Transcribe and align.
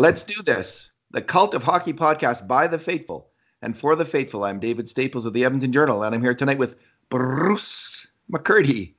Let's 0.00 0.22
do 0.22 0.40
this. 0.40 0.90
The 1.10 1.20
Cult 1.20 1.52
of 1.52 1.62
Hockey 1.62 1.92
podcast 1.92 2.48
by 2.48 2.66
the 2.66 2.78
faithful 2.78 3.28
and 3.60 3.76
for 3.76 3.94
the 3.94 4.06
faithful. 4.06 4.44
I'm 4.44 4.58
David 4.58 4.88
Staples 4.88 5.26
of 5.26 5.34
the 5.34 5.44
Edmonton 5.44 5.72
Journal, 5.72 6.04
and 6.04 6.14
I'm 6.14 6.22
here 6.22 6.34
tonight 6.34 6.56
with 6.56 6.76
Bruce 7.10 8.06
McCurdy. 8.32 8.94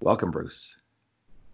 Welcome, 0.00 0.30
Bruce. 0.30 0.78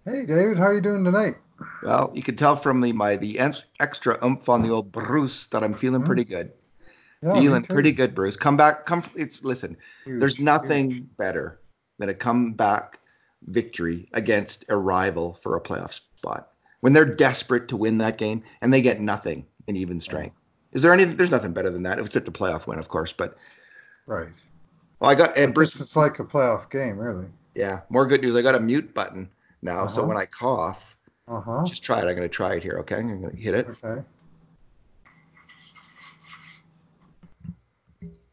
Hey, 0.05 0.25
David. 0.25 0.57
How 0.57 0.67
are 0.67 0.75
you 0.75 0.81
doing 0.81 1.03
tonight? 1.03 1.35
Well, 1.83 2.13
you 2.15 2.23
can 2.23 2.37
tell 2.37 2.55
from 2.55 2.81
the 2.81 2.93
my 2.93 3.17
the 3.17 3.41
extra 3.81 4.25
oomph 4.25 4.49
on 4.49 4.63
the 4.63 4.71
old 4.71 4.93
Bruce 4.93 5.47
that 5.47 5.65
I'm 5.65 5.75
feeling 5.75 6.03
mm-hmm. 6.03 6.07
pretty 6.07 6.25
good. 6.25 6.53
Yeah, 7.25 7.41
feeling 7.41 7.65
pretty 7.65 7.91
good, 7.91 8.15
Bruce. 8.15 8.37
Come 8.37 8.57
back. 8.57 8.87
Come. 8.87 9.03
It's 9.17 9.43
listen. 9.43 9.77
Huge, 10.05 10.21
there's 10.21 10.39
nothing 10.39 10.91
huge. 10.93 11.17
better 11.17 11.59
than 11.99 12.09
a 12.09 12.15
comeback 12.15 13.01
victory 13.47 14.09
against 14.13 14.65
a 14.69 14.77
rival 14.77 15.35
for 15.43 15.57
a 15.57 15.61
playoff 15.61 15.91
spot 16.19 16.53
when 16.81 16.93
they're 16.93 17.05
desperate 17.05 17.69
to 17.69 17.77
win 17.77 17.99
that 17.99 18.19
game 18.19 18.43
and 18.61 18.73
they 18.73 18.83
get 18.83 19.01
nothing 19.01 19.47
in 19.67 19.77
even 19.77 20.01
strength. 20.01 20.37
Is 20.73 20.83
there 20.83 20.93
any? 20.93 21.05
There's 21.05 21.31
nothing 21.31 21.53
better 21.53 21.71
than 21.71 21.83
that. 21.85 21.99
It's 21.99 22.17
at 22.17 22.25
the 22.25 22.31
playoff 22.31 22.67
win, 22.67 22.79
of 22.79 22.89
course, 22.89 23.13
but 23.13 23.37
right. 24.07 24.29
Well, 25.01 25.11
I 25.11 25.15
got 25.15 25.37
and 25.37 25.55
Bruce. 25.55 25.79
It's 25.81 25.97
like 25.97 26.19
a 26.19 26.25
playoff 26.25 26.71
game, 26.71 26.99
really. 26.99 27.27
Yeah. 27.55 27.81
More 27.89 28.07
good 28.07 28.23
news. 28.23 28.37
I 28.37 28.43
got 28.43 28.55
a 28.55 28.61
mute 28.61 28.93
button 28.95 29.29
now, 29.63 29.81
uh-huh. 29.81 29.89
so 29.89 30.05
when 30.05 30.17
I 30.17 30.27
cough, 30.27 30.97
uh-huh. 31.27 31.65
just 31.67 31.83
try 31.83 31.99
it. 31.99 32.07
I'm 32.07 32.15
going 32.15 32.23
to 32.23 32.29
try 32.29 32.55
it 32.55 32.63
here. 32.63 32.79
Okay, 32.81 32.97
I'm 32.97 33.21
going 33.21 33.35
to 33.35 33.41
hit 33.41 33.55
it. 33.55 33.67
Okay. 33.83 34.03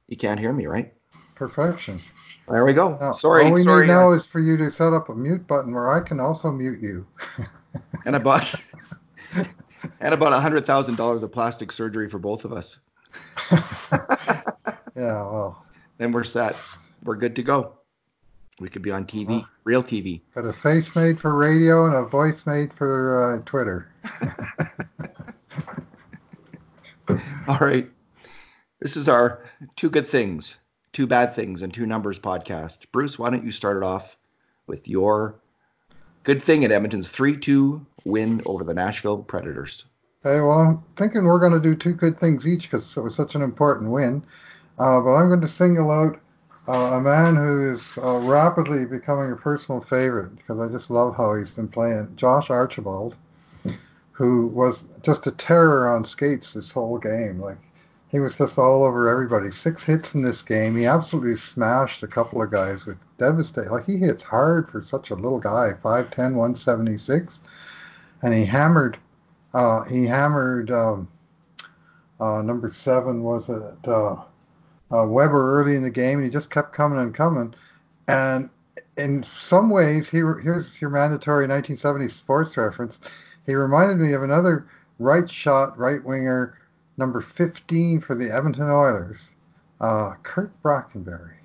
You 0.09 0.17
can't 0.17 0.39
hear 0.39 0.53
me, 0.53 0.67
right? 0.67 0.93
Perfection. 1.35 1.99
There 2.49 2.65
we 2.65 2.73
go. 2.73 2.97
Now, 2.99 3.13
sorry. 3.13 3.45
All 3.45 3.51
we 3.53 3.63
sorry, 3.63 3.87
need 3.87 3.93
now 3.93 4.11
is 4.11 4.25
for 4.25 4.39
you 4.39 4.57
to 4.57 4.69
set 4.69 4.91
up 4.91 5.09
a 5.09 5.15
mute 5.15 5.47
button 5.47 5.73
where 5.73 5.91
I 5.91 6.01
can 6.05 6.19
also 6.19 6.51
mute 6.51 6.81
you. 6.81 7.07
and 8.05 8.15
about 8.15 8.53
and 9.99 10.13
about 10.13 10.33
a 10.33 10.39
hundred 10.39 10.65
thousand 10.65 10.95
dollars 10.95 11.23
of 11.23 11.31
plastic 11.31 11.71
surgery 11.71 12.09
for 12.09 12.19
both 12.19 12.45
of 12.45 12.53
us. 12.53 12.79
yeah, 14.95 15.13
well. 15.13 15.63
Then 15.97 16.11
we're 16.11 16.23
set. 16.23 16.55
We're 17.03 17.15
good 17.15 17.35
to 17.37 17.43
go. 17.43 17.73
We 18.59 18.69
could 18.69 18.81
be 18.81 18.91
on 18.91 19.05
TV, 19.05 19.27
well, 19.27 19.47
real 19.63 19.83
TV. 19.83 20.21
Got 20.35 20.45
a 20.45 20.53
face 20.53 20.95
made 20.95 21.19
for 21.19 21.35
radio 21.35 21.85
and 21.85 21.95
a 21.95 22.03
voice 22.03 22.45
made 22.45 22.73
for 22.73 23.35
uh, 23.35 23.41
Twitter. 23.45 23.89
All 27.47 27.57
right. 27.59 27.89
This 28.79 28.95
is 28.95 29.09
our 29.09 29.43
two 29.75 29.89
good 29.89 30.07
things, 30.07 30.55
two 30.91 31.07
bad 31.07 31.33
things, 31.33 31.61
and 31.61 31.73
two 31.73 31.85
numbers 31.85 32.19
podcast. 32.19 32.79
Bruce, 32.91 33.17
why 33.17 33.29
don't 33.29 33.45
you 33.45 33.51
start 33.51 33.77
it 33.77 33.83
off 33.83 34.17
with 34.67 34.87
your 34.87 35.39
good 36.23 36.41
thing 36.41 36.63
at 36.63 36.71
Edmonton's 36.71 37.09
3 37.09 37.37
2 37.37 37.85
win 38.05 38.41
over 38.45 38.63
the 38.63 38.73
Nashville 38.73 39.19
Predators? 39.19 39.85
Hey, 40.23 40.39
well, 40.39 40.59
I'm 40.59 40.83
thinking 40.95 41.25
we're 41.25 41.39
going 41.39 41.53
to 41.53 41.59
do 41.59 41.75
two 41.75 41.93
good 41.93 42.19
things 42.19 42.47
each 42.47 42.63
because 42.63 42.95
it 42.95 43.01
was 43.01 43.15
such 43.15 43.35
an 43.35 43.41
important 43.41 43.91
win. 43.91 44.23
Uh, 44.79 44.99
but 45.01 45.11
I'm 45.11 45.27
going 45.27 45.41
to 45.41 45.47
single 45.47 45.91
out 45.91 46.19
uh, 46.67 46.95
a 46.95 47.01
man 47.01 47.35
who 47.35 47.69
is 47.69 47.97
uh, 48.01 48.19
rapidly 48.19 48.85
becoming 48.85 49.31
a 49.31 49.35
personal 49.35 49.81
favorite 49.81 50.35
because 50.37 50.59
I 50.59 50.71
just 50.71 50.89
love 50.89 51.15
how 51.15 51.35
he's 51.35 51.51
been 51.51 51.67
playing. 51.67 52.13
Josh 52.15 52.49
Archibald, 52.49 53.15
who 54.11 54.47
was 54.47 54.85
just 55.01 55.27
a 55.27 55.31
terror 55.31 55.89
on 55.93 56.05
skates 56.05 56.53
this 56.53 56.71
whole 56.71 56.97
game. 56.97 57.39
Like 57.39 57.57
he 58.13 58.19
was 58.19 58.37
just 58.37 58.59
all 58.59 58.83
over 58.83 59.09
everybody. 59.09 59.49
Six 59.49 59.83
hits 59.83 60.13
in 60.13 60.21
this 60.21 60.43
game. 60.43 60.77
He 60.77 60.85
absolutely 60.85 61.35
smashed 61.35 62.03
a 62.03 62.07
couple 62.07 62.43
of 62.43 62.51
guys 62.51 62.85
with 62.85 62.99
devastating. 63.17 63.71
Like 63.71 63.87
he 63.87 63.97
hits 63.97 64.21
hard 64.21 64.69
for 64.69 64.83
such 64.83 65.09
a 65.09 65.15
little 65.15 65.39
guy, 65.39 65.71
5'10", 65.83 66.35
176. 66.35 67.39
and 68.21 68.31
he 68.31 68.45
hammered. 68.45 68.99
Uh, 69.55 69.81
he 69.85 70.05
hammered 70.05 70.69
um, 70.69 71.07
uh, 72.19 72.43
number 72.43 72.69
seven 72.69 73.23
was 73.23 73.49
it 73.49 73.63
uh, 73.87 74.15
uh, 74.91 75.05
Weber 75.07 75.59
early 75.59 75.75
in 75.75 75.81
the 75.81 75.89
game, 75.89 76.19
and 76.19 76.25
he 76.25 76.29
just 76.29 76.51
kept 76.51 76.71
coming 76.71 76.99
and 76.99 77.15
coming. 77.15 77.55
And 78.07 78.47
in 78.95 79.25
some 79.39 79.71
ways, 79.71 80.07
he 80.07 80.19
here's 80.19 80.79
your 80.79 80.91
mandatory 80.91 81.47
1970 81.47 82.07
sports 82.09 82.57
reference. 82.57 82.99
He 83.47 83.55
reminded 83.55 83.97
me 83.97 84.13
of 84.13 84.21
another 84.21 84.67
right 84.99 85.27
shot, 85.27 85.75
right 85.79 86.03
winger, 86.03 86.59
number 86.97 87.21
15 87.21 88.01
for 88.01 88.15
the 88.15 88.33
Edmonton 88.33 88.69
Oilers, 88.69 89.31
uh, 89.81 90.13
Curt 90.23 90.51
Brackenbury. 90.61 91.35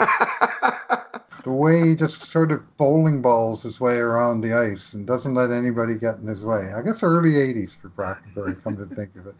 the 1.44 1.52
way 1.52 1.88
he 1.88 1.96
just 1.96 2.24
sort 2.24 2.52
of 2.52 2.76
bowling 2.76 3.22
balls 3.22 3.62
his 3.62 3.80
way 3.80 3.96
around 3.96 4.40
the 4.40 4.52
ice 4.52 4.92
and 4.92 5.06
doesn't 5.06 5.34
let 5.34 5.50
anybody 5.50 5.94
get 5.94 6.18
in 6.18 6.26
his 6.26 6.44
way. 6.44 6.72
I 6.72 6.82
guess 6.82 7.02
early 7.02 7.32
80s 7.32 7.76
for 7.76 7.88
Brackenbury, 7.88 8.62
come 8.62 8.76
to 8.76 8.86
think 8.94 9.14
of 9.16 9.26
it. 9.26 9.34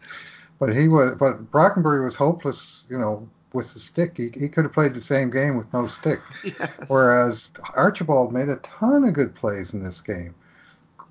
But 0.59 0.75
he 0.75 0.87
was, 0.87 1.15
but 1.15 1.51
Brackenbury 1.51 2.03
was 2.03 2.15
hopeless, 2.15 2.85
you 2.89 2.97
know, 2.97 3.27
with 3.53 3.73
the 3.73 3.79
stick. 3.79 4.17
He, 4.17 4.29
he 4.37 4.49
could 4.49 4.65
have 4.65 4.73
played 4.73 4.93
the 4.93 5.01
same 5.01 5.29
game 5.29 5.57
with 5.57 5.71
no 5.73 5.87
stick. 5.87 6.19
Yes. 6.43 6.71
Whereas 6.87 7.51
Archibald 7.75 8.33
made 8.33 8.49
a 8.49 8.57
ton 8.57 9.03
of 9.03 9.13
good 9.13 9.35
plays 9.35 9.73
in 9.73 9.83
this 9.83 10.01
game. 10.01 10.35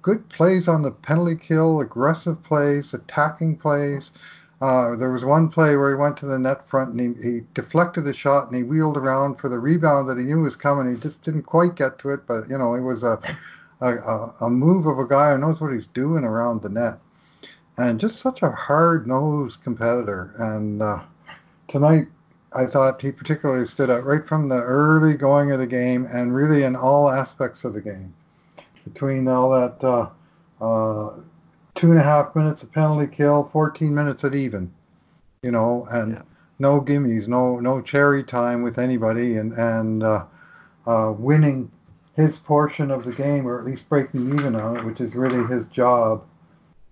Good 0.02 0.28
plays 0.28 0.68
on 0.68 0.82
the 0.82 0.90
penalty 0.90 1.36
kill, 1.36 1.80
aggressive 1.80 2.42
plays, 2.42 2.94
attacking 2.94 3.56
plays. 3.56 4.12
Uh, 4.60 4.96
there 4.96 5.12
was 5.12 5.24
one 5.24 5.48
play 5.48 5.76
where 5.76 5.90
he 5.90 5.94
went 5.94 6.16
to 6.16 6.26
the 6.26 6.38
net 6.38 6.68
front 6.68 6.92
and 6.92 7.16
he, 7.16 7.30
he 7.30 7.40
deflected 7.54 8.04
the 8.04 8.12
shot 8.12 8.48
and 8.48 8.56
he 8.56 8.64
wheeled 8.64 8.96
around 8.96 9.36
for 9.36 9.48
the 9.48 9.58
rebound 9.58 10.08
that 10.08 10.18
he 10.18 10.24
knew 10.24 10.40
was 10.40 10.56
coming. 10.56 10.92
He 10.92 11.00
just 11.00 11.22
didn't 11.22 11.44
quite 11.44 11.76
get 11.76 11.98
to 12.00 12.10
it, 12.10 12.26
but 12.26 12.48
you 12.48 12.58
know 12.58 12.74
it 12.74 12.80
was 12.80 13.04
a 13.04 13.20
a, 13.80 14.30
a 14.40 14.50
move 14.50 14.86
of 14.86 14.98
a 14.98 15.06
guy 15.06 15.32
who 15.32 15.38
knows 15.38 15.60
what 15.60 15.72
he's 15.72 15.86
doing 15.86 16.24
around 16.24 16.62
the 16.62 16.68
net, 16.68 16.98
and 17.76 18.00
just 18.00 18.20
such 18.20 18.42
a 18.42 18.50
hard 18.50 19.06
nosed 19.06 19.62
competitor. 19.62 20.34
And 20.38 20.82
uh, 20.82 21.00
tonight 21.68 22.08
I 22.52 22.66
thought 22.66 23.00
he 23.00 23.12
particularly 23.12 23.66
stood 23.66 23.90
out 23.90 24.04
right 24.04 24.26
from 24.26 24.48
the 24.48 24.60
early 24.60 25.14
going 25.14 25.52
of 25.52 25.60
the 25.60 25.66
game 25.66 26.08
and 26.10 26.34
really 26.34 26.64
in 26.64 26.74
all 26.74 27.10
aspects 27.10 27.64
of 27.64 27.74
the 27.74 27.80
game. 27.80 28.12
Between 28.84 29.28
all 29.28 29.50
that 29.50 29.84
uh, 29.84 30.08
uh, 30.64 31.12
two 31.78 31.92
and 31.92 32.00
a 32.00 32.02
half 32.02 32.34
minutes 32.34 32.64
of 32.64 32.72
penalty 32.72 33.06
kill, 33.06 33.44
14 33.44 33.94
minutes 33.94 34.24
at 34.24 34.34
even, 34.34 34.70
you 35.42 35.52
know, 35.52 35.86
and 35.92 36.12
yeah. 36.12 36.22
no 36.58 36.80
gimmies, 36.80 37.28
no 37.28 37.60
no 37.60 37.80
cherry 37.80 38.24
time 38.24 38.62
with 38.62 38.78
anybody, 38.78 39.36
and 39.36 39.52
and 39.52 40.02
uh, 40.02 40.24
uh, 40.86 41.14
winning 41.16 41.70
his 42.16 42.36
portion 42.38 42.90
of 42.90 43.04
the 43.04 43.12
game, 43.12 43.46
or 43.46 43.60
at 43.60 43.64
least 43.64 43.88
breaking 43.88 44.34
even 44.34 44.56
on 44.56 44.76
it, 44.76 44.84
which 44.84 45.00
is 45.00 45.14
really 45.14 45.46
his 45.46 45.68
job 45.68 46.24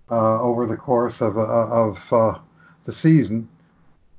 uh, 0.09 0.41
over 0.41 0.65
the 0.65 0.77
course 0.77 1.21
of 1.21 1.37
uh, 1.37 1.41
of 1.41 2.13
uh, 2.13 2.39
the 2.85 2.93
season 2.93 3.49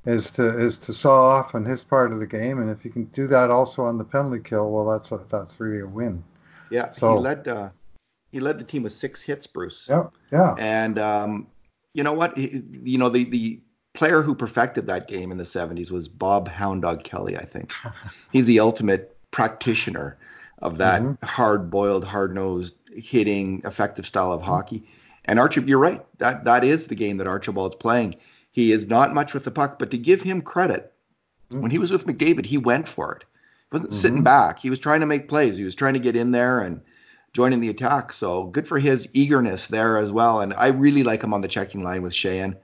is 0.05 0.29
to 0.29 0.57
is 0.59 0.77
to 0.77 0.93
saw 0.93 1.29
off 1.29 1.55
on 1.55 1.65
his 1.65 1.83
part 1.83 2.11
of 2.11 2.19
the 2.19 2.27
game, 2.27 2.59
and 2.59 2.69
if 2.69 2.85
you 2.85 2.91
can 2.91 3.05
do 3.05 3.25
that 3.25 3.49
also 3.49 3.83
on 3.83 3.97
the 3.97 4.03
penalty 4.03 4.41
kill, 4.43 4.71
well, 4.71 4.85
that's 4.85 5.11
a, 5.11 5.19
that's 5.31 5.59
really 5.59 5.81
a 5.81 5.87
win. 5.87 6.23
Yeah, 6.69 6.91
so, 6.91 7.15
he 7.15 7.19
led 7.19 7.47
uh, 7.47 7.69
he 8.31 8.39
led 8.39 8.59
the 8.59 8.63
team 8.63 8.83
with 8.83 8.93
six 8.93 9.21
hits, 9.21 9.47
Bruce. 9.47 9.87
Yeah, 9.89 10.07
yeah. 10.31 10.55
And 10.57 10.99
um, 10.99 11.47
you 11.93 12.03
know 12.03 12.13
what? 12.13 12.37
He, 12.37 12.63
you 12.83 12.97
know 12.97 13.09
the 13.09 13.23
the 13.25 13.59
player 13.93 14.21
who 14.21 14.35
perfected 14.35 14.87
that 14.87 15.07
game 15.07 15.31
in 15.31 15.37
the 15.37 15.43
'70s 15.43 15.91
was 15.91 16.07
Bob 16.07 16.47
Hound 16.47 16.81
Dog 16.81 17.03
Kelly. 17.03 17.37
I 17.37 17.45
think 17.45 17.73
he's 18.31 18.45
the 18.45 18.59
ultimate 18.59 19.15
practitioner 19.31 20.17
of 20.61 20.77
that 20.77 21.01
mm-hmm. 21.01 21.25
hard-boiled, 21.25 22.03
hard-nosed, 22.03 22.75
hitting, 22.93 23.61
effective 23.63 24.05
style 24.05 24.33
of 24.33 24.41
hockey. 24.41 24.83
And 25.23 25.39
Archibald, 25.39 25.69
you're 25.69 25.79
right. 25.79 26.05
That 26.17 26.43
that 26.45 26.63
is 26.63 26.87
the 26.87 26.95
game 26.95 27.17
that 27.17 27.27
Archibald's 27.27 27.75
playing 27.75 28.15
he 28.51 28.71
is 28.71 28.87
not 28.87 29.13
much 29.13 29.33
with 29.33 29.43
the 29.43 29.51
puck, 29.51 29.79
but 29.79 29.91
to 29.91 29.97
give 29.97 30.21
him 30.21 30.41
credit, 30.41 30.91
mm-hmm. 31.49 31.61
when 31.61 31.71
he 31.71 31.77
was 31.77 31.91
with 31.91 32.05
McDavid, 32.05 32.45
he 32.45 32.57
went 32.57 32.87
for 32.87 33.13
it. 33.13 33.23
He 33.23 33.75
wasn't 33.75 33.91
mm-hmm. 33.91 33.99
sitting 33.99 34.23
back. 34.23 34.59
He 34.59 34.69
was 34.69 34.79
trying 34.79 35.01
to 35.01 35.05
make 35.05 35.27
plays. 35.27 35.57
He 35.57 35.63
was 35.63 35.75
trying 35.75 35.93
to 35.93 35.99
get 35.99 36.15
in 36.15 36.31
there 36.31 36.59
and 36.59 36.81
join 37.33 37.53
in 37.53 37.59
the 37.59 37.69
attack. 37.69 38.13
So 38.13 38.45
good 38.45 38.67
for 38.67 38.79
his 38.79 39.07
eagerness 39.13 39.67
there 39.67 39.97
as 39.97 40.11
well. 40.11 40.41
And 40.41 40.53
I 40.53 40.67
really 40.67 41.03
like 41.03 41.23
him 41.23 41.33
on 41.33 41.41
the 41.41 41.47
checking 41.47 41.83
line 41.83 42.01
with 42.01 42.13
Sheahan. 42.13 42.55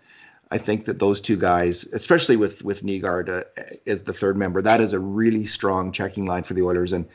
I 0.52 0.58
think 0.58 0.86
that 0.86 1.00
those 1.00 1.20
two 1.20 1.38
guys, 1.38 1.86
especially 1.86 2.38
with 2.38 2.64
with 2.64 2.84
Nygard 2.84 3.30
uh, 3.30 3.44
as 3.88 4.04
the 4.04 4.14
third 4.14 4.38
member, 4.38 4.62
that 4.62 4.80
is 4.80 4.94
a 4.94 5.00
really 5.00 5.46
strong 5.46 5.92
checking 5.92 6.26
line 6.26 6.44
for 6.44 6.54
the 6.54 6.62
Oilers, 6.62 6.94
and 6.94 7.06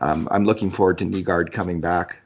um, 0.00 0.28
I'm 0.30 0.44
looking 0.44 0.70
forward 0.70 0.98
to 0.98 1.06
Nygard 1.06 1.50
coming 1.50 1.80
back. 1.80 2.18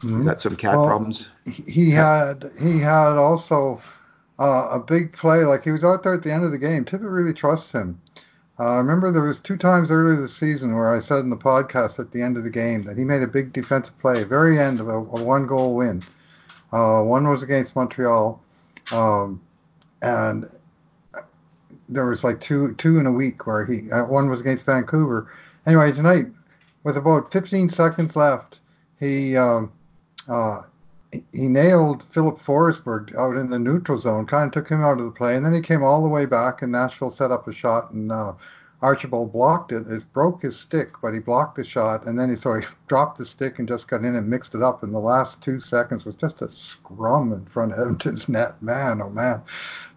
Mm-hmm. 0.00 0.26
Got 0.26 0.40
some 0.40 0.56
cat 0.56 0.76
well, 0.76 0.86
problems. 0.86 1.30
He 1.66 1.90
had 1.90 2.50
he 2.60 2.80
had 2.80 3.16
also 3.16 3.80
uh, 4.40 4.68
a 4.70 4.80
big 4.80 5.12
play. 5.12 5.44
Like 5.44 5.62
he 5.62 5.70
was 5.70 5.84
out 5.84 6.02
there 6.02 6.14
at 6.14 6.22
the 6.22 6.32
end 6.32 6.44
of 6.44 6.50
the 6.50 6.58
game. 6.58 6.84
Tippett 6.84 7.10
really 7.10 7.34
trusts 7.34 7.70
him. 7.70 8.00
Uh, 8.60 8.74
I 8.74 8.76
remember 8.76 9.10
there 9.10 9.22
was 9.22 9.40
two 9.40 9.56
times 9.56 9.90
earlier 9.90 10.20
this 10.20 10.36
season 10.36 10.74
where 10.74 10.94
I 10.94 10.98
said 10.98 11.20
in 11.20 11.30
the 11.30 11.36
podcast 11.36 11.98
at 11.98 12.12
the 12.12 12.20
end 12.20 12.36
of 12.36 12.44
the 12.44 12.50
game 12.50 12.82
that 12.82 12.98
he 12.98 13.04
made 13.04 13.22
a 13.22 13.26
big 13.26 13.54
defensive 13.54 13.98
play, 14.00 14.22
very 14.22 14.58
end 14.58 14.80
of 14.80 14.88
a, 14.88 14.96
a 14.96 15.24
one 15.24 15.46
goal 15.46 15.74
win. 15.74 16.02
Uh, 16.70 17.00
one 17.00 17.26
was 17.26 17.42
against 17.42 17.74
Montreal, 17.74 18.38
um, 18.92 19.40
and 20.02 20.50
there 21.88 22.04
was 22.04 22.22
like 22.22 22.38
two 22.42 22.74
two 22.74 22.98
in 22.98 23.06
a 23.06 23.10
week 23.10 23.46
where 23.46 23.64
he 23.64 23.90
uh, 23.90 24.04
one 24.04 24.28
was 24.28 24.42
against 24.42 24.66
Vancouver. 24.66 25.32
Anyway, 25.64 25.90
tonight 25.90 26.26
with 26.84 26.98
about 26.98 27.32
15 27.32 27.70
seconds 27.70 28.14
left, 28.14 28.60
he 28.98 29.38
um, 29.38 29.72
uh, 30.28 30.60
he 31.32 31.48
nailed 31.48 32.04
Filip 32.10 32.38
Forsberg 32.38 33.14
out 33.16 33.36
in 33.36 33.50
the 33.50 33.58
neutral 33.58 33.98
zone, 33.98 34.26
kind 34.26 34.46
of 34.46 34.52
took 34.52 34.70
him 34.70 34.82
out 34.82 35.00
of 35.00 35.06
the 35.06 35.10
play, 35.10 35.36
and 35.36 35.44
then 35.44 35.54
he 35.54 35.60
came 35.60 35.82
all 35.82 36.02
the 36.02 36.08
way 36.08 36.26
back, 36.26 36.62
and 36.62 36.72
Nashville 36.72 37.10
set 37.10 37.32
up 37.32 37.48
a 37.48 37.52
shot, 37.52 37.90
and 37.90 38.12
uh, 38.12 38.32
Archibald 38.82 39.32
blocked 39.32 39.72
it. 39.72 39.86
It 39.88 40.04
broke 40.12 40.42
his 40.42 40.58
stick, 40.58 40.92
but 41.02 41.12
he 41.12 41.18
blocked 41.18 41.56
the 41.56 41.64
shot, 41.64 42.06
and 42.06 42.18
then 42.18 42.30
he 42.30 42.36
so 42.36 42.54
he 42.54 42.66
dropped 42.86 43.18
the 43.18 43.26
stick 43.26 43.58
and 43.58 43.66
just 43.66 43.88
got 43.88 44.04
in 44.04 44.16
and 44.16 44.28
mixed 44.28 44.54
it 44.54 44.62
up. 44.62 44.82
And 44.82 44.94
the 44.94 44.98
last 44.98 45.42
two 45.42 45.60
seconds 45.60 46.04
was 46.04 46.16
just 46.16 46.42
a 46.42 46.50
scrum 46.50 47.32
in 47.32 47.44
front 47.46 47.72
of 47.72 47.78
Edmonton's 47.80 48.28
net. 48.28 48.60
Man, 48.62 49.02
oh 49.02 49.10
man, 49.10 49.42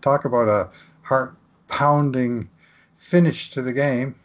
talk 0.02 0.26
about 0.26 0.48
a 0.48 0.70
heart 1.04 1.36
pounding 1.68 2.50
finish 2.98 3.52
to 3.52 3.62
the 3.62 3.74
game. 3.74 4.16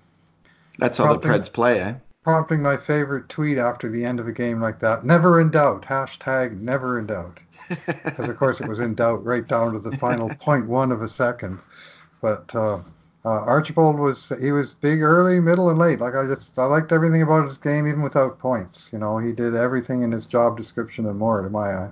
That's 0.79 0.99
how 0.99 1.13
the 1.13 1.29
Preds 1.29 1.53
play, 1.53 1.81
eh? 1.81 1.95
Prompting 2.29 2.61
my 2.61 2.77
favorite 2.77 3.31
tweet 3.31 3.57
after 3.57 3.89
the 3.89 4.05
end 4.05 4.21
of 4.21 4.29
a 4.29 4.33
game 4.33 4.61
like 4.61 4.81
that. 4.81 5.03
Never 5.03 5.41
in 5.41 5.51
doubt. 5.51 5.87
Hashtag 5.87 6.61
never 6.61 6.99
in 6.99 7.07
doubt. 7.07 7.41
Because 8.05 8.29
of 8.29 8.37
course 8.37 8.61
it 8.61 8.69
was 8.69 8.81
in 8.81 8.95
doubt 8.95 9.25
right 9.25 9.49
down 9.49 9.73
to 9.73 9.79
the 9.79 9.97
final 9.97 10.29
point 10.41 10.67
one 10.67 10.93
of 10.93 11.01
a 11.01 11.09
second. 11.09 11.59
But 12.21 12.55
uh, 12.55 12.81
uh, 13.25 13.29
Archibald 13.47 13.99
was 13.99 14.31
he 14.43 14.53
was 14.53 14.75
big 14.75 15.01
early, 15.01 15.41
middle, 15.41 15.71
and 15.71 15.79
late. 15.79 16.01
Like 16.01 16.15
I 16.15 16.27
just 16.27 16.59
I 16.59 16.65
liked 16.65 16.93
everything 16.93 17.23
about 17.23 17.47
his 17.47 17.57
game, 17.57 17.87
even 17.87 18.03
without 18.03 18.39
points. 18.39 18.91
You 18.93 18.99
know, 18.99 19.17
he 19.17 19.33
did 19.33 19.55
everything 19.55 20.03
in 20.03 20.13
his 20.13 20.27
job 20.27 20.59
description 20.59 21.07
and 21.07 21.19
more, 21.19 21.41
to 21.41 21.49
my 21.49 21.73
eye. 21.75 21.91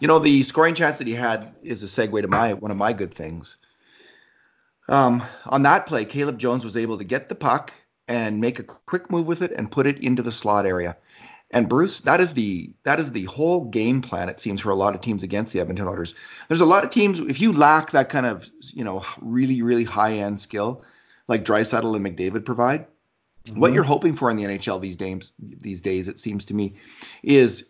You 0.00 0.08
know, 0.08 0.18
the 0.18 0.42
scoring 0.42 0.74
chance 0.74 0.98
that 0.98 1.06
he 1.06 1.14
had 1.14 1.50
is 1.62 1.82
a 1.82 1.86
segue 1.86 2.20
to 2.20 2.28
my 2.28 2.52
one 2.52 2.70
of 2.70 2.76
my 2.76 2.92
good 2.92 3.14
things. 3.14 3.56
Um, 4.90 5.22
on 5.46 5.62
that 5.62 5.86
play, 5.86 6.04
Caleb 6.04 6.38
Jones 6.38 6.62
was 6.62 6.76
able 6.76 6.98
to 6.98 7.04
get 7.04 7.30
the 7.30 7.34
puck 7.34 7.72
and 8.10 8.40
make 8.40 8.58
a 8.58 8.64
quick 8.64 9.08
move 9.08 9.28
with 9.28 9.40
it 9.40 9.52
and 9.52 9.70
put 9.70 9.86
it 9.86 9.96
into 10.00 10.20
the 10.20 10.32
slot 10.32 10.66
area. 10.66 10.96
And 11.52 11.68
Bruce, 11.68 12.00
that 12.00 12.20
is 12.20 12.34
the 12.34 12.70
that 12.82 12.98
is 12.98 13.12
the 13.12 13.24
whole 13.24 13.64
game 13.64 14.02
plan. 14.02 14.28
It 14.28 14.40
seems 14.40 14.60
for 14.60 14.70
a 14.70 14.74
lot 14.74 14.94
of 14.94 15.00
teams 15.00 15.22
against 15.22 15.52
the 15.52 15.60
Edmonton 15.60 15.86
Oilers. 15.86 16.14
There's 16.48 16.60
a 16.60 16.66
lot 16.66 16.84
of 16.84 16.90
teams. 16.90 17.20
If 17.20 17.40
you 17.40 17.52
lack 17.52 17.92
that 17.92 18.08
kind 18.08 18.26
of 18.26 18.50
you 18.62 18.84
know 18.84 19.04
really 19.20 19.62
really 19.62 19.84
high 19.84 20.14
end 20.14 20.40
skill, 20.40 20.82
like 21.28 21.44
Draisaitl 21.44 21.96
and 21.96 22.04
McDavid 22.04 22.44
provide, 22.44 22.86
mm-hmm. 23.44 23.60
what 23.60 23.72
you're 23.72 23.84
hoping 23.84 24.14
for 24.14 24.28
in 24.28 24.36
the 24.36 24.44
NHL 24.44 24.80
these 24.80 24.96
days, 24.96 25.32
these 25.38 25.80
days, 25.80 26.08
it 26.08 26.18
seems 26.18 26.44
to 26.46 26.54
me, 26.54 26.74
is 27.22 27.64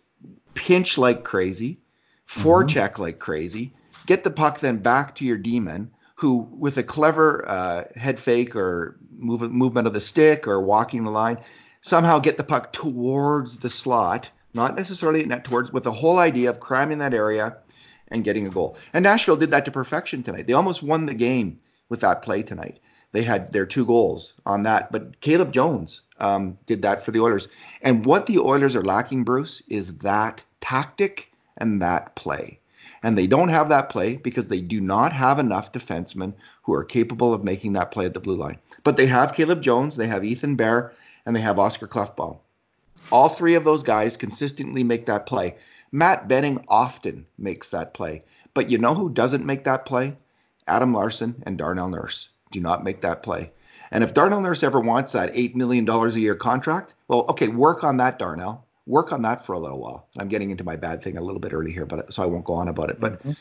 pinch 0.55 0.97
like 0.97 1.23
crazy, 1.23 1.79
forecheck 2.27 2.93
mm-hmm. 2.93 3.03
like 3.03 3.19
crazy, 3.19 3.75
get 4.07 4.25
the 4.25 4.31
puck 4.31 4.61
then 4.61 4.79
back 4.79 5.15
to 5.17 5.25
your 5.25 5.39
D-man, 5.39 5.91
who 6.21 6.47
with 6.53 6.77
a 6.77 6.83
clever 6.83 7.49
uh, 7.49 7.85
head 7.97 8.19
fake 8.19 8.55
or 8.55 8.99
move, 9.17 9.41
movement 9.51 9.87
of 9.87 9.95
the 9.95 10.01
stick 10.01 10.47
or 10.47 10.61
walking 10.61 11.03
the 11.05 11.11
line 11.11 11.39
somehow 11.81 12.19
get 12.19 12.37
the 12.37 12.45
puck 12.45 12.75
towards 12.75 13.57
the 13.57 13.71
slot, 13.71 14.31
not 14.53 14.77
necessarily 14.77 15.25
net 15.25 15.47
towards, 15.47 15.73
with 15.73 15.83
the 15.83 15.93
whole 15.93 16.19
idea 16.19 16.51
of 16.51 16.61
cramming 16.61 16.99
that 16.99 17.15
area 17.15 17.57
and 18.09 18.23
getting 18.23 18.47
a 18.47 18.51
goal. 18.51 18.77
And 18.93 19.03
Nashville 19.03 19.37
did 19.37 19.51
that 19.53 19.65
to 19.65 19.71
perfection 19.71 20.23
tonight. 20.23 20.47
They 20.47 20.53
almost 20.53 20.83
won 20.83 21.07
the 21.07 21.15
game 21.15 21.59
with 21.89 22.01
that 22.01 22.21
play 22.21 22.43
tonight. 22.43 22.81
They 23.13 23.23
had 23.23 23.51
their 23.53 23.65
two 23.65 23.87
goals 23.87 24.35
on 24.45 24.65
that, 24.65 24.93
but 24.93 25.21
Caleb 25.23 25.53
Jones 25.53 26.03
um, 26.19 26.59
did 26.67 26.83
that 26.83 27.03
for 27.03 27.13
the 27.13 27.21
Oilers. 27.21 27.49
And 27.81 28.05
what 28.05 28.27
the 28.27 28.41
Oilers 28.41 28.77
are 28.77 28.85
lacking, 28.85 29.25
Bruce, 29.25 29.63
is 29.69 29.97
that 29.99 30.45
tactic 30.61 31.33
and 31.57 31.81
that 31.81 32.15
play. 32.15 32.60
And 33.03 33.17
they 33.17 33.27
don't 33.27 33.49
have 33.49 33.69
that 33.71 33.89
play 33.89 34.17
because 34.17 34.49
they 34.49 34.61
do 34.61 34.81
not 34.81 35.13
have 35.13 35.39
enough 35.39 35.73
defensemen 35.73 36.35
who 36.63 36.75
are 36.75 36.85
capable 36.85 37.33
of 37.33 37.45
making 37.45 37.73
that 37.73 37.91
play 37.91 38.05
at 38.05 38.15
the 38.15 38.21
blue 38.21 38.37
line. 38.37 38.59
But 38.85 38.97
they 38.97 39.07
have 39.07 39.35
Caleb 39.35 39.63
Jones, 39.63 39.97
they 39.97 40.07
have 40.07 40.25
Ethan 40.25 40.57
Bear, 40.57 40.93
and 41.25 41.35
they 41.35 41.41
have 41.41 41.59
Oscar 41.59 41.87
Klefbom. 41.87 42.39
All 43.11 43.29
three 43.29 43.55
of 43.55 43.65
those 43.65 43.83
guys 43.83 44.17
consistently 44.17 44.85
make 44.85 45.07
that 45.07 45.27
play. 45.27 45.57
Matt 45.93 46.29
Benning 46.29 46.65
often 46.69 47.27
makes 47.39 47.71
that 47.71 47.95
play. 47.95 48.23
But 48.55 48.71
you 48.71 48.79
know 48.79 48.95
who 48.95 49.11
doesn't 49.11 49.47
make 49.47 49.65
that 49.65 49.87
play? 49.87 50.17
Adam 50.69 50.93
Larsson 50.93 51.43
and 51.47 51.59
Darnell 51.59 51.89
Nurse 51.89 52.29
do 52.51 52.61
not 52.61 52.85
make 52.85 53.01
that 53.01 53.23
play. 53.23 53.51
And 53.91 54.05
if 54.05 54.15
Darnell 54.15 54.41
Nurse 54.41 54.63
ever 54.63 54.79
wants 54.79 55.13
that 55.13 55.33
$8 55.35 55.55
million 55.57 55.89
a 55.89 56.09
year 56.11 56.37
contract, 56.37 56.95
well, 57.09 57.27
okay, 57.29 57.49
work 57.49 57.83
on 57.83 57.97
that, 57.97 58.19
Darnell. 58.19 58.65
Work 58.91 59.13
on 59.13 59.23
that 59.23 59.47
for 59.47 59.53
a 59.53 59.59
little 59.59 59.79
while. 59.79 60.09
I'm 60.19 60.29
getting 60.29 60.51
into 60.51 60.65
my 60.65 60.75
bad 60.75 61.01
thing 61.03 61.17
a 61.17 61.23
little 61.23 61.41
bit 61.41 61.53
early 61.53 61.73
here, 61.73 61.87
but 61.87 62.13
so 62.13 62.25
I 62.25 62.27
won't 62.27 62.45
go 62.45 62.55
on 62.55 62.67
about 62.67 62.91
it. 62.91 63.01
But 63.01 63.21
mm-hmm. 63.21 63.33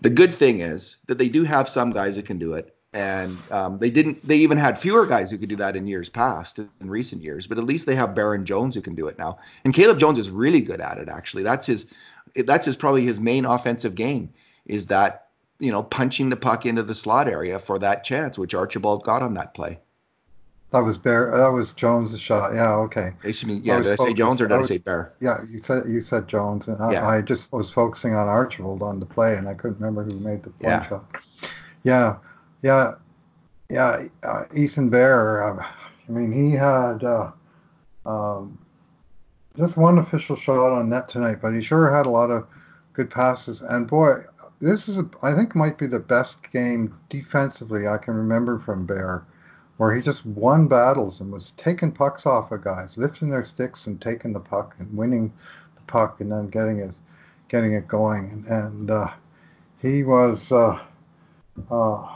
the 0.00 0.10
good 0.10 0.32
thing 0.32 0.60
is 0.60 0.98
that 1.08 1.18
they 1.18 1.28
do 1.28 1.42
have 1.42 1.68
some 1.68 1.90
guys 1.90 2.14
that 2.14 2.24
can 2.24 2.38
do 2.38 2.54
it 2.54 2.74
and 2.92 3.36
um, 3.50 3.78
they 3.78 3.90
didn't 3.90 4.26
they 4.26 4.36
even 4.36 4.58
had 4.58 4.78
fewer 4.78 5.06
guys 5.06 5.30
who 5.30 5.38
could 5.38 5.48
do 5.48 5.56
that 5.56 5.76
in 5.76 5.86
years 5.86 6.08
past 6.08 6.58
in 6.58 6.70
recent 6.80 7.22
years 7.22 7.46
but 7.46 7.58
at 7.58 7.64
least 7.64 7.86
they 7.86 7.94
have 7.94 8.14
baron 8.14 8.44
jones 8.44 8.74
who 8.74 8.82
can 8.82 8.94
do 8.94 9.08
it 9.08 9.18
now 9.18 9.38
and 9.64 9.72
caleb 9.72 9.98
jones 9.98 10.18
is 10.18 10.28
really 10.30 10.60
good 10.60 10.80
at 10.80 10.98
it 10.98 11.08
actually 11.08 11.42
that's 11.42 11.66
his 11.66 11.86
that's 12.44 12.66
his 12.66 12.76
probably 12.76 13.02
his 13.02 13.18
main 13.18 13.44
offensive 13.44 13.94
game 13.94 14.30
is 14.66 14.86
that 14.88 15.28
you 15.58 15.72
know 15.72 15.82
punching 15.82 16.28
the 16.28 16.36
puck 16.36 16.66
into 16.66 16.82
the 16.82 16.94
slot 16.94 17.28
area 17.28 17.58
for 17.58 17.78
that 17.78 18.04
chance 18.04 18.38
which 18.38 18.54
archibald 18.54 19.02
got 19.04 19.22
on 19.22 19.34
that 19.34 19.54
play 19.54 19.78
that 20.72 20.80
was 20.80 20.98
Bear. 20.98 21.36
That 21.36 21.48
was 21.48 21.72
Jones' 21.72 22.18
shot. 22.20 22.54
Yeah. 22.54 22.72
Okay. 22.72 23.12
Actually, 23.26 23.56
yeah. 23.58 23.76
I 23.76 23.82
did 23.82 24.00
I 24.00 24.04
say 24.04 24.14
Jones 24.14 24.40
or 24.40 24.48
did 24.48 24.54
I, 24.54 24.58
was, 24.58 24.70
I, 24.70 24.74
say 24.74 24.78
Bear? 24.78 25.12
Yeah. 25.20 25.42
You 25.50 25.62
said 25.62 25.84
you 25.86 26.00
said 26.00 26.28
Jones, 26.28 26.68
and 26.68 26.80
I, 26.82 26.92
yeah. 26.92 27.08
I, 27.08 27.22
just 27.22 27.52
was 27.52 27.70
focusing 27.70 28.14
on 28.14 28.28
Archibald 28.28 28.82
on 28.82 29.00
the 29.00 29.06
play, 29.06 29.36
and 29.36 29.48
I 29.48 29.54
couldn't 29.54 29.78
remember 29.78 30.04
who 30.04 30.18
made 30.18 30.42
the 30.42 30.50
point 30.50 30.62
yeah. 30.62 30.88
shot. 30.88 31.16
Yeah. 31.82 32.16
Yeah, 32.62 32.94
yeah. 33.68 34.06
Uh, 34.22 34.44
Ethan 34.54 34.88
Bear. 34.88 35.42
Uh, 35.42 35.66
I 36.08 36.12
mean, 36.12 36.32
he 36.32 36.52
had 36.52 37.04
uh, 37.04 37.30
um, 38.06 38.58
just 39.56 39.76
one 39.76 39.98
official 39.98 40.36
shot 40.36 40.72
on 40.72 40.88
net 40.88 41.08
tonight, 41.08 41.38
but 41.42 41.52
he 41.52 41.62
sure 41.62 41.94
had 41.94 42.06
a 42.06 42.10
lot 42.10 42.30
of 42.30 42.46
good 42.92 43.10
passes. 43.10 43.62
And 43.62 43.86
boy, 43.86 44.24
this 44.60 44.88
is 44.88 44.98
a, 44.98 45.08
I 45.22 45.34
think 45.34 45.54
might 45.54 45.78
be 45.78 45.86
the 45.86 45.98
best 45.98 46.50
game 46.52 46.94
defensively 47.08 47.86
I 47.86 47.98
can 47.98 48.14
remember 48.14 48.58
from 48.58 48.86
Bear, 48.86 49.24
where 49.76 49.94
he 49.94 50.02
just 50.02 50.24
won 50.26 50.68
battles 50.68 51.20
and 51.20 51.32
was 51.32 51.52
taking 51.52 51.92
pucks 51.92 52.26
off 52.26 52.52
of 52.52 52.62
guys, 52.62 52.96
lifting 52.96 53.30
their 53.30 53.44
sticks 53.44 53.86
and 53.86 54.00
taking 54.00 54.32
the 54.32 54.40
puck 54.40 54.74
and 54.78 54.96
winning 54.96 55.32
the 55.74 55.82
puck 55.86 56.20
and 56.20 56.30
then 56.30 56.48
getting 56.48 56.78
it, 56.78 56.92
getting 57.48 57.72
it 57.72 57.88
going. 57.88 58.30
And, 58.30 58.46
and 58.46 58.90
uh, 58.90 59.08
he 59.80 60.04
was. 60.04 60.52
Uh, 60.52 60.78
uh, 61.70 62.08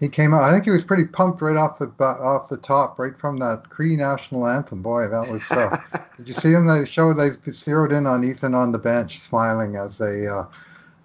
he 0.00 0.08
came 0.08 0.32
out. 0.32 0.44
I 0.44 0.52
think 0.52 0.64
he 0.64 0.70
was 0.70 0.84
pretty 0.84 1.04
pumped 1.04 1.42
right 1.42 1.56
off 1.56 1.78
the 1.78 1.90
off 2.00 2.48
the 2.48 2.56
top, 2.56 2.98
right 2.98 3.18
from 3.18 3.38
that 3.40 3.68
Cree 3.68 3.96
national 3.96 4.46
anthem. 4.46 4.80
Boy, 4.80 5.08
that 5.08 5.28
was. 5.28 5.42
Uh, 5.50 5.76
did 6.16 6.28
you 6.28 6.34
see 6.34 6.52
him? 6.52 6.66
They 6.66 6.84
showed 6.86 7.14
they 7.14 7.30
zeroed 7.50 7.92
in 7.92 8.06
on 8.06 8.22
Ethan 8.22 8.54
on 8.54 8.70
the 8.70 8.78
bench, 8.78 9.18
smiling 9.18 9.74
as 9.76 9.98
they 9.98 10.28
uh, 10.28 10.44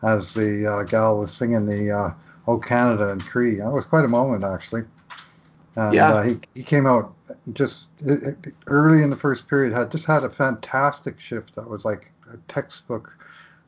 as 0.03 0.33
the 0.33 0.71
uh, 0.71 0.83
gal 0.83 1.17
was 1.17 1.33
singing 1.33 1.65
the 1.65 1.91
uh, 1.91 2.13
"Oh 2.47 2.59
Canada" 2.59 3.09
and 3.09 3.23
Cree. 3.23 3.55
That 3.55 3.71
was 3.71 3.85
quite 3.85 4.05
a 4.05 4.09
moment, 4.09 4.43
actually. 4.43 4.83
And 5.75 5.93
yeah. 5.93 6.13
Uh, 6.13 6.21
he 6.23 6.39
he 6.53 6.63
came 6.63 6.85
out 6.85 7.13
just 7.53 7.85
early 8.67 9.03
in 9.03 9.09
the 9.09 9.17
first 9.17 9.47
period. 9.49 9.73
Had 9.73 9.91
just 9.91 10.05
had 10.05 10.23
a 10.23 10.29
fantastic 10.29 11.19
shift. 11.19 11.55
That 11.55 11.67
was 11.67 11.83
like 11.83 12.11
a 12.31 12.37
textbook, 12.51 13.11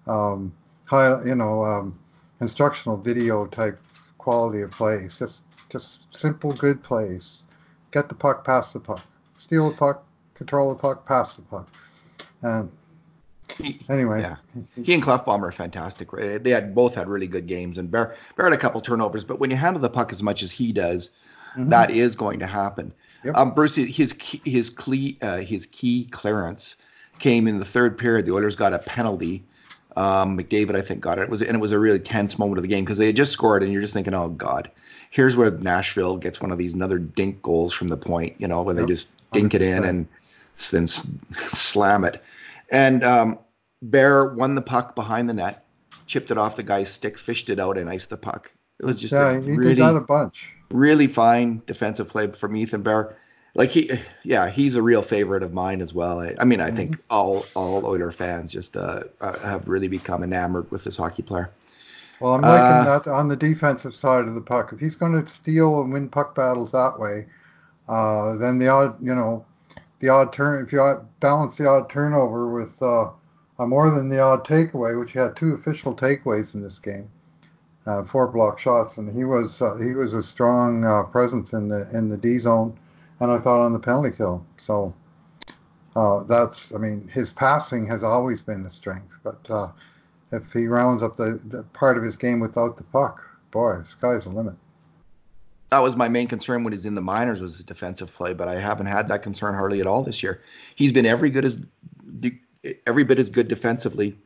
um, 0.08 0.54
high, 0.86 1.24
you 1.24 1.36
know, 1.36 1.64
um, 1.64 1.98
instructional 2.42 2.98
video 2.98 3.48
type 3.48 3.80
quality 4.18 4.62
of 4.62 4.72
plays. 4.72 5.18
Just 5.18 5.44
just 5.70 6.00
simple, 6.16 6.52
good 6.52 6.84
plays. 6.84 7.44
Get 7.92 8.10
the 8.10 8.16
puck, 8.16 8.46
pass 8.46 8.74
the 8.74 8.80
puck. 8.80 9.02
Steal 9.38 9.72
the 9.72 9.76
puck, 9.76 10.04
control 10.36 10.70
the 10.70 10.76
puck, 10.76 11.06
pass 11.06 11.36
the 11.36 11.42
puck. 11.44 11.68
And 12.42 12.72
he, 13.58 13.80
anyway, 13.90 14.22
yeah, 14.22 14.36
he 14.84 14.94
and 14.94 15.04
Klefbom 15.04 15.42
are 15.42 15.52
fantastic. 15.52 16.12
They 16.12 16.50
had 16.52 16.76
both 16.76 16.96
had 16.96 17.08
really 17.08 17.28
good 17.28 17.48
games, 17.48 17.78
and 17.78 17.90
Bear 17.90 18.16
Bear 18.36 18.46
had 18.46 18.54
a 18.54 18.58
couple 18.58 18.82
turnovers. 18.82 19.24
But 19.24 19.40
when 19.40 19.50
you 19.50 19.58
handle 19.58 19.82
the 19.82 19.90
puck 19.90 20.12
as 20.12 20.22
much 20.22 20.44
as 20.44 20.52
he 20.52 20.72
does, 20.72 21.12
mm-hmm. 21.58 21.70
that 21.70 21.92
is 21.92 22.16
going 22.16 22.40
to 22.40 22.48
happen. 22.48 22.94
Yep. 23.24 23.36
Um, 23.36 23.52
Bruce, 23.52 23.76
his 23.76 24.14
key, 24.14 24.42
his 24.50 24.70
key 24.70 25.18
uh, 25.22 25.38
his 25.38 25.66
key 25.66 26.08
clearance 26.12 26.76
came 27.20 27.48
in 27.48 27.60
the 27.60 27.66
third 27.66 27.98
period. 27.98 28.26
The 28.26 28.34
Oilers 28.34 28.56
got 28.56 28.74
a 28.74 28.80
penalty 28.80 29.44
um, 29.98 30.38
McDavid, 30.38 30.76
I 30.76 30.82
think, 30.82 31.02
got 31.02 31.20
it. 31.20 31.24
it. 31.24 31.30
was 31.30 31.42
and 31.42 31.56
it 31.56 31.60
was 31.60 31.72
a 31.72 31.80
really 31.80 32.00
tense 32.00 32.38
moment 32.38 32.58
of 32.58 32.64
the 32.64 32.68
game 32.68 32.84
because 32.84 32.98
they 32.98 33.08
had 33.08 33.16
just 33.16 33.32
scored, 33.32 33.64
and 33.64 33.72
you're 33.72 33.82
just 33.82 33.94
thinking, 33.94 34.14
oh 34.14 34.30
god, 34.30 34.70
here's 35.10 35.36
where 35.36 35.52
Nashville 35.52 36.18
gets 36.18 36.42
one 36.42 36.52
of 36.52 36.58
these 36.58 36.74
another 36.74 37.00
dink 37.00 37.42
goals 37.42 37.74
from 37.74 37.88
the 37.88 37.98
point, 37.98 38.36
you 38.38 38.48
know, 38.48 38.62
when 38.62 38.76
yep. 38.76 38.86
they 38.86 38.92
just 38.92 39.10
dink 39.32 39.54
100%. 39.54 39.56
it 39.56 39.62
in 39.62 39.84
and 39.86 40.08
then 40.72 40.88
slam 40.88 42.04
it. 42.04 42.22
And 42.70 43.04
um, 43.04 43.40
Bear 43.82 44.26
won 44.26 44.56
the 44.56 44.62
puck 44.62 44.96
behind 44.96 45.30
the 45.30 45.34
net, 45.34 45.66
chipped 46.06 46.32
it 46.32 46.38
off 46.38 46.56
the 46.56 46.64
guy's 46.64 46.90
stick, 46.90 47.18
fished 47.18 47.50
it 47.50 47.60
out, 47.60 47.78
and 47.78 47.90
iced 47.90 48.10
the 48.10 48.18
puck. 48.18 48.52
It 48.80 48.86
was 48.86 49.00
just 49.00 49.14
yeah, 49.14 49.40
he 49.40 49.52
really, 49.52 49.76
did 49.76 49.84
that 49.84 49.96
a 49.96 50.02
bunch. 50.02 50.52
Really 50.70 51.08
fine 51.08 51.62
defensive 51.66 52.10
play 52.10 52.28
from 52.28 52.56
Ethan 52.56 52.82
Bear. 52.82 53.16
Like 53.54 53.70
he 53.70 53.92
yeah 54.24 54.50
he's 54.50 54.76
a 54.76 54.82
real 54.82 55.02
favorite 55.02 55.44
of 55.44 55.54
mine 55.54 55.82
as 55.82 55.94
well. 55.94 56.20
I, 56.20 56.36
I 56.40 56.44
mean 56.44 56.60
i 56.60 56.72
think 56.72 56.98
mm-hmm. 56.98 57.02
all 57.10 57.46
all 57.56 57.86
oiler 57.86 58.12
fans 58.12 58.52
just 58.52 58.76
uh, 58.76 59.04
uh, 59.22 59.40
have 59.40 59.68
really 59.68 59.88
become 59.88 60.24
enamored 60.24 60.70
with 60.72 60.84
this 60.84 60.98
hockey 60.98 61.24
player. 61.24 61.50
Well 62.20 62.34
i'm 62.34 62.42
liking 62.42 62.88
uh, 62.88 63.00
that 63.00 63.10
on 63.10 63.30
the 63.30 63.38
defensive 63.38 63.96
side 63.96 64.28
of 64.28 64.36
the 64.36 64.42
puck. 64.42 64.74
If 64.74 64.82
he's 64.82 64.98
going 64.98 65.14
to 65.24 65.32
steal 65.32 65.82
and 65.82 65.94
win 65.94 66.10
puck 66.10 66.36
battles 66.36 66.74
that 66.74 67.00
way 67.00 67.28
uh, 67.88 68.36
then 68.36 68.58
the 68.58 68.68
odd 68.68 68.96
you 69.02 69.14
know 69.14 69.46
the 70.00 70.10
odd 70.10 70.34
turn 70.34 70.66
if 70.66 70.72
you 70.72 71.08
balance 71.20 71.56
the 71.56 71.68
odd 71.68 71.90
turnover 71.90 72.50
with 72.50 72.82
uh, 72.82 73.10
uh, 73.58 73.66
more 73.66 73.90
than 73.90 74.10
the 74.10 74.20
odd 74.20 74.46
takeaway, 74.46 75.00
which 75.00 75.14
he 75.14 75.20
had 75.20 75.36
two 75.36 75.54
official 75.54 75.96
takeaways 75.96 76.56
in 76.56 76.62
this 76.62 76.80
game, 76.80 77.10
uh, 77.86 78.04
four 78.04 78.28
block 78.28 78.60
shots, 78.60 78.98
and 78.98 79.16
he 79.16 79.24
was 79.24 79.62
uh, 79.62 79.76
he 79.78 79.92
was 79.92 80.14
a 80.14 80.24
strong 80.24 80.86
uh, 80.86 81.04
presence 81.04 81.54
in 81.54 81.70
the 81.70 81.88
in 81.94 82.10
the 82.10 82.18
D 82.18 82.40
zone, 82.40 82.78
and 83.20 83.32
I 83.32 83.38
thought 83.38 83.62
on 83.62 83.74
the 83.74 83.80
penalty 83.80 84.12
kill. 84.12 84.46
So 84.58 84.94
uh, 85.96 86.24
that's 86.24 86.74
I 86.74 86.78
mean 86.78 87.08
his 87.08 87.32
passing 87.32 87.88
has 87.88 88.04
always 88.04 88.42
been 88.42 88.66
a 88.66 88.72
strength, 88.72 89.18
but 89.24 89.40
uh, 89.50 89.68
if 90.32 90.52
he 90.52 90.68
rounds 90.68 91.04
up 91.04 91.16
the, 91.18 91.40
the 91.46 91.64
part 91.74 91.98
of 91.98 92.04
his 92.04 92.18
game 92.18 92.40
without 92.40 92.78
the 92.78 92.84
puck, 92.84 93.24
boy, 93.52 93.82
sky's 93.84 94.24
the 94.24 94.32
limit. 94.32 94.56
That 95.70 95.80
was 95.80 95.96
my 95.96 96.08
main 96.08 96.28
concern 96.28 96.64
when 96.64 96.74
he's 96.74 96.86
in 96.86 96.96
the 96.96 97.02
minors 97.02 97.42
was 97.42 97.58
his 97.58 97.66
defensive 97.66 98.14
play, 98.14 98.34
but 98.34 98.48
I 98.48 98.60
haven't 98.60 98.86
had 98.86 99.08
that 99.08 99.24
concern 99.24 99.56
hardly 99.56 99.82
at 99.82 99.88
all 99.88 100.04
this 100.04 100.24
year. 100.24 100.42
He's 100.76 100.92
been 100.92 101.06
every 101.06 101.30
good 101.30 101.46
as 101.46 101.60
every 102.88 103.04
bit 103.04 103.20
as 103.20 103.30
good 103.30 103.48
defensively 103.48 104.18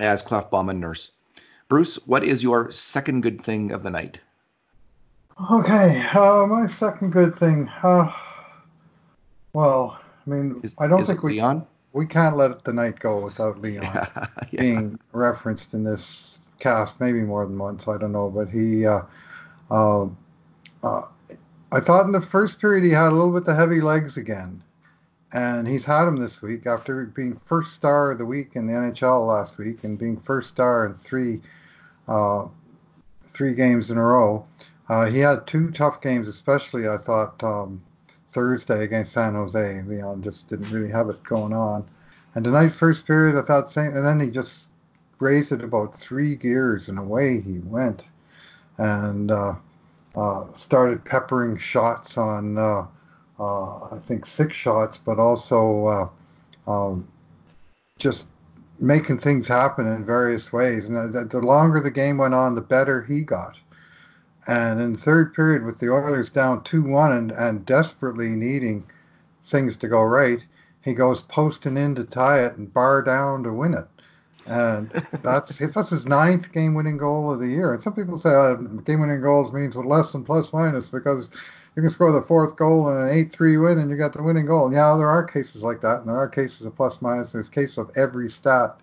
as 0.00 0.22
Klefbom 0.22 0.70
and 0.70 0.80
Nurse. 0.80 1.10
Bruce, 1.68 1.96
what 2.06 2.24
is 2.24 2.42
your 2.42 2.70
second 2.70 3.22
good 3.22 3.44
thing 3.44 3.72
of 3.72 3.82
the 3.82 3.90
night? 3.90 4.20
Okay, 5.50 6.02
uh, 6.14 6.46
my 6.46 6.66
second 6.66 7.10
good 7.12 7.34
thing. 7.34 7.70
Uh, 7.82 8.10
well, 9.52 10.00
I 10.26 10.30
mean, 10.30 10.60
is, 10.62 10.74
I 10.78 10.86
don't 10.86 11.04
think 11.04 11.22
we 11.22 11.32
Leon. 11.32 11.66
we 11.92 12.06
can't 12.06 12.36
let 12.36 12.64
the 12.64 12.72
night 12.72 12.98
go 12.98 13.22
without 13.22 13.58
Leon 13.62 13.84
yeah, 13.84 14.26
yeah. 14.50 14.60
being 14.60 14.98
referenced 15.12 15.74
in 15.74 15.84
this 15.84 16.38
cast, 16.58 17.00
maybe 17.00 17.20
more 17.20 17.44
than 17.44 17.58
once. 17.58 17.86
I 17.86 17.98
don't 17.98 18.12
know, 18.12 18.30
but 18.30 18.48
he. 18.48 18.86
Uh, 18.86 19.02
uh, 19.70 20.06
uh, 20.82 21.02
I 21.70 21.80
thought 21.80 22.06
in 22.06 22.12
the 22.12 22.22
first 22.22 22.60
period 22.60 22.82
he 22.82 22.90
had 22.90 23.08
a 23.08 23.14
little 23.14 23.32
bit 23.32 23.44
the 23.44 23.54
heavy 23.54 23.82
legs 23.82 24.16
again, 24.16 24.62
and 25.32 25.68
he's 25.68 25.84
had 25.84 26.08
him 26.08 26.16
this 26.16 26.40
week 26.40 26.66
after 26.66 27.04
being 27.04 27.40
first 27.44 27.74
star 27.74 28.12
of 28.12 28.18
the 28.18 28.24
week 28.24 28.50
in 28.54 28.66
the 28.66 28.72
NHL 28.72 29.28
last 29.28 29.58
week 29.58 29.84
and 29.84 29.98
being 29.98 30.18
first 30.20 30.50
star 30.50 30.86
in 30.86 30.94
three 30.94 31.42
uh, 32.06 32.46
three 33.22 33.54
games 33.54 33.90
in 33.90 33.98
a 33.98 34.02
row. 34.02 34.46
Uh, 34.88 35.04
he 35.06 35.18
had 35.18 35.46
two 35.46 35.70
tough 35.70 36.00
games, 36.00 36.28
especially 36.28 36.88
I 36.88 36.96
thought 36.96 37.42
um, 37.44 37.82
Thursday 38.28 38.84
against 38.84 39.12
San 39.12 39.34
Jose. 39.34 39.82
Leon 39.82 40.22
just 40.22 40.48
didn't 40.48 40.70
really 40.70 40.90
have 40.90 41.10
it 41.10 41.22
going 41.24 41.52
on, 41.52 41.86
and 42.34 42.42
tonight 42.42 42.70
first 42.70 43.06
period 43.06 43.36
I 43.36 43.42
thought 43.42 43.70
same, 43.70 43.94
and 43.94 44.04
then 44.04 44.18
he 44.20 44.30
just 44.30 44.70
raised 45.18 45.52
it 45.52 45.62
about 45.62 45.94
three 45.94 46.36
gears 46.36 46.88
and 46.88 46.98
away 46.98 47.40
he 47.40 47.58
went, 47.58 48.02
and 48.78 49.30
uh, 49.30 49.56
uh, 50.16 50.44
started 50.56 51.04
peppering 51.04 51.58
shots 51.58 52.16
on 52.16 52.56
uh, 52.56 52.86
I 53.38 53.98
think 54.04 54.26
six 54.26 54.56
shots, 54.56 54.98
but 54.98 55.18
also 55.18 55.86
uh, 56.66 56.70
um, 56.70 57.06
just 57.98 58.28
making 58.80 59.18
things 59.18 59.46
happen 59.46 59.86
in 59.86 60.04
various 60.04 60.52
ways. 60.52 60.86
And 60.86 61.12
the, 61.12 61.24
the, 61.24 61.40
longer 61.40 61.80
the 61.80 61.90
game 61.90 62.18
went 62.18 62.34
on, 62.34 62.54
the 62.54 62.60
better 62.60 63.02
he 63.02 63.22
got. 63.22 63.56
And 64.46 64.80
in 64.80 64.92
the 64.92 64.98
third 64.98 65.34
period, 65.34 65.64
with 65.64 65.78
the 65.78 65.90
Oilers 65.92 66.30
down 66.30 66.62
2 66.64 66.82
1 66.82 67.12
and, 67.12 67.32
and 67.32 67.66
desperately 67.66 68.28
needing 68.28 68.84
things 69.44 69.76
to 69.78 69.88
go 69.88 70.02
right, 70.02 70.42
he 70.82 70.94
goes 70.94 71.20
posting 71.20 71.76
in 71.76 71.94
to 71.96 72.04
tie 72.04 72.44
it 72.44 72.56
and 72.56 72.72
bar 72.72 73.02
down 73.02 73.42
to 73.42 73.52
win 73.52 73.74
it. 73.74 73.86
And 74.46 74.90
that's 75.22 75.58
that's 75.74 75.90
his 75.90 76.06
ninth 76.06 76.52
game 76.52 76.74
winning 76.74 76.96
goal 76.96 77.32
of 77.32 77.40
the 77.40 77.48
year. 77.48 77.74
And 77.74 77.82
some 77.82 77.92
people 77.92 78.18
say 78.18 78.30
oh, 78.30 78.56
game 78.56 79.00
winning 79.00 79.20
goals 79.20 79.52
means 79.52 79.76
with 79.76 79.86
less 79.86 80.12
than 80.12 80.24
plus 80.24 80.52
minus 80.52 80.88
because 80.88 81.28
you 81.78 81.82
can 81.82 81.90
score 81.90 82.10
the 82.10 82.22
fourth 82.22 82.56
goal 82.56 82.90
in 82.90 82.96
an 82.96 83.08
8 83.08 83.30
3 83.30 83.56
win 83.58 83.78
and 83.78 83.88
you 83.88 83.96
got 83.96 84.12
the 84.12 84.20
winning 84.20 84.46
goal. 84.46 84.72
Yeah, 84.72 84.96
there 84.96 85.08
are 85.08 85.22
cases 85.22 85.62
like 85.62 85.80
that, 85.82 86.00
and 86.00 86.08
there 86.08 86.16
are 86.16 86.28
cases 86.28 86.66
of 86.66 86.74
plus 86.74 87.00
minus. 87.00 87.30
There's 87.30 87.48
cases 87.48 87.78
of 87.78 87.92
every 87.96 88.28
stat 88.28 88.76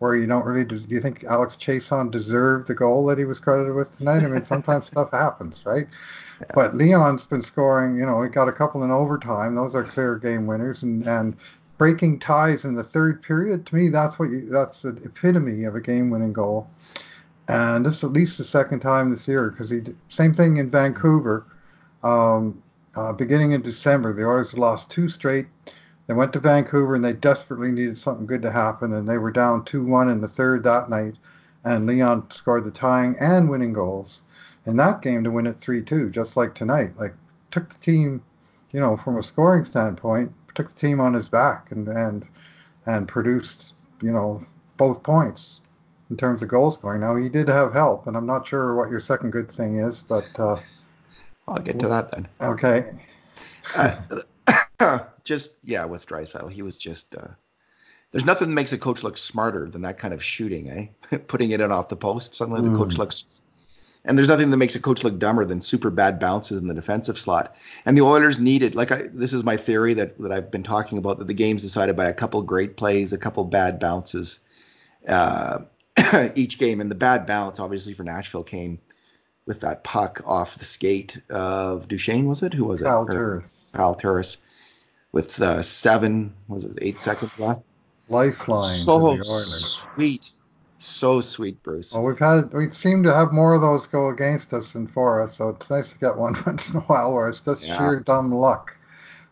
where 0.00 0.16
you 0.16 0.26
don't 0.26 0.44
really. 0.44 0.64
Do 0.64 0.76
you 0.88 1.00
think 1.00 1.22
Alex 1.22 1.54
Chiasson 1.54 2.10
deserved 2.10 2.66
the 2.66 2.74
goal 2.74 3.06
that 3.06 3.18
he 3.18 3.24
was 3.24 3.38
credited 3.38 3.76
with 3.76 3.96
tonight? 3.96 4.24
I 4.24 4.26
mean, 4.26 4.44
sometimes 4.44 4.86
stuff 4.88 5.12
happens, 5.12 5.64
right? 5.64 5.86
Yeah. 6.40 6.46
But 6.52 6.76
Leon's 6.76 7.24
been 7.24 7.42
scoring. 7.42 7.96
You 7.96 8.04
know, 8.04 8.20
he 8.20 8.28
got 8.28 8.48
a 8.48 8.52
couple 8.52 8.82
in 8.82 8.90
overtime. 8.90 9.54
Those 9.54 9.76
are 9.76 9.84
clear 9.84 10.18
game 10.18 10.48
winners, 10.48 10.82
and 10.82 11.06
and 11.06 11.36
breaking 11.78 12.18
ties 12.18 12.64
in 12.64 12.74
the 12.74 12.82
third 12.82 13.22
period. 13.22 13.64
To 13.66 13.76
me, 13.76 13.90
that's 13.90 14.18
what 14.18 14.28
you. 14.28 14.48
That's 14.50 14.82
the 14.82 14.96
epitome 15.04 15.62
of 15.62 15.76
a 15.76 15.80
game-winning 15.80 16.32
goal. 16.32 16.68
And 17.46 17.86
this 17.86 17.98
is 17.98 18.02
at 18.02 18.12
least 18.12 18.38
the 18.38 18.44
second 18.44 18.80
time 18.80 19.12
this 19.12 19.28
year 19.28 19.50
because 19.50 19.70
he 19.70 19.78
did, 19.78 19.96
same 20.08 20.34
thing 20.34 20.56
in 20.56 20.68
Vancouver 20.68 21.46
um, 22.02 22.62
uh, 22.94 23.12
beginning 23.12 23.52
in 23.52 23.62
December, 23.62 24.12
the 24.12 24.24
Oilers 24.24 24.54
lost 24.54 24.90
two 24.90 25.08
straight. 25.08 25.46
They 26.06 26.14
went 26.14 26.32
to 26.32 26.40
Vancouver 26.40 26.96
and 26.96 27.04
they 27.04 27.12
desperately 27.12 27.70
needed 27.70 27.96
something 27.96 28.26
good 28.26 28.42
to 28.42 28.50
happen, 28.50 28.92
and 28.92 29.08
they 29.08 29.18
were 29.18 29.30
down 29.30 29.64
2 29.64 29.84
1 29.84 30.08
in 30.08 30.20
the 30.20 30.28
third 30.28 30.64
that 30.64 30.90
night. 30.90 31.14
And 31.62 31.86
Leon 31.86 32.30
scored 32.30 32.64
the 32.64 32.70
tying 32.70 33.16
and 33.20 33.48
winning 33.48 33.72
goals 33.72 34.22
in 34.66 34.76
that 34.78 35.02
game 35.02 35.22
to 35.24 35.30
win 35.30 35.46
it 35.46 35.60
3 35.60 35.82
2, 35.82 36.10
just 36.10 36.36
like 36.36 36.54
tonight. 36.54 36.98
Like, 36.98 37.14
took 37.50 37.68
the 37.68 37.78
team, 37.78 38.22
you 38.72 38.80
know, 38.80 38.96
from 38.96 39.18
a 39.18 39.22
scoring 39.22 39.64
standpoint, 39.64 40.32
took 40.54 40.68
the 40.68 40.80
team 40.80 41.00
on 41.00 41.14
his 41.14 41.28
back 41.28 41.70
and, 41.70 41.86
and, 41.86 42.26
and 42.86 43.06
produced, 43.06 43.74
you 44.02 44.10
know, 44.10 44.44
both 44.78 45.02
points 45.02 45.60
in 46.08 46.16
terms 46.16 46.42
of 46.42 46.48
goal 46.48 46.70
scoring. 46.70 47.02
Now, 47.02 47.14
he 47.14 47.28
did 47.28 47.46
have 47.46 47.72
help, 47.72 48.06
and 48.06 48.16
I'm 48.16 48.26
not 48.26 48.48
sure 48.48 48.74
what 48.74 48.90
your 48.90 49.00
second 49.00 49.30
good 49.30 49.50
thing 49.52 49.76
is, 49.76 50.02
but. 50.02 50.26
Uh, 50.38 50.58
I'll 51.50 51.62
get 51.62 51.80
to 51.80 51.88
that 51.88 52.10
then. 52.12 52.28
Okay. 52.40 52.86
uh, 53.74 55.00
just 55.24 55.50
yeah, 55.64 55.84
with 55.84 56.06
Draisaitl, 56.06 56.50
he 56.50 56.62
was 56.62 56.78
just. 56.78 57.14
Uh, 57.14 57.28
there's 58.12 58.24
nothing 58.24 58.48
that 58.48 58.54
makes 58.54 58.72
a 58.72 58.78
coach 58.78 59.02
look 59.02 59.16
smarter 59.16 59.68
than 59.68 59.82
that 59.82 59.98
kind 59.98 60.14
of 60.14 60.22
shooting, 60.22 60.70
eh? 60.70 61.16
Putting 61.28 61.50
it 61.50 61.60
in 61.60 61.70
off 61.70 61.88
the 61.88 61.96
post. 61.96 62.34
Suddenly 62.34 62.62
mm. 62.62 62.72
the 62.72 62.78
coach 62.78 62.94
hmm. 62.94 63.00
looks. 63.00 63.42
And 64.04 64.16
there's 64.16 64.28
nothing 64.28 64.50
that 64.50 64.56
makes 64.56 64.74
a 64.74 64.80
coach 64.80 65.04
look 65.04 65.18
dumber 65.18 65.44
than 65.44 65.60
super 65.60 65.90
bad 65.90 66.18
bounces 66.18 66.58
in 66.60 66.68
the 66.68 66.74
defensive 66.74 67.18
slot. 67.18 67.54
And 67.84 67.98
the 67.98 68.02
Oilers 68.02 68.40
needed, 68.40 68.74
like 68.74 68.90
I, 68.90 69.02
this 69.12 69.34
is 69.34 69.44
my 69.44 69.58
theory 69.58 69.92
that, 69.94 70.18
that 70.18 70.32
I've 70.32 70.50
been 70.50 70.62
talking 70.62 70.96
about, 70.96 71.18
that 71.18 71.26
the 71.26 71.34
game's 71.34 71.60
decided 71.60 71.96
by 71.96 72.06
a 72.06 72.14
couple 72.14 72.40
great 72.40 72.78
plays, 72.78 73.12
a 73.12 73.18
couple 73.18 73.44
bad 73.44 73.78
bounces 73.78 74.40
uh, 75.06 75.58
each 76.34 76.58
game. 76.58 76.80
And 76.80 76.90
the 76.90 76.94
bad 76.94 77.26
bounce, 77.26 77.60
obviously, 77.60 77.92
for 77.92 78.02
Nashville 78.02 78.42
came 78.42 78.78
with 79.50 79.62
that 79.62 79.82
puck 79.82 80.22
off 80.24 80.56
the 80.58 80.64
skate 80.64 81.20
of 81.28 81.88
Duchene, 81.88 82.28
was 82.28 82.44
it? 82.44 82.54
Who 82.54 82.66
was 82.66 82.82
it? 82.82 82.84
Kyle 82.84 83.04
Turris. 83.04 83.68
Kyle 83.74 83.96
Turris 83.96 84.38
with 85.10 85.42
uh, 85.42 85.60
seven, 85.62 86.32
was 86.46 86.62
it 86.62 86.78
eight 86.80 87.00
seconds 87.00 87.36
left? 87.36 87.60
Lifeline. 88.08 88.62
So 88.62 89.20
sweet. 89.24 90.30
So 90.78 91.20
sweet, 91.20 91.60
Bruce. 91.64 91.92
Well, 91.92 92.04
we've 92.04 92.16
had, 92.16 92.52
we 92.52 92.70
seem 92.70 93.02
to 93.02 93.12
have 93.12 93.32
more 93.32 93.54
of 93.54 93.60
those 93.60 93.88
go 93.88 94.10
against 94.10 94.52
us 94.52 94.70
than 94.70 94.86
for 94.86 95.20
us, 95.20 95.34
so 95.34 95.48
it's 95.48 95.68
nice 95.68 95.92
to 95.94 95.98
get 95.98 96.16
one 96.16 96.40
once 96.46 96.70
in 96.70 96.76
a 96.76 96.82
while 96.82 97.12
where 97.12 97.28
it's 97.28 97.40
just 97.40 97.66
yeah. 97.66 97.76
sheer 97.76 97.98
dumb 97.98 98.30
luck 98.30 98.76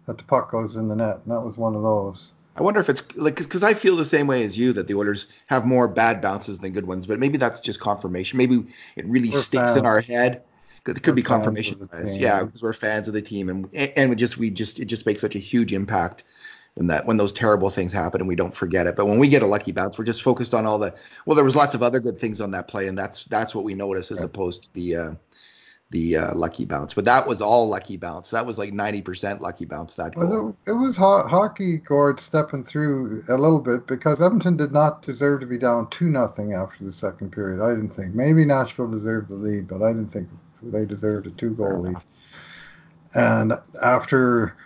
that 0.07 0.19
the 0.19 0.25
puck 0.25 0.51
goes 0.51 0.75
in 0.75 0.89
the 0.89 0.97
net. 0.97 1.21
And 1.25 1.33
that 1.33 1.43
was 1.43 1.57
one 1.57 1.77
of 1.77 1.83
those. 1.83 2.33
I 2.59 2.63
wonder 2.63 2.81
if 2.81 2.89
it's 2.89 3.03
like 3.17 3.37
because 3.37 3.63
I 3.63 3.73
feel 3.73 3.95
the 3.95 4.05
same 4.05 4.27
way 4.27 4.43
as 4.43 4.59
you 4.59 4.73
that 4.73 4.89
the 4.89 4.95
Oilers 4.95 5.29
have 5.47 5.65
more 5.65 5.87
bad 5.87 6.21
bounces 6.21 6.59
than 6.59 6.73
good 6.73 6.87
ones, 6.87 7.07
but 7.07 7.21
maybe 7.21 7.39
that's 7.39 7.61
just 7.61 7.79
confirmation. 7.79 8.37
Maybe 8.37 8.67
it 8.97 9.07
really 9.07 9.31
we're 9.31 9.41
sticks 9.41 9.71
fans. 9.71 9.77
in 9.77 9.87
our 9.87 10.01
head. 10.01 10.43
It 10.87 11.03
could 11.03 11.07
we're 11.07 11.13
be 11.15 11.23
confirmation 11.23 11.89
bias, 11.93 12.17
yeah, 12.17 12.43
because 12.43 12.63
we're 12.63 12.73
fans 12.73 13.07
of 13.07 13.15
the 13.15 13.23
team, 13.23 13.49
and 13.49 13.69
and 13.75 14.11
we 14.11 14.17
just 14.17 14.39
we 14.39 14.51
just 14.51 14.81
it 14.81 14.87
just 14.87 15.07
makes 15.07 15.21
such 15.21 15.37
a 15.37 15.39
huge 15.39 15.73
impact 15.73 16.25
when 16.75 16.89
that 16.89 17.07
when 17.07 17.17
those 17.17 17.33
terrible 17.33 17.71
things 17.71 17.93
happen 17.93 18.21
and 18.21 18.27
we 18.27 18.35
don't 18.35 18.57
forget 18.57 18.87
it. 18.87 18.97
But 18.97 19.07
when 19.07 19.19
we 19.19 19.29
get 19.29 19.43
a 19.43 19.47
lucky 19.47 19.71
bounce, 19.71 19.97
we're 19.97 20.05
just 20.05 20.23
focused 20.23 20.55
on 20.55 20.67
all 20.67 20.79
the 20.79 20.95
well. 21.27 21.37
There 21.37 21.45
was 21.45 21.55
lots 21.55 21.75
of 21.75 21.83
other 21.83 22.01
good 22.01 22.19
things 22.19 22.41
on 22.41 22.51
that 22.53 22.67
play, 22.67 22.89
and 22.89 22.99
that's 22.99 23.25
that's 23.27 23.55
what 23.55 23.65
we 23.65 23.75
notice 23.75 24.11
as 24.11 24.23
opposed 24.23 24.65
to 24.65 24.75
the 24.75 24.97
uh, 24.97 25.11
the 25.91 26.17
uh, 26.17 26.35
lucky 26.35 26.65
bounce. 26.65 26.93
But 26.93 27.07
that 27.07 27.27
was 27.27 27.41
all 27.41 27.69
lucky 27.69 27.97
bounce. 27.97 28.31
That 28.31 28.45
was 28.45 28.59
like 28.59 28.73
90% 28.73 29.41
lucky 29.41 29.65
bounce, 29.65 29.95
that 29.95 30.15
goal. 30.15 30.29
Well, 30.29 30.57
it 30.67 30.73
was 30.73 30.97
ho- 30.97 31.27
hockey 31.27 31.79
Gord 31.79 32.21
stepping 32.21 32.63
through 32.63 33.25
a 33.29 33.37
little 33.37 33.61
bit 33.61 33.87
because 33.87 34.21
Edmonton 34.21 34.57
did 34.57 34.73
not 34.73 35.03
deserve 35.03 35.41
to 35.41 35.47
be 35.47 35.57
down 35.57 35.89
2 35.91 36.11
nothing 36.11 36.53
after 36.53 36.85
the 36.85 36.93
second 36.93 37.33
period. 37.33 37.63
I 37.63 37.71
didn't 37.75 37.95
think. 37.95 38.15
Maybe 38.15 38.45
Nashville 38.45 38.91
deserved 38.91 39.29
the 39.29 39.35
lead, 39.35 39.67
but 39.67 39.83
I 39.83 39.93
didn't 39.93 40.13
think 40.13 40.29
they 40.63 40.85
deserved 40.85 41.27
a 41.27 41.31
two 41.31 41.55
goal 41.55 41.81
lead. 41.81 41.97
And 43.15 43.55
after 43.83 44.57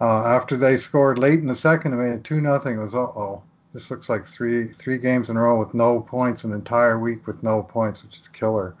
uh, 0.00 0.26
after 0.26 0.56
they 0.56 0.76
scored 0.78 1.16
late 1.16 1.38
in 1.38 1.46
the 1.46 1.54
second, 1.54 1.94
I 1.94 1.96
made 1.96 2.12
it 2.14 2.24
2 2.24 2.40
nothing. 2.40 2.78
It 2.78 2.82
was, 2.82 2.96
uh 2.96 2.98
oh, 2.98 3.42
this 3.72 3.88
looks 3.88 4.08
like 4.08 4.26
three 4.26 4.66
three 4.66 4.98
games 4.98 5.30
in 5.30 5.36
a 5.36 5.40
row 5.40 5.60
with 5.60 5.74
no 5.74 6.00
points, 6.00 6.42
an 6.42 6.52
entire 6.52 6.98
week 6.98 7.28
with 7.28 7.40
no 7.44 7.62
points, 7.62 8.02
which 8.02 8.18
is 8.18 8.26
killer 8.26 8.74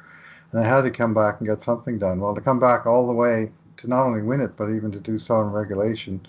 and 0.52 0.62
they 0.62 0.66
had 0.66 0.82
to 0.82 0.90
come 0.90 1.14
back 1.14 1.40
and 1.40 1.48
get 1.48 1.62
something 1.62 1.98
done. 1.98 2.20
Well, 2.20 2.34
to 2.34 2.40
come 2.40 2.60
back 2.60 2.86
all 2.86 3.06
the 3.06 3.12
way 3.12 3.50
to 3.78 3.88
not 3.88 4.04
only 4.04 4.22
win 4.22 4.40
it, 4.40 4.56
but 4.56 4.70
even 4.70 4.92
to 4.92 5.00
do 5.00 5.18
so 5.18 5.40
in 5.40 5.50
regulation, 5.50 6.24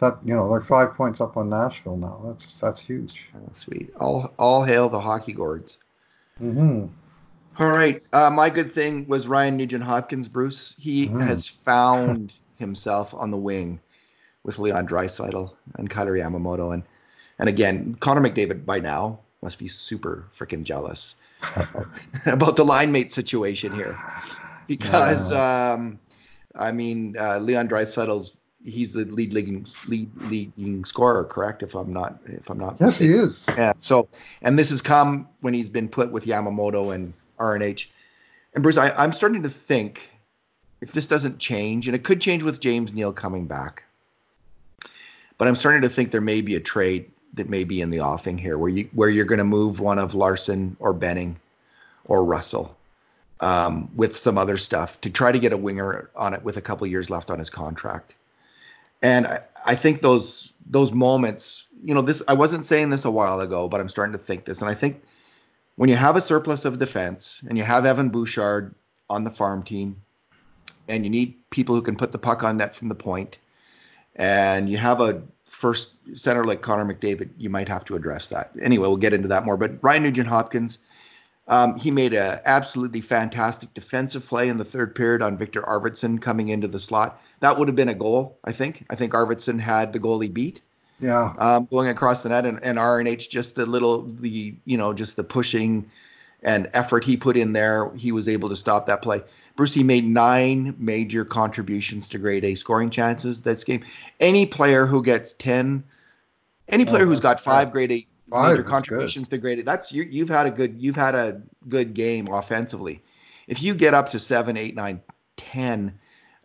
that 0.00 0.18
you 0.24 0.34
know 0.34 0.48
they're 0.48 0.60
five 0.60 0.94
points 0.94 1.20
up 1.20 1.36
on 1.36 1.50
Nashville 1.50 1.96
now. 1.96 2.20
That's 2.24 2.54
that's 2.56 2.80
huge. 2.80 3.26
Oh, 3.34 3.50
sweet. 3.52 3.90
All 3.98 4.32
all 4.38 4.64
hail 4.64 4.88
the 4.88 5.00
hockey 5.00 5.32
gourds. 5.32 5.78
Mm-hmm. 6.40 6.86
All 7.58 7.68
right. 7.68 8.02
Uh, 8.12 8.30
my 8.30 8.50
good 8.50 8.70
thing 8.70 9.06
was 9.08 9.26
Ryan 9.26 9.56
Nugent 9.56 9.82
Hopkins. 9.82 10.28
Bruce. 10.28 10.76
He 10.78 11.06
mm-hmm. 11.06 11.20
has 11.20 11.48
found 11.48 12.32
himself 12.56 13.12
on 13.12 13.32
the 13.32 13.36
wing 13.36 13.80
with 14.44 14.60
Leon 14.60 14.86
Draisaitl 14.86 15.52
and 15.74 15.90
Kailer 15.90 16.16
Yamamoto, 16.16 16.72
and 16.72 16.84
And 17.40 17.48
again, 17.48 17.96
Connor 17.96 18.20
McDavid 18.20 18.64
by 18.64 18.78
now 18.78 19.18
must 19.42 19.58
be 19.58 19.68
super 19.68 20.26
freaking 20.32 20.62
jealous 20.62 21.16
about 22.26 22.56
the 22.56 22.64
line 22.64 22.92
mate 22.92 23.12
situation 23.12 23.72
here, 23.72 23.96
because 24.66 25.30
yeah. 25.30 25.72
um, 25.72 25.98
I 26.54 26.72
mean 26.72 27.16
uh, 27.18 27.38
Leon 27.38 27.68
Draisaitl's 27.68 28.34
he's 28.64 28.92
the 28.92 29.04
lead 29.04 29.32
leading 29.32 29.66
lead 29.88 30.10
leading 30.22 30.84
scorer, 30.84 31.24
correct? 31.24 31.62
If 31.62 31.74
I'm 31.74 31.92
not 31.92 32.18
if 32.26 32.50
I'm 32.50 32.58
not 32.58 32.76
yes, 32.80 33.00
mistaken. 33.00 33.12
he 33.12 33.18
is. 33.18 33.46
Yeah. 33.56 33.72
So, 33.78 34.08
and 34.42 34.58
this 34.58 34.70
has 34.70 34.82
come 34.82 35.28
when 35.40 35.54
he's 35.54 35.68
been 35.68 35.88
put 35.88 36.10
with 36.10 36.26
Yamamoto 36.26 36.94
and 36.94 37.12
RNH. 37.38 37.86
And 38.54 38.62
Bruce, 38.62 38.76
I, 38.76 38.90
I'm 38.90 39.12
starting 39.12 39.42
to 39.42 39.50
think 39.50 40.10
if 40.80 40.92
this 40.92 41.06
doesn't 41.06 41.38
change, 41.38 41.88
and 41.88 41.94
it 41.94 42.04
could 42.04 42.20
change 42.20 42.42
with 42.42 42.60
James 42.60 42.92
Neal 42.92 43.12
coming 43.12 43.46
back, 43.46 43.84
but 45.36 45.48
I'm 45.48 45.56
starting 45.56 45.82
to 45.82 45.88
think 45.88 46.10
there 46.10 46.20
may 46.20 46.40
be 46.40 46.56
a 46.56 46.60
trade 46.60 47.10
that 47.38 47.48
may 47.48 47.64
be 47.64 47.80
in 47.80 47.90
the 47.90 48.00
offing 48.00 48.38
here, 48.38 48.58
where 48.58 48.68
you 48.68 48.88
where 48.92 49.08
you're 49.08 49.24
going 49.24 49.38
to 49.38 49.44
move 49.44 49.80
one 49.80 49.98
of 49.98 50.14
Larsson 50.14 50.76
or 50.78 50.92
Benning 50.92 51.36
or 52.04 52.24
Russell 52.24 52.76
um, 53.40 53.90
with 53.96 54.16
some 54.16 54.36
other 54.36 54.56
stuff 54.56 55.00
to 55.00 55.10
try 55.10 55.32
to 55.32 55.38
get 55.38 55.52
a 55.52 55.56
winger 55.56 56.10
on 56.14 56.34
it 56.34 56.42
with 56.42 56.56
a 56.56 56.60
couple 56.60 56.86
years 56.86 57.10
left 57.10 57.30
on 57.30 57.38
his 57.38 57.50
contract. 57.50 58.14
And 59.02 59.26
I, 59.26 59.40
I 59.64 59.74
think 59.74 60.02
those 60.02 60.52
those 60.66 60.92
moments, 60.92 61.66
you 61.82 61.94
know, 61.94 62.02
this 62.02 62.22
I 62.28 62.34
wasn't 62.34 62.66
saying 62.66 62.90
this 62.90 63.04
a 63.04 63.10
while 63.10 63.40
ago, 63.40 63.68
but 63.68 63.80
I'm 63.80 63.88
starting 63.88 64.12
to 64.12 64.18
think 64.18 64.44
this, 64.44 64.60
and 64.60 64.70
I 64.70 64.74
think 64.74 65.02
when 65.76 65.88
you 65.88 65.96
have 65.96 66.16
a 66.16 66.20
surplus 66.20 66.64
of 66.64 66.78
defense 66.78 67.42
and 67.48 67.56
you 67.56 67.64
have 67.64 67.86
Evan 67.86 68.08
Bouchard 68.08 68.74
on 69.08 69.24
the 69.24 69.30
farm 69.30 69.62
team, 69.62 69.96
and 70.88 71.04
you 71.04 71.10
need 71.10 71.34
people 71.50 71.74
who 71.74 71.82
can 71.82 71.96
put 71.96 72.12
the 72.12 72.18
puck 72.18 72.42
on 72.42 72.56
net 72.56 72.74
from 72.74 72.88
the 72.88 72.94
point, 72.94 73.38
and 74.16 74.68
you 74.68 74.76
have 74.76 75.00
a 75.00 75.22
first 75.48 75.92
center 76.14 76.44
like 76.44 76.62
Connor 76.62 76.84
McDavid, 76.84 77.30
you 77.36 77.50
might 77.50 77.68
have 77.68 77.84
to 77.86 77.96
address 77.96 78.28
that. 78.28 78.52
Anyway, 78.60 78.86
we'll 78.86 78.96
get 78.96 79.12
into 79.12 79.28
that 79.28 79.44
more. 79.44 79.56
But 79.56 79.82
Ryan 79.82 80.04
Nugent 80.04 80.28
Hopkins, 80.28 80.78
um, 81.48 81.76
he 81.76 81.90
made 81.90 82.14
a 82.14 82.40
absolutely 82.44 83.00
fantastic 83.00 83.72
defensive 83.74 84.26
play 84.26 84.48
in 84.48 84.58
the 84.58 84.64
third 84.64 84.94
period 84.94 85.22
on 85.22 85.38
Viktor 85.38 85.62
Arvidsson 85.62 86.20
coming 86.20 86.48
into 86.48 86.68
the 86.68 86.78
slot. 86.78 87.20
That 87.40 87.58
would 87.58 87.68
have 87.68 87.76
been 87.76 87.88
a 87.88 87.94
goal, 87.94 88.38
I 88.44 88.52
think. 88.52 88.84
I 88.90 88.94
think 88.94 89.14
Arvidsson 89.14 89.58
had 89.58 89.92
the 89.92 89.98
goalie 89.98 90.32
beat. 90.32 90.60
Yeah. 91.00 91.32
Um, 91.38 91.66
going 91.70 91.88
across 91.88 92.22
the 92.22 92.28
net 92.28 92.44
and, 92.44 92.58
and 92.62 92.76
RNH 92.76 93.30
just 93.30 93.54
the 93.54 93.66
little 93.66 94.02
the 94.02 94.54
you 94.64 94.76
know 94.76 94.92
just 94.92 95.16
the 95.16 95.24
pushing 95.24 95.88
and 96.42 96.68
effort 96.72 97.04
he 97.04 97.16
put 97.16 97.36
in 97.36 97.52
there, 97.52 97.90
he 97.96 98.12
was 98.12 98.28
able 98.28 98.48
to 98.48 98.56
stop 98.56 98.86
that 98.86 99.02
play. 99.02 99.22
Brucey 99.56 99.82
made 99.82 100.04
nine 100.04 100.74
major 100.78 101.24
contributions 101.24 102.08
to 102.08 102.18
grade 102.18 102.44
A 102.44 102.54
scoring 102.54 102.90
chances 102.90 103.42
this 103.42 103.64
game. 103.64 103.84
Any 104.20 104.46
player 104.46 104.86
who 104.86 105.02
gets 105.02 105.34
10, 105.38 105.82
any 106.68 106.84
player 106.84 107.02
oh, 107.02 107.06
who's 107.06 107.20
got 107.20 107.40
five 107.40 107.72
grade 107.72 107.90
A 107.90 108.06
major 108.28 108.62
contributions 108.62 109.28
good. 109.28 109.36
to 109.36 109.40
grade 109.40 109.58
A, 109.58 109.62
that's 109.62 109.90
you, 109.90 110.04
you've 110.08 110.28
had 110.28 110.46
a 110.46 110.50
good 110.50 110.80
you've 110.80 110.96
had 110.96 111.14
a 111.14 111.42
good 111.68 111.94
game 111.94 112.28
offensively. 112.28 113.02
If 113.48 113.62
you 113.62 113.74
get 113.74 113.94
up 113.94 114.10
to 114.10 114.20
seven, 114.20 114.56
eight, 114.56 114.76
nine, 114.76 115.00
ten, 115.36 115.98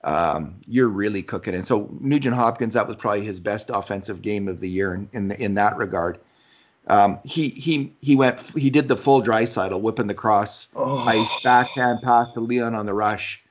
um, 0.03 0.55
you're 0.65 0.87
really 0.87 1.21
cooking. 1.21 1.53
And 1.53 1.67
so 1.67 1.89
Nugent 1.99 2.35
Hopkins, 2.35 2.73
that 2.73 2.87
was 2.87 2.95
probably 2.95 3.25
his 3.25 3.39
best 3.39 3.69
offensive 3.71 4.21
game 4.21 4.47
of 4.47 4.59
the 4.59 4.69
year 4.69 4.95
in 4.95 5.09
in, 5.13 5.31
in 5.33 5.53
that 5.55 5.77
regard. 5.77 6.19
Um, 6.87 7.19
he 7.23 7.49
he 7.49 7.93
he 8.01 8.15
went 8.15 8.39
he 8.57 8.69
did 8.69 8.87
the 8.87 8.97
full 8.97 9.21
Draisaitl, 9.21 9.79
whipping 9.79 10.07
the 10.07 10.13
cross 10.13 10.67
oh. 10.75 10.99
ice 10.99 11.41
backhand 11.41 12.01
pass 12.01 12.29
to 12.31 12.41
Leon 12.41 12.75
on 12.75 12.85
the 12.85 12.93
rush. 12.93 13.41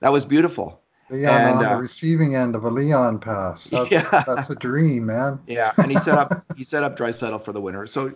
That 0.00 0.12
was 0.12 0.24
beautiful. 0.24 0.80
Leon 1.10 1.34
and, 1.34 1.58
on 1.58 1.64
uh, 1.64 1.74
the 1.74 1.80
receiving 1.80 2.34
end 2.36 2.54
of 2.54 2.64
a 2.64 2.70
Leon 2.70 3.18
pass. 3.20 3.64
That's, 3.70 3.90
yeah. 3.90 4.24
that's 4.26 4.50
a 4.50 4.56
dream, 4.56 5.06
man. 5.06 5.38
Yeah, 5.46 5.72
and 5.78 5.90
he 5.90 5.96
set 5.98 6.18
up 6.18 6.32
he 6.56 6.64
set 6.64 6.82
up 6.82 6.96
dry 6.96 7.10
Draisaitl 7.10 7.42
for 7.42 7.52
the 7.52 7.60
winner. 7.60 7.86
So 7.86 8.12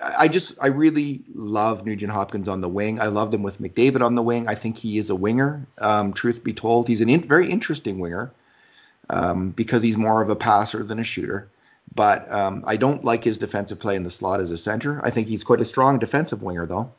I 0.00 0.28
just 0.28 0.54
I 0.60 0.68
really 0.68 1.22
love 1.34 1.86
Nugent 1.86 2.12
Hopkins 2.12 2.48
on 2.48 2.60
the 2.60 2.68
wing. 2.68 3.00
I 3.00 3.06
loved 3.06 3.32
him 3.32 3.42
with 3.42 3.60
McDavid 3.60 4.00
on 4.00 4.14
the 4.14 4.22
wing. 4.22 4.48
I 4.48 4.54
think 4.54 4.76
he 4.76 4.98
is 4.98 5.10
a 5.10 5.14
winger. 5.14 5.66
Um, 5.78 6.12
truth 6.12 6.42
be 6.42 6.52
told, 6.52 6.88
he's 6.88 7.00
a 7.00 7.06
in, 7.06 7.22
very 7.22 7.48
interesting 7.48 7.98
winger 7.98 8.32
um, 9.10 9.50
because 9.50 9.82
he's 9.82 9.96
more 9.96 10.20
of 10.20 10.30
a 10.30 10.36
passer 10.36 10.82
than 10.82 10.98
a 10.98 11.04
shooter. 11.04 11.48
But 11.94 12.30
um, 12.32 12.64
I 12.66 12.76
don't 12.76 13.04
like 13.04 13.22
his 13.22 13.38
defensive 13.38 13.78
play 13.78 13.94
in 13.94 14.02
the 14.02 14.10
slot 14.10 14.40
as 14.40 14.50
a 14.50 14.56
center. 14.56 15.00
I 15.04 15.10
think 15.10 15.28
he's 15.28 15.44
quite 15.44 15.60
a 15.60 15.64
strong 15.64 15.98
defensive 15.98 16.42
winger, 16.42 16.66
though, 16.66 16.92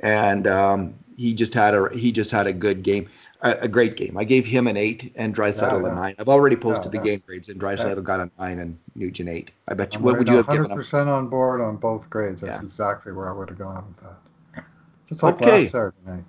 and 0.00 0.46
um, 0.46 0.94
he 1.16 1.34
just 1.34 1.54
had 1.54 1.74
a 1.74 1.88
he 1.94 2.10
just 2.10 2.30
had 2.30 2.46
a 2.46 2.52
good 2.52 2.82
game, 2.82 3.08
a, 3.42 3.52
a 3.62 3.68
great 3.68 3.96
game. 3.96 4.16
I 4.16 4.24
gave 4.24 4.44
him 4.44 4.66
an 4.66 4.76
eight 4.76 5.12
and 5.16 5.36
yeah, 5.36 5.52
yeah. 5.54 5.76
a 5.76 5.94
nine. 5.94 6.14
I've 6.18 6.28
already 6.28 6.56
posted 6.56 6.92
yeah, 6.92 7.00
the 7.00 7.06
game 7.06 7.22
grades, 7.26 7.48
and 7.48 7.60
Draisaitl 7.60 8.02
got 8.02 8.20
a 8.20 8.30
nine 8.38 8.58
and 8.58 8.78
Nugent 8.96 9.28
eight. 9.28 9.52
I 9.68 9.74
bet 9.74 9.94
you. 9.94 9.98
I'm 9.98 10.04
what 10.04 10.18
would 10.18 10.28
you 10.28 10.36
have 10.36 10.48
given 10.48 10.70
100% 10.70 11.06
on 11.06 11.28
board 11.28 11.60
on 11.60 11.76
both 11.76 12.10
grades. 12.10 12.40
That's 12.40 12.62
exactly 12.62 13.12
where 13.12 13.28
I 13.28 13.32
would 13.32 13.48
have 13.48 13.58
gone 13.58 13.84
with 13.86 14.04
that. 14.04 14.64
Just 15.08 15.22
like 15.22 15.36
okay. 15.36 15.62
last 15.62 15.72
Saturday 15.72 15.96
night. 16.06 16.24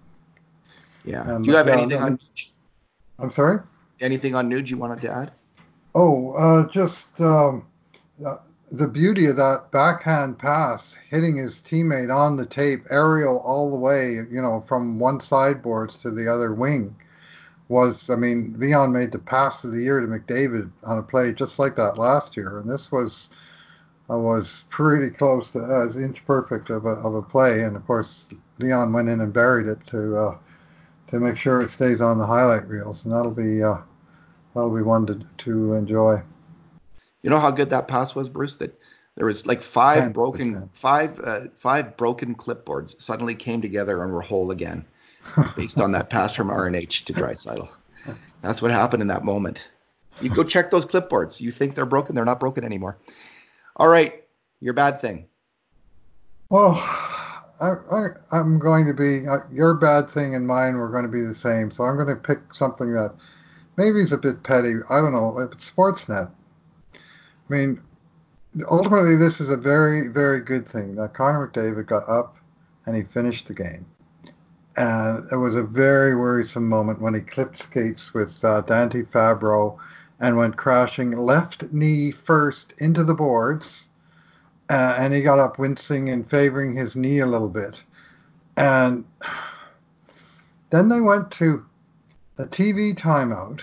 Yeah. 1.05 1.29
And 1.29 1.43
Do 1.43 1.51
you 1.51 1.57
have 1.57 1.67
anything 1.67 2.01
on? 2.01 2.19
I'm 3.19 3.31
sorry. 3.31 3.59
Anything 4.01 4.35
on 4.35 4.49
Nuge 4.49 4.69
you 4.69 4.77
wanted 4.77 5.01
to 5.01 5.09
add? 5.09 5.31
Oh, 5.93 6.33
uh, 6.33 6.67
just. 6.67 7.19
Um, 7.21 7.65
the 8.71 8.87
beauty 8.87 9.27
of 9.27 9.35
that 9.37 9.71
backhand 9.71 10.39
pass, 10.39 10.95
hitting 11.09 11.37
his 11.37 11.59
teammate 11.59 12.15
on 12.15 12.37
the 12.37 12.45
tape, 12.45 12.85
aerial 12.89 13.39
all 13.39 13.69
the 13.69 13.77
way, 13.77 14.13
you 14.13 14.41
know, 14.41 14.63
from 14.67 14.99
one 14.99 15.19
sideboards 15.19 15.97
to 15.97 16.11
the 16.11 16.27
other 16.31 16.53
wing, 16.53 16.95
was, 17.67 18.09
I 18.09 18.15
mean, 18.15 18.55
Leon 18.57 18.91
made 18.91 19.11
the 19.11 19.19
pass 19.19 19.63
of 19.63 19.71
the 19.71 19.81
year 19.81 19.99
to 19.99 20.07
McDavid 20.07 20.69
on 20.83 20.97
a 20.97 21.03
play 21.03 21.33
just 21.33 21.59
like 21.59 21.75
that 21.75 21.97
last 21.97 22.37
year, 22.37 22.59
and 22.59 22.69
this 22.69 22.91
was 22.91 23.29
uh, 24.09 24.17
was 24.17 24.65
pretty 24.69 25.09
close 25.09 25.51
to 25.51 25.63
as 25.63 25.97
inch 25.97 26.23
perfect 26.27 26.69
of 26.69 26.85
a, 26.85 26.89
of 26.89 27.15
a 27.15 27.21
play, 27.23 27.63
and 27.63 27.75
of 27.75 27.85
course 27.87 28.27
Leon 28.59 28.93
went 28.93 29.09
in 29.09 29.21
and 29.21 29.33
buried 29.33 29.65
it 29.67 29.79
to 29.87 30.17
uh, 30.17 30.37
to 31.07 31.19
make 31.19 31.37
sure 31.37 31.59
it 31.61 31.71
stays 31.71 32.01
on 32.01 32.19
the 32.19 32.25
highlight 32.25 32.67
reels, 32.67 33.03
and 33.05 33.13
that'll 33.13 33.31
be 33.31 33.63
uh, 33.63 33.77
that'll 34.53 34.75
be 34.75 34.83
one 34.83 35.07
to 35.07 35.19
to 35.39 35.73
enjoy. 35.73 36.21
You 37.25 37.31
know 37.31 37.39
how 37.39 37.49
good 37.49 37.71
that 37.71 37.87
pass 37.87 38.13
was, 38.13 38.29
Bruce? 38.29 38.57
That 38.57 38.79
there 39.15 39.25
was 39.25 39.47
like 39.47 39.63
five 39.63 40.13
broken 40.13 40.69
five 40.73 41.19
uh, 41.19 41.45
five 41.55 41.97
broken 41.97 42.35
clipboards 42.35 43.01
suddenly 43.01 43.33
came 43.33 43.63
together 43.63 44.03
and 44.03 44.13
were 44.13 44.21
whole 44.21 44.51
again, 44.51 44.85
based 45.55 45.81
on 45.81 45.93
that 45.93 46.11
pass 46.11 46.35
from 46.35 46.49
RNH 46.49 47.05
to 47.05 47.13
Draisaitl. 47.13 47.67
That's 48.43 48.61
what 48.61 48.69
happened 48.69 49.01
in 49.01 49.07
that 49.07 49.23
moment. 49.23 49.67
You 50.21 50.29
go 50.29 50.43
check 50.43 50.69
those 50.69 50.85
clipboards. 50.85 51.41
You 51.41 51.49
think 51.49 51.73
they're 51.73 51.87
broken? 51.87 52.13
They're 52.13 52.25
not 52.25 52.39
broken 52.39 52.63
anymore. 52.63 52.99
All 53.75 53.87
right, 53.87 54.23
your 54.59 54.73
bad 54.73 55.01
thing. 55.01 55.25
Well, 56.49 56.73
I, 57.59 57.73
I, 57.91 58.37
am 58.37 58.59
going 58.59 58.85
to 58.85 58.93
be 58.93 59.27
uh, 59.27 59.39
your 59.51 59.73
bad 59.73 60.11
thing 60.11 60.35
and 60.35 60.45
mine 60.45 60.75
were 60.75 60.89
going 60.89 61.05
to 61.05 61.11
be 61.11 61.23
the 61.23 61.33
same. 61.33 61.71
So 61.71 61.85
I'm 61.85 61.95
going 61.95 62.07
to 62.07 62.15
pick 62.15 62.53
something 62.53 62.93
that 62.93 63.15
maybe 63.77 63.99
is 63.99 64.11
a 64.11 64.17
bit 64.19 64.43
petty. 64.43 64.75
I 64.91 64.97
don't 64.97 65.13
know. 65.13 65.39
It's 65.39 65.71
Sportsnet. 65.71 66.29
I 67.49 67.53
mean, 67.53 67.81
ultimately, 68.69 69.15
this 69.15 69.39
is 69.39 69.49
a 69.49 69.57
very, 69.57 70.07
very 70.07 70.41
good 70.41 70.67
thing 70.67 70.95
that 70.95 71.13
Connor 71.13 71.47
McDavid 71.47 71.85
got 71.85 72.07
up 72.09 72.37
and 72.85 72.95
he 72.95 73.03
finished 73.03 73.47
the 73.47 73.53
game. 73.53 73.85
And 74.77 75.31
it 75.31 75.37
was 75.37 75.55
a 75.55 75.63
very 75.63 76.15
worrisome 76.15 76.67
moment 76.67 77.01
when 77.01 77.13
he 77.13 77.21
clipped 77.21 77.57
skates 77.57 78.13
with 78.13 78.43
uh, 78.43 78.61
Dante 78.61 79.03
Fabro 79.03 79.77
and 80.19 80.37
went 80.37 80.57
crashing 80.57 81.11
left 81.17 81.71
knee 81.71 82.11
first 82.11 82.73
into 82.79 83.03
the 83.03 83.13
boards. 83.13 83.89
Uh, 84.69 84.95
and 84.97 85.13
he 85.13 85.21
got 85.21 85.39
up 85.39 85.59
wincing 85.59 86.09
and 86.09 86.29
favoring 86.29 86.75
his 86.75 86.95
knee 86.95 87.19
a 87.19 87.25
little 87.25 87.49
bit. 87.49 87.83
And 88.57 89.05
then 90.71 90.89
they 90.89 90.99
went 90.99 91.29
to 91.31 91.63
a 92.37 92.45
TV 92.45 92.95
timeout 92.97 93.61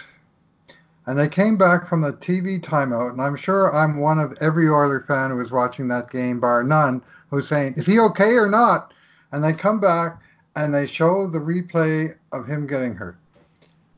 and 1.07 1.19
they 1.19 1.29
came 1.29 1.57
back 1.57 1.88
from 1.88 2.01
the 2.01 2.12
TV 2.12 2.61
timeout, 2.61 3.11
and 3.11 3.21
I'm 3.21 3.37
sure 3.37 3.75
I'm 3.75 3.99
one 3.99 4.19
of 4.19 4.37
every 4.41 4.69
Oiler 4.69 5.05
fan 5.07 5.31
who 5.31 5.37
was 5.37 5.51
watching 5.51 5.88
that 5.88 6.11
game, 6.11 6.38
bar 6.38 6.62
none, 6.62 7.03
who's 7.31 7.49
saying, 7.49 7.75
"Is 7.77 7.87
he 7.87 7.99
okay 7.99 8.37
or 8.37 8.49
not?" 8.49 8.93
And 9.33 9.43
they 9.43 9.53
come 9.53 9.81
back 9.81 10.21
and 10.55 10.75
they 10.75 10.87
show 10.87 11.27
the 11.27 11.38
replay 11.38 12.15
of 12.31 12.47
him 12.47 12.67
getting 12.67 12.95
hurt, 12.95 13.17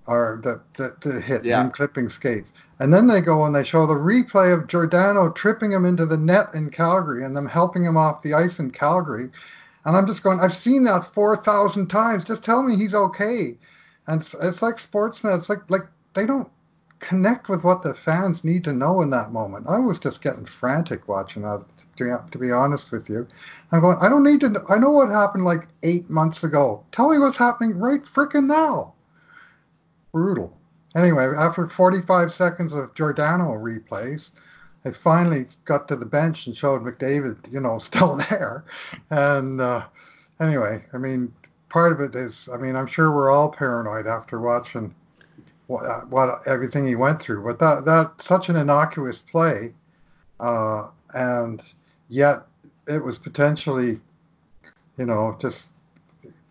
or 0.06 0.40
the 0.42 0.60
the, 0.74 0.96
the 1.00 1.20
hit, 1.20 1.44
yeah. 1.44 1.60
him 1.60 1.70
clipping 1.70 2.08
skates, 2.08 2.52
and 2.80 2.92
then 2.92 3.06
they 3.06 3.20
go 3.20 3.44
and 3.44 3.54
they 3.54 3.64
show 3.64 3.86
the 3.86 3.94
replay 3.94 4.54
of 4.54 4.66
Giordano 4.66 5.30
tripping 5.30 5.72
him 5.72 5.84
into 5.84 6.06
the 6.06 6.16
net 6.16 6.46
in 6.54 6.70
Calgary 6.70 7.24
and 7.24 7.36
them 7.36 7.46
helping 7.46 7.84
him 7.84 7.96
off 7.96 8.22
the 8.22 8.34
ice 8.34 8.58
in 8.58 8.70
Calgary. 8.70 9.30
And 9.84 9.94
I'm 9.96 10.06
just 10.06 10.22
going, 10.22 10.40
I've 10.40 10.54
seen 10.54 10.84
that 10.84 11.12
four 11.12 11.36
thousand 11.36 11.88
times. 11.88 12.24
Just 12.24 12.42
tell 12.42 12.62
me 12.62 12.76
he's 12.76 12.94
okay. 12.94 13.58
And 14.06 14.22
it's, 14.22 14.34
it's 14.40 14.62
like 14.62 14.76
Sportsnet. 14.76 15.36
It's 15.36 15.50
like 15.50 15.70
like 15.70 15.82
they 16.14 16.24
don't 16.24 16.48
connect 17.00 17.48
with 17.48 17.64
what 17.64 17.82
the 17.82 17.94
fans 17.94 18.44
need 18.44 18.64
to 18.64 18.72
know 18.72 19.02
in 19.02 19.10
that 19.10 19.32
moment. 19.32 19.66
I 19.68 19.78
was 19.78 19.98
just 19.98 20.22
getting 20.22 20.46
frantic 20.46 21.06
watching 21.08 21.42
that, 21.42 21.62
to, 21.96 22.38
be 22.38 22.50
honest 22.50 22.92
with 22.92 23.08
you. 23.10 23.26
I'm 23.72 23.80
going, 23.80 23.98
I 24.00 24.08
don't 24.08 24.24
need 24.24 24.40
to, 24.40 24.48
know, 24.48 24.64
I 24.68 24.78
know 24.78 24.90
what 24.90 25.10
happened 25.10 25.44
like 25.44 25.66
eight 25.82 26.08
months 26.08 26.44
ago. 26.44 26.84
Tell 26.92 27.10
me 27.10 27.18
what's 27.18 27.36
happening 27.36 27.78
right 27.78 28.02
frickin' 28.02 28.46
now. 28.46 28.94
Brutal. 30.12 30.56
Anyway, 30.94 31.24
after 31.36 31.68
45 31.68 32.32
seconds 32.32 32.72
of 32.72 32.94
Giordano 32.94 33.52
replays, 33.52 34.30
they 34.84 34.92
finally 34.92 35.46
got 35.64 35.88
to 35.88 35.96
the 35.96 36.06
bench 36.06 36.46
and 36.46 36.56
showed 36.56 36.82
McDavid, 36.82 37.52
you 37.52 37.60
know, 37.60 37.78
still 37.80 38.16
there. 38.16 38.64
And 39.10 39.60
uh, 39.60 39.86
anyway, 40.40 40.84
I 40.92 40.98
mean, 40.98 41.34
part 41.68 41.92
of 41.92 42.00
it 42.00 42.14
is, 42.14 42.48
I 42.52 42.56
mean, 42.56 42.76
I'm 42.76 42.86
sure 42.86 43.10
we're 43.10 43.30
all 43.30 43.50
paranoid 43.50 44.06
after 44.06 44.40
watching 44.40 44.94
what, 45.66 46.08
what 46.08 46.46
everything 46.46 46.86
he 46.86 46.96
went 46.96 47.20
through. 47.20 47.44
But 47.44 47.58
that 47.58 47.84
that 47.84 48.22
such 48.22 48.48
an 48.48 48.56
innocuous 48.56 49.22
play, 49.22 49.72
uh, 50.40 50.88
and 51.14 51.62
yet 52.08 52.42
it 52.86 53.02
was 53.02 53.18
potentially, 53.18 54.00
you 54.98 55.06
know, 55.06 55.36
just 55.40 55.68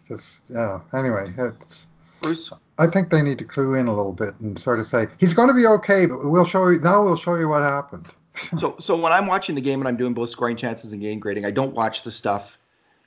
just 0.07 0.41
yeah. 0.49 0.79
Anyway, 0.93 1.33
it's 1.37 1.87
Bruce. 2.21 2.51
I 2.79 2.87
think 2.87 3.11
they 3.11 3.21
need 3.21 3.37
to 3.39 3.45
clue 3.45 3.75
in 3.75 3.87
a 3.87 3.95
little 3.95 4.13
bit 4.13 4.33
and 4.39 4.57
sort 4.57 4.79
of 4.79 4.87
say 4.87 5.07
he's 5.19 5.33
going 5.33 5.47
to 5.47 5.53
be 5.53 5.67
okay, 5.67 6.05
but 6.05 6.25
we'll 6.25 6.45
show 6.45 6.67
you 6.69 6.79
now. 6.79 7.03
We'll 7.03 7.15
show 7.15 7.35
you 7.35 7.47
what 7.47 7.61
happened. 7.61 8.07
so, 8.57 8.75
so 8.79 8.95
when 8.95 9.11
I'm 9.11 9.27
watching 9.27 9.53
the 9.53 9.61
game 9.61 9.79
and 9.79 9.87
I'm 9.87 9.97
doing 9.97 10.13
both 10.13 10.31
scoring 10.31 10.55
chances 10.55 10.91
and 10.91 11.01
game 11.01 11.19
grading, 11.19 11.45
I 11.45 11.51
don't 11.51 11.73
watch 11.73 12.03
the 12.03 12.11
stuff 12.11 12.57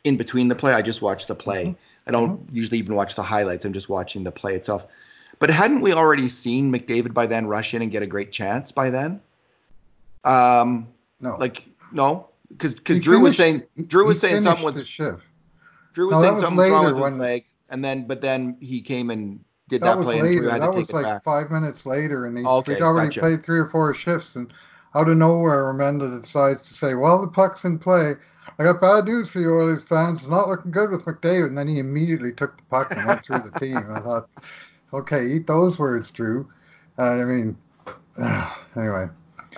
in 0.04 0.16
between 0.16 0.46
the 0.46 0.54
play. 0.54 0.72
I 0.72 0.82
just 0.82 1.02
watch 1.02 1.26
the 1.26 1.34
play. 1.34 1.64
Mm-hmm. 1.64 2.08
I 2.08 2.12
don't 2.12 2.38
mm-hmm. 2.38 2.56
usually 2.56 2.78
even 2.78 2.94
watch 2.94 3.16
the 3.16 3.24
highlights. 3.24 3.64
I'm 3.64 3.72
just 3.72 3.88
watching 3.88 4.22
the 4.22 4.30
play 4.30 4.54
itself. 4.54 4.86
But 5.38 5.50
hadn't 5.50 5.80
we 5.80 5.92
already 5.92 6.28
seen 6.28 6.72
McDavid 6.72 7.12
by 7.12 7.26
then 7.26 7.46
rush 7.46 7.74
in 7.74 7.82
and 7.82 7.90
get 7.90 8.02
a 8.02 8.06
great 8.06 8.32
chance 8.32 8.72
by 8.72 8.90
then? 8.90 9.20
Um, 10.24 10.88
no, 11.20 11.36
like 11.36 11.62
no, 11.92 12.28
because 12.48 12.74
because 12.74 13.00
Drew 13.00 13.18
finished, 13.18 13.24
was 13.24 13.36
saying 13.36 13.62
Drew 13.86 14.06
was 14.06 14.18
saying 14.18 14.42
something 14.42 14.64
was 14.64 14.86
shift. 14.86 15.22
Drew 15.92 16.08
was 16.08 16.16
no, 16.16 16.22
saying 16.22 16.36
something 16.36 16.56
was 16.56 16.70
wrong 16.70 16.84
with 16.86 17.12
his 17.12 17.20
leg, 17.20 17.44
and 17.68 17.84
then 17.84 18.06
but 18.06 18.22
then 18.22 18.56
he 18.60 18.80
came 18.80 19.10
and 19.10 19.38
did 19.68 19.82
that, 19.82 19.96
that 19.96 20.02
play. 20.02 20.22
Later. 20.22 20.48
And 20.48 20.62
that 20.62 20.72
was 20.72 20.92
like 20.92 21.22
five 21.22 21.50
minutes 21.50 21.86
later, 21.86 22.26
and 22.26 22.36
he's, 22.36 22.46
okay, 22.46 22.74
he'd 22.74 22.82
already 22.82 23.08
gotcha. 23.08 23.20
played 23.20 23.44
three 23.44 23.58
or 23.58 23.68
four 23.68 23.92
shifts, 23.94 24.36
and 24.36 24.52
out 24.94 25.08
of 25.08 25.16
nowhere, 25.16 25.64
Remenda 25.64 26.20
decides 26.20 26.66
to 26.68 26.74
say, 26.74 26.94
"Well, 26.94 27.20
the 27.20 27.28
puck's 27.28 27.64
in 27.64 27.78
play." 27.78 28.14
I 28.58 28.64
got 28.64 28.80
bad 28.80 29.04
news 29.04 29.30
for 29.30 29.40
you, 29.40 29.52
Oilers 29.52 29.84
fans. 29.84 30.20
It's 30.20 30.30
not 30.30 30.48
looking 30.48 30.70
good 30.70 30.90
with 30.90 31.04
McDavid. 31.04 31.48
And 31.48 31.58
then 31.58 31.68
he 31.68 31.78
immediately 31.78 32.32
took 32.32 32.56
the 32.56 32.62
puck 32.64 32.90
and 32.90 33.06
went 33.06 33.24
through 33.24 33.40
the 33.40 33.58
team. 33.60 33.76
I 33.76 34.00
thought, 34.00 34.30
okay, 34.92 35.26
eat 35.26 35.46
those 35.46 35.78
words, 35.78 36.10
Drew. 36.10 36.50
Uh, 36.98 37.02
I 37.02 37.24
mean, 37.24 37.56
uh, 38.18 38.54
anyway. 38.76 39.06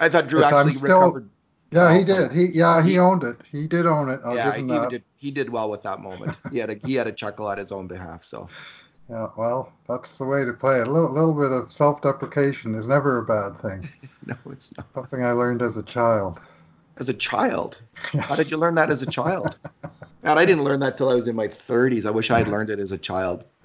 I 0.01 0.09
thought 0.09 0.29
Drew 0.29 0.43
actually 0.43 0.75
still, 0.75 1.01
recovered. 1.01 1.31
Yeah, 1.71 1.97
he 1.97 2.05
did. 2.05 2.33
He 2.33 2.47
yeah, 2.47 2.83
he, 2.83 2.93
he, 2.93 2.99
owned 2.99 3.25
it. 3.25 3.37
He 3.51 3.67
did 3.67 3.85
own 3.85 4.09
it. 4.09 4.21
I'll 4.25 4.35
yeah, 4.35 4.57
he 4.57 4.63
that. 4.69 4.91
did. 4.91 5.03
He 5.17 5.31
did 5.31 5.51
well 5.51 5.69
with 5.69 5.83
that 5.83 6.01
moment. 6.01 6.35
he 6.51 6.59
had 6.59 6.71
a 6.71 6.75
he 6.87 6.95
had 6.95 7.07
a 7.07 7.13
chuckle 7.13 7.51
at 7.51 7.59
his 7.59 7.73
own 7.73 7.87
behalf. 7.87 8.25
So. 8.25 8.49
Yeah, 9.11 9.29
well, 9.39 9.73
that's 9.89 10.19
the 10.19 10.27
way 10.27 10.45
to 10.45 10.53
play 10.53 10.81
it. 10.81 10.87
A 10.87 10.91
little, 10.91 11.11
little 11.11 11.33
bit 11.33 11.51
of 11.51 11.73
self-deprecation 11.73 12.75
is 12.75 12.87
never 12.87 13.17
a 13.17 13.25
bad 13.25 13.59
thing. 13.59 13.89
no, 14.27 14.37
it's 14.53 14.77
not. 14.77 14.87
Something 14.93 15.25
I 15.25 15.33
learned 15.33 15.63
as 15.63 15.79
a 15.79 15.83
child. 15.83 16.41
As 16.99 17.09
a 17.09 17.15
child? 17.15 17.79
Yes. 18.13 18.25
How 18.27 18.37
did 18.37 18.51
you 18.51 18.59
learn 18.59 18.75
that 18.75 18.91
as 18.91 19.03
a 19.03 19.07
child? 19.07 19.57
Man, 20.23 20.37
I 20.37 20.45
didn't 20.45 20.65
learn 20.65 20.81
that 20.81 20.97
till 20.97 21.09
I 21.09 21.15
was 21.15 21.29
in 21.29 21.37
my 21.37 21.47
30s. 21.47 22.05
I 22.05 22.11
wish 22.11 22.31
I 22.31 22.39
had 22.39 22.49
learned 22.49 22.71
it 22.71 22.79
as 22.79 22.91
a 22.93 22.99
child. 22.99 23.45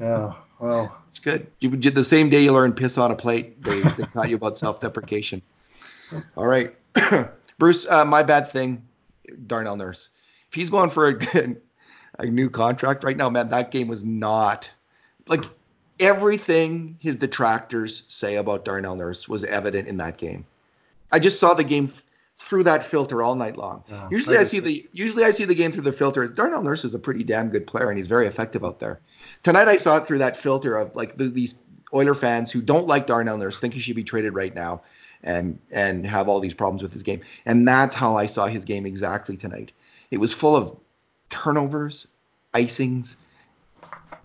yeah, 0.00 0.34
well, 0.58 0.96
it's 1.08 1.18
good. 1.18 1.46
You 1.60 1.70
did 1.70 1.94
the 1.94 2.04
same 2.04 2.28
day 2.28 2.44
you 2.44 2.52
learned 2.52 2.76
piss 2.76 2.98
on 2.98 3.10
a 3.10 3.16
plate. 3.16 3.62
They, 3.62 3.80
they 3.80 4.04
taught 4.04 4.28
you 4.28 4.36
about 4.36 4.58
self-deprecation. 4.58 5.40
All 6.36 6.46
right, 6.46 6.76
Bruce. 7.58 7.86
Uh, 7.86 8.04
my 8.04 8.22
bad 8.22 8.48
thing, 8.50 8.86
Darnell 9.46 9.76
Nurse. 9.76 10.10
If 10.48 10.54
he's 10.54 10.70
going 10.70 10.90
for 10.90 11.08
a 11.08 11.56
a 12.18 12.26
new 12.26 12.50
contract 12.50 13.04
right 13.04 13.16
now, 13.16 13.30
man, 13.30 13.48
that 13.48 13.70
game 13.70 13.88
was 13.88 14.04
not 14.04 14.70
like 15.28 15.44
everything 15.98 16.96
his 17.00 17.16
detractors 17.16 18.02
say 18.08 18.36
about 18.36 18.64
Darnell 18.64 18.96
Nurse 18.96 19.28
was 19.28 19.44
evident 19.44 19.88
in 19.88 19.96
that 19.98 20.18
game. 20.18 20.44
I 21.10 21.18
just 21.18 21.40
saw 21.40 21.54
the 21.54 21.64
game 21.64 21.90
through 22.36 22.64
that 22.64 22.84
filter 22.84 23.22
all 23.22 23.34
night 23.34 23.56
long. 23.56 23.82
Oh, 23.90 24.08
usually 24.10 24.36
I, 24.36 24.40
I 24.40 24.44
see 24.44 24.60
the 24.60 24.86
usually 24.92 25.24
I 25.24 25.30
see 25.30 25.44
the 25.44 25.54
game 25.54 25.72
through 25.72 25.82
the 25.82 25.92
filter. 25.92 26.28
Darnell 26.28 26.62
Nurse 26.62 26.84
is 26.84 26.94
a 26.94 26.98
pretty 26.98 27.24
damn 27.24 27.48
good 27.48 27.66
player 27.66 27.88
and 27.88 27.98
he's 27.98 28.06
very 28.06 28.26
effective 28.26 28.64
out 28.64 28.78
there. 28.78 29.00
Tonight 29.42 29.68
I 29.68 29.76
saw 29.76 29.96
it 29.96 30.06
through 30.06 30.18
that 30.18 30.36
filter 30.36 30.76
of 30.76 30.94
like 30.94 31.16
the, 31.16 31.24
these 31.24 31.54
Oiler 31.94 32.14
fans 32.14 32.52
who 32.52 32.60
don't 32.60 32.86
like 32.86 33.06
Darnell 33.06 33.38
Nurse 33.38 33.58
think 33.58 33.72
he 33.74 33.80
should 33.80 33.96
be 33.96 34.04
traded 34.04 34.34
right 34.34 34.54
now 34.54 34.82
and 35.22 35.58
and 35.70 36.06
have 36.06 36.28
all 36.28 36.40
these 36.40 36.54
problems 36.54 36.82
with 36.82 36.92
his 36.92 37.02
game. 37.02 37.22
And 37.46 37.66
that's 37.66 37.94
how 37.94 38.16
I 38.16 38.26
saw 38.26 38.46
his 38.46 38.64
game 38.64 38.84
exactly 38.84 39.36
tonight. 39.36 39.72
It 40.10 40.18
was 40.18 40.32
full 40.32 40.54
of 40.54 40.76
turnovers, 41.30 42.06
icings, 42.52 43.16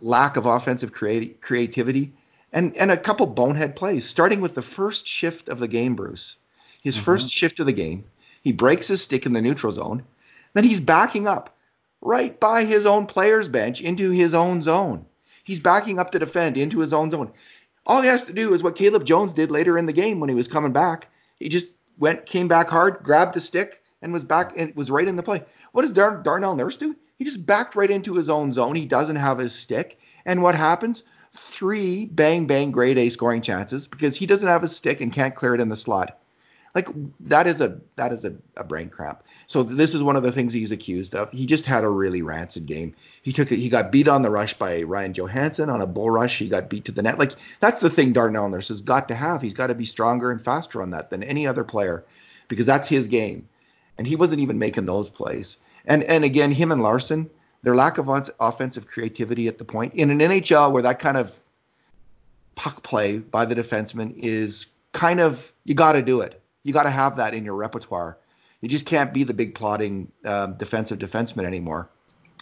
lack 0.01 0.35
of 0.35 0.45
offensive 0.45 0.91
creati- 0.91 1.39
creativity, 1.39 2.11
and 2.51 2.75
and 2.75 2.91
a 2.91 2.97
couple 2.97 3.25
bonehead 3.25 3.77
plays. 3.77 4.05
Starting 4.05 4.41
with 4.41 4.53
the 4.53 4.61
first 4.61 5.07
shift 5.07 5.47
of 5.47 5.59
the 5.59 5.67
game, 5.69 5.95
Bruce 5.95 6.35
his 6.81 6.95
mm-hmm. 6.95 7.05
first 7.05 7.29
shift 7.29 7.59
of 7.61 7.65
the 7.65 7.73
game. 7.73 8.03
He 8.41 8.51
breaks 8.51 8.87
his 8.87 9.01
stick 9.01 9.25
in 9.25 9.33
the 9.33 9.41
neutral 9.41 9.71
zone. 9.71 10.03
Then 10.53 10.65
he's 10.65 10.81
backing 10.81 11.27
up 11.27 11.55
right 12.01 12.37
by 12.39 12.65
his 12.65 12.85
own 12.85 13.05
player's 13.05 13.47
bench 13.47 13.79
into 13.81 14.09
his 14.09 14.33
own 14.33 14.61
zone. 14.61 15.05
He's 15.43 15.59
backing 15.59 15.99
up 15.99 16.11
to 16.11 16.19
defend 16.19 16.57
into 16.57 16.79
his 16.79 16.93
own 16.93 17.11
zone. 17.11 17.31
All 17.85 18.01
he 18.01 18.07
has 18.07 18.25
to 18.25 18.33
do 18.33 18.53
is 18.53 18.63
what 18.63 18.75
Caleb 18.75 19.05
Jones 19.05 19.33
did 19.33 19.49
later 19.49 19.77
in 19.77 19.85
the 19.85 19.93
game 19.93 20.19
when 20.19 20.29
he 20.29 20.35
was 20.35 20.47
coming 20.47 20.71
back. 20.71 21.07
He 21.39 21.49
just 21.49 21.67
went, 21.97 22.25
came 22.25 22.47
back 22.47 22.69
hard, 22.69 23.03
grabbed 23.03 23.33
the 23.33 23.39
stick, 23.39 23.81
and 24.01 24.13
was 24.13 24.23
back 24.23 24.53
and 24.55 24.75
was 24.75 24.91
right 24.91 25.07
in 25.07 25.15
the 25.15 25.23
play. 25.23 25.43
What 25.71 25.83
does 25.83 25.93
Dar- 25.93 26.21
Darnell 26.21 26.55
Nurse 26.55 26.77
do? 26.77 26.95
He 27.17 27.25
just 27.25 27.45
backed 27.45 27.75
right 27.75 27.91
into 27.91 28.15
his 28.15 28.29
own 28.29 28.53
zone. 28.53 28.75
He 28.75 28.85
doesn't 28.85 29.15
have 29.15 29.37
his 29.37 29.53
stick. 29.53 29.99
And 30.25 30.41
what 30.41 30.55
happens? 30.55 31.03
Three 31.33 32.05
bang 32.07 32.45
bang 32.45 32.71
grade 32.71 32.97
A 32.97 33.09
scoring 33.09 33.41
chances 33.41 33.87
because 33.87 34.15
he 34.15 34.25
doesn't 34.25 34.47
have 34.47 34.63
his 34.63 34.75
stick 34.75 35.01
and 35.01 35.13
can't 35.13 35.35
clear 35.35 35.55
it 35.55 35.61
in 35.61 35.69
the 35.69 35.75
slot. 35.75 36.19
Like 36.73 36.87
that 37.21 37.47
is 37.47 37.59
a 37.59 37.79
that 37.97 38.13
is 38.13 38.23
a, 38.23 38.33
a 38.55 38.63
brain 38.63 38.89
cramp. 38.89 39.23
So 39.47 39.61
this 39.61 39.93
is 39.93 40.03
one 40.03 40.15
of 40.15 40.23
the 40.23 40.31
things 40.31 40.53
he's 40.53 40.71
accused 40.71 41.15
of. 41.15 41.29
He 41.31 41.45
just 41.45 41.65
had 41.65 41.83
a 41.83 41.89
really 41.89 42.21
rancid 42.21 42.65
game. 42.65 42.95
He 43.21 43.33
took 43.33 43.51
it. 43.51 43.57
He 43.57 43.67
got 43.67 43.91
beat 43.91 44.07
on 44.07 44.21
the 44.21 44.29
rush 44.29 44.53
by 44.53 44.83
Ryan 44.83 45.13
Johansen 45.13 45.71
on 45.71 45.81
a 45.81 45.87
bull 45.87 46.09
rush. 46.09 46.37
He 46.37 46.47
got 46.47 46.69
beat 46.69 46.85
to 46.85 46.93
the 46.93 47.01
net. 47.01 47.19
Like 47.19 47.33
that's 47.59 47.81
the 47.81 47.89
thing 47.89 48.13
Darnell 48.13 48.47
Nurse 48.47 48.69
has 48.69 48.79
got 48.79 49.09
to 49.09 49.15
have. 49.15 49.41
He's 49.41 49.53
got 49.53 49.67
to 49.67 49.75
be 49.75 49.83
stronger 49.83 50.31
and 50.31 50.41
faster 50.41 50.81
on 50.81 50.91
that 50.91 51.09
than 51.09 51.23
any 51.23 51.45
other 51.45 51.65
player, 51.65 52.05
because 52.47 52.65
that's 52.65 52.87
his 52.87 53.07
game. 53.07 53.49
And 53.97 54.07
he 54.07 54.15
wasn't 54.15 54.41
even 54.41 54.57
making 54.57 54.85
those 54.85 55.09
plays. 55.09 55.57
And 55.85 56.03
and 56.03 56.23
again, 56.23 56.51
him 56.51 56.71
and 56.71 56.81
Larsson, 56.81 57.29
their 57.63 57.75
lack 57.75 57.97
of 57.97 58.07
offensive 58.39 58.87
creativity 58.87 59.49
at 59.49 59.57
the 59.57 59.65
point 59.65 59.93
in 59.95 60.09
an 60.09 60.19
NHL 60.19 60.71
where 60.71 60.83
that 60.83 60.99
kind 60.99 61.17
of 61.17 61.37
puck 62.55 62.81
play 62.81 63.17
by 63.17 63.43
the 63.43 63.55
defenseman 63.55 64.13
is 64.15 64.67
kind 64.93 65.19
of 65.19 65.51
you 65.65 65.73
got 65.73 65.93
to 65.93 66.01
do 66.01 66.21
it 66.21 66.40
you 66.63 66.73
got 66.73 66.83
to 66.83 66.89
have 66.89 67.17
that 67.17 67.33
in 67.33 67.45
your 67.45 67.55
repertoire. 67.55 68.17
You 68.61 68.69
just 68.69 68.85
can't 68.85 69.13
be 69.13 69.23
the 69.23 69.33
big 69.33 69.55
plotting 69.55 70.11
um, 70.23 70.55
defensive 70.55 70.99
defenseman 70.99 71.45
anymore. 71.45 71.89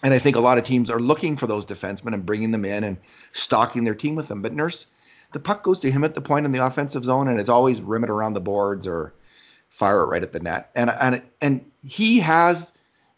And 0.04 0.14
I 0.14 0.20
think 0.20 0.36
a 0.36 0.42
lot 0.42 0.58
of 0.58 0.64
teams 0.64 0.90
are 0.90 1.00
looking 1.00 1.36
for 1.36 1.48
those 1.48 1.66
defensemen 1.66 2.14
and 2.14 2.26
bringing 2.26 2.52
them 2.52 2.66
in 2.66 2.84
and 2.84 2.98
stocking 3.32 3.84
their 3.84 3.96
team 3.96 4.16
with 4.16 4.28
them. 4.28 4.42
But 4.42 4.54
Nurse, 4.54 4.86
the 5.34 5.40
puck 5.40 5.64
goes 5.64 5.80
to 5.80 5.92
him 5.92 6.04
at 6.04 6.16
the 6.16 6.22
point 6.22 6.46
in 6.46 6.52
the 6.52 6.66
offensive 6.66 7.04
zone, 7.04 7.28
and 7.28 7.40
it's 7.40 7.50
always 7.50 7.82
rim 7.82 8.04
it 8.04 8.10
around 8.10 8.34
the 8.34 8.42
boards 8.42 8.88
or 8.88 9.14
fire 9.70 10.02
it 10.02 10.08
right 10.08 10.24
at 10.24 10.34
the 10.34 10.40
net. 10.40 10.72
And 10.76 10.90
and 10.90 11.22
and 11.42 11.66
he 11.86 12.20
has 12.20 12.72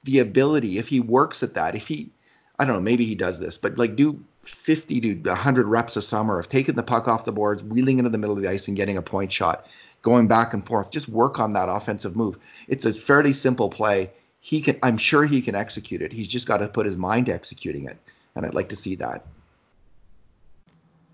the 0.04 0.20
ability 0.20 0.78
if 0.78 0.88
he 0.88 1.00
works 1.00 1.44
at 1.44 1.54
that. 1.54 1.76
If 1.76 1.88
he, 1.88 2.10
I 2.58 2.66
don't 2.66 2.76
know, 2.76 2.82
maybe 2.82 3.06
he 3.06 3.16
does 3.16 3.40
this, 3.40 3.58
but 3.58 3.78
like 3.78 3.96
do 3.96 4.24
50 4.44 5.02
to 5.02 5.30
100 5.30 5.68
reps 5.68 5.96
a 5.96 6.02
summer 6.02 6.40
of 6.40 6.50
taking 6.50 6.76
the 6.76 6.84
puck 6.84 7.08
off 7.08 7.26
the 7.26 7.32
boards, 7.32 7.64
wheeling 7.64 8.00
into 8.00 8.10
the 8.10 8.18
middle 8.18 8.36
of 8.36 8.42
the 8.42 8.50
ice, 8.50 8.68
and 8.68 8.76
getting 8.76 8.98
a 8.98 9.02
point 9.02 9.32
shot 9.32 9.68
going 10.02 10.28
back 10.28 10.54
and 10.54 10.66
forth. 10.66 10.92
Just 10.92 11.10
work 11.10 11.40
on 11.40 11.54
that 11.54 11.70
offensive 11.70 12.16
move. 12.16 12.38
It's 12.68 12.86
a 12.86 12.94
fairly 12.94 13.34
simple 13.34 13.70
play. 13.70 14.12
He 14.40 14.62
can 14.62 14.78
I'm 14.84 14.98
sure 14.98 15.26
he 15.26 15.42
can 15.42 15.56
execute 15.56 16.02
it. 16.02 16.12
He's 16.12 16.30
just 16.30 16.48
got 16.48 16.58
to 16.58 16.68
put 16.68 16.86
his 16.86 16.98
mind 16.98 17.28
to 17.28 17.34
executing 17.34 17.86
it. 17.86 17.98
And 18.36 18.46
I'd 18.46 18.54
like 18.54 18.70
to 18.70 18.76
see 18.76 18.96
that. 18.96 19.26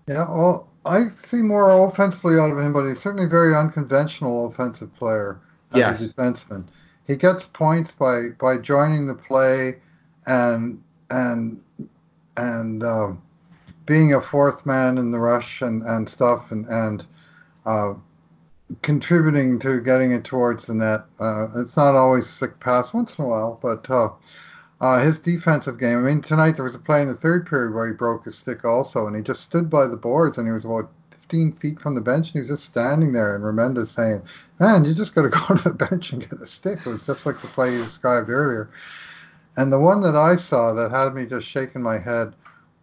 Yeah, 0.06 0.30
well, 0.30 0.68
I 0.86 1.08
see 1.08 1.42
more 1.42 1.86
offensively 1.86 2.38
out 2.38 2.50
of 2.50 2.58
him, 2.58 2.72
but 2.72 2.86
he's 2.86 2.98
certainly 2.98 3.26
a 3.26 3.28
very 3.28 3.54
unconventional 3.54 4.46
offensive 4.46 4.94
player 4.96 5.38
as 5.72 5.78
yes. 5.78 6.10
a 6.10 6.14
defenseman. 6.14 6.64
He 7.06 7.16
gets 7.16 7.46
points 7.46 7.92
by 7.92 8.30
by 8.38 8.58
joining 8.58 9.06
the 9.06 9.14
play 9.14 9.76
and 10.26 10.82
and 11.10 11.60
and 12.36 12.82
um, 12.84 13.22
being 13.84 14.14
a 14.14 14.20
fourth 14.20 14.64
man 14.64 14.98
in 14.98 15.10
the 15.10 15.18
rush 15.18 15.60
and, 15.60 15.82
and 15.82 16.08
stuff 16.08 16.52
and 16.52 16.66
and 16.66 17.04
uh, 17.66 17.94
contributing 18.82 19.58
to 19.60 19.80
getting 19.80 20.12
it 20.12 20.24
towards 20.24 20.66
the 20.66 20.74
net. 20.74 21.02
Uh, 21.18 21.48
it's 21.56 21.76
not 21.76 21.94
always 21.94 22.28
sick 22.28 22.58
pass 22.60 22.92
once 22.92 23.18
in 23.18 23.24
a 23.24 23.28
while, 23.28 23.58
but 23.62 23.88
uh, 23.90 24.10
uh, 24.80 25.00
his 25.00 25.18
defensive 25.18 25.78
game. 25.78 25.98
I 25.98 26.02
mean, 26.02 26.20
tonight 26.20 26.52
there 26.52 26.64
was 26.64 26.74
a 26.74 26.80
play 26.80 27.02
in 27.02 27.08
the 27.08 27.14
third 27.14 27.46
period 27.46 27.74
where 27.74 27.86
he 27.86 27.92
broke 27.92 28.24
his 28.24 28.36
stick 28.36 28.64
also, 28.64 29.06
and 29.06 29.16
he 29.16 29.22
just 29.22 29.42
stood 29.42 29.70
by 29.70 29.86
the 29.86 29.96
boards 29.96 30.38
and 30.38 30.46
he 30.46 30.52
was 30.52 30.64
about 30.64 30.90
15 31.10 31.52
feet 31.54 31.80
from 31.80 31.94
the 31.94 32.00
bench 32.00 32.26
and 32.28 32.34
he 32.34 32.40
was 32.40 32.48
just 32.48 32.64
standing 32.64 33.12
there. 33.12 33.34
And 33.34 33.44
Remenda 33.44 33.86
saying, 33.86 34.22
"Man, 34.60 34.84
you 34.84 34.94
just 34.94 35.14
got 35.14 35.22
to 35.22 35.28
go 35.48 35.54
to 35.54 35.68
the 35.68 35.74
bench 35.74 36.12
and 36.12 36.28
get 36.28 36.40
a 36.40 36.46
stick." 36.46 36.80
It 36.80 36.90
was 36.90 37.06
just 37.06 37.26
like 37.26 37.40
the 37.40 37.48
play 37.48 37.72
you 37.72 37.84
described 37.84 38.28
earlier. 38.28 38.70
And 39.56 39.72
the 39.72 39.78
one 39.78 40.02
that 40.02 40.14
I 40.14 40.36
saw 40.36 40.72
that 40.74 40.92
had 40.92 41.14
me 41.14 41.26
just 41.26 41.46
shaking 41.46 41.82
my 41.82 41.98
head 41.98 42.34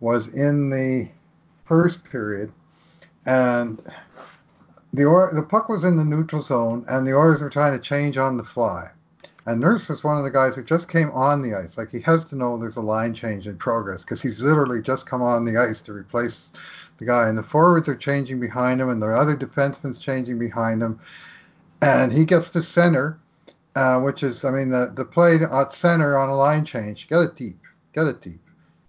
was 0.02 0.28
in 0.28 0.70
the 0.70 1.10
first 1.64 2.04
period, 2.04 2.52
and 3.26 3.82
the 4.96 5.06
or, 5.06 5.32
the 5.34 5.44
puck 5.44 5.70
was 5.70 5.84
in 5.84 5.98
the 5.98 6.06
neutral 6.06 6.42
zone, 6.42 6.86
and 6.88 7.06
the 7.06 7.14
Oilers 7.14 7.42
were 7.42 7.50
trying 7.50 7.74
to 7.74 7.80
change 7.80 8.18
on 8.18 8.38
the 8.38 8.44
fly. 8.44 8.90
And 9.48 9.62
Nurse 9.62 9.90
was 9.90 10.04
one 10.04 10.18
of 10.18 10.24
the 10.24 10.32
guys 10.32 10.56
who 10.56 10.64
just 10.64 10.90
came 10.90 11.12
on 11.12 11.44
the 11.44 11.54
ice. 11.54 11.78
Like 11.78 11.92
he 11.92 12.02
has 12.02 12.26
to 12.26 12.36
know 12.36 12.58
there's 12.58 12.78
a 12.78 12.82
line 12.82 13.14
change 13.14 13.46
in 13.46 13.58
progress 13.58 14.04
because 14.04 14.22
he's 14.22 14.42
literally 14.42 14.82
just 14.82 15.08
come 15.08 15.22
on 15.22 15.46
the 15.46 15.58
ice 15.58 15.82
to 15.82 15.94
replace 15.94 16.52
the 16.98 17.06
guy. 17.06 17.28
And 17.28 17.38
the 17.38 17.44
forwards 17.44 17.88
are 17.88 17.96
changing 17.96 18.40
behind 18.40 18.82
him, 18.82 18.90
and 18.90 19.02
the 19.02 19.10
other 19.10 19.36
defenseman's 19.36 20.00
changing 20.00 20.40
behind 20.40 20.82
him. 20.82 21.00
And 21.82 22.12
he 22.12 22.26
gets 22.26 22.50
to 22.52 22.64
center, 22.64 23.20
uh, 23.76 24.00
which 24.00 24.24
is, 24.24 24.44
I 24.46 24.52
mean, 24.52 24.70
the, 24.70 24.92
the 24.96 25.06
play 25.06 25.36
at 25.36 25.74
center 25.74 26.18
on 26.18 26.30
a 26.30 26.36
line 26.36 26.66
change, 26.66 27.08
get 27.08 27.22
it 27.22 27.36
deep, 27.36 27.60
get 27.94 28.08
it 28.08 28.22
deep. 28.22 28.42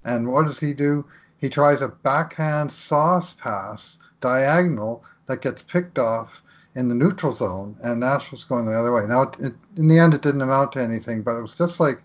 And 0.05 0.33
what 0.33 0.47
does 0.47 0.59
he 0.59 0.73
do? 0.73 1.05
He 1.38 1.51
tries 1.51 1.83
a 1.83 1.88
backhand 1.88 2.73
sauce 2.73 3.35
pass 3.35 3.99
diagonal 4.23 5.05
that 5.27 5.43
gets 5.43 5.62
picked 5.62 5.99
off 5.99 6.43
in 6.75 6.89
the 6.89 6.95
neutral 6.95 7.35
zone, 7.35 7.77
and 7.83 8.01
Nashville's 8.01 8.45
going 8.45 8.67
the 8.67 8.79
other 8.79 8.93
way. 8.93 9.07
Now, 9.07 9.23
it, 9.41 9.55
in 9.77 9.89
the 9.89 9.99
end, 9.99 10.15
it 10.15 10.23
didn't 10.23 10.43
amount 10.43 10.73
to 10.73 10.83
anything, 10.83 11.23
but 11.23 11.37
it 11.37 11.43
was 11.43 11.55
just 11.55 11.81
like, 11.81 12.03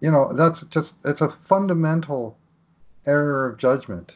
you 0.00 0.10
know, 0.10 0.32
that's 0.34 0.62
just 0.66 0.96
it's 1.04 1.22
a 1.22 1.30
fundamental 1.30 2.36
error 3.06 3.48
of 3.48 3.56
judgment 3.56 4.12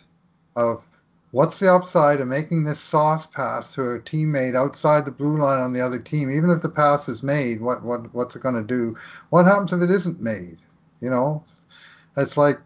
of 0.57 0.83
what's 1.31 1.59
the 1.59 1.73
upside 1.73 2.21
of 2.21 2.29
making 2.29 2.65
this 2.65 2.81
sauce 2.81 3.27
pass 3.27 3.73
to 3.73 3.93
a 3.93 4.01
teammate 4.01 4.57
outside 4.57 5.05
the 5.05 5.11
blue 5.11 5.39
line 5.39 5.63
on 5.63 5.73
the 5.73 5.81
other 5.81 5.99
team, 5.99 6.31
even 6.31 6.51
if 6.51 6.61
the 6.61 6.69
pass 6.69 7.09
is 7.09 7.23
made. 7.23 7.61
What 7.61 7.83
what 7.83 8.13
what's 8.15 8.37
it 8.37 8.43
going 8.43 8.57
to 8.57 8.63
do? 8.63 8.97
What 9.31 9.47
happens 9.47 9.73
if 9.73 9.81
it 9.81 9.91
isn't 9.91 10.21
made? 10.21 10.59
You 11.01 11.09
know, 11.09 11.43
it's 12.17 12.37
like 12.37 12.61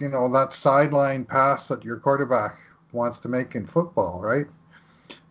you 0.00 0.08
know 0.08 0.28
that 0.32 0.54
sideline 0.54 1.24
pass 1.24 1.68
that 1.68 1.84
your 1.84 1.98
quarterback 1.98 2.58
wants 2.92 3.18
to 3.18 3.28
make 3.28 3.54
in 3.54 3.66
football, 3.66 4.20
right? 4.20 4.46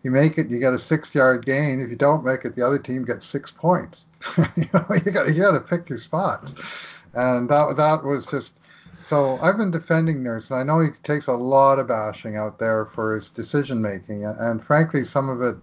You 0.02 0.10
make 0.10 0.36
it, 0.36 0.48
you 0.48 0.58
get 0.58 0.72
a 0.72 0.78
six 0.78 1.14
yard 1.14 1.46
gain. 1.46 1.80
If 1.80 1.90
you 1.90 1.96
don't 1.96 2.24
make 2.24 2.44
it, 2.44 2.56
the 2.56 2.66
other 2.66 2.78
team 2.78 3.04
gets 3.04 3.24
six 3.26 3.50
points. 3.50 4.06
you 4.56 4.64
know, 4.74 4.84
you 5.04 5.12
got 5.12 5.28
you 5.28 5.52
to 5.52 5.60
pick 5.60 5.88
your 5.88 5.98
spots, 5.98 6.54
and 7.14 7.48
that 7.48 7.76
that 7.76 8.04
was 8.04 8.26
just. 8.26 8.58
So 9.00 9.36
I've 9.42 9.56
been 9.56 9.72
defending 9.72 10.22
Nurse, 10.22 10.50
and 10.50 10.60
I 10.60 10.62
know 10.62 10.78
he 10.78 10.90
takes 11.02 11.26
a 11.26 11.32
lot 11.32 11.80
of 11.80 11.88
bashing 11.88 12.36
out 12.36 12.60
there 12.60 12.86
for 12.86 13.16
his 13.16 13.30
decision 13.30 13.82
making, 13.82 14.24
and 14.24 14.62
frankly, 14.62 15.04
some 15.04 15.28
of 15.28 15.42
it. 15.42 15.56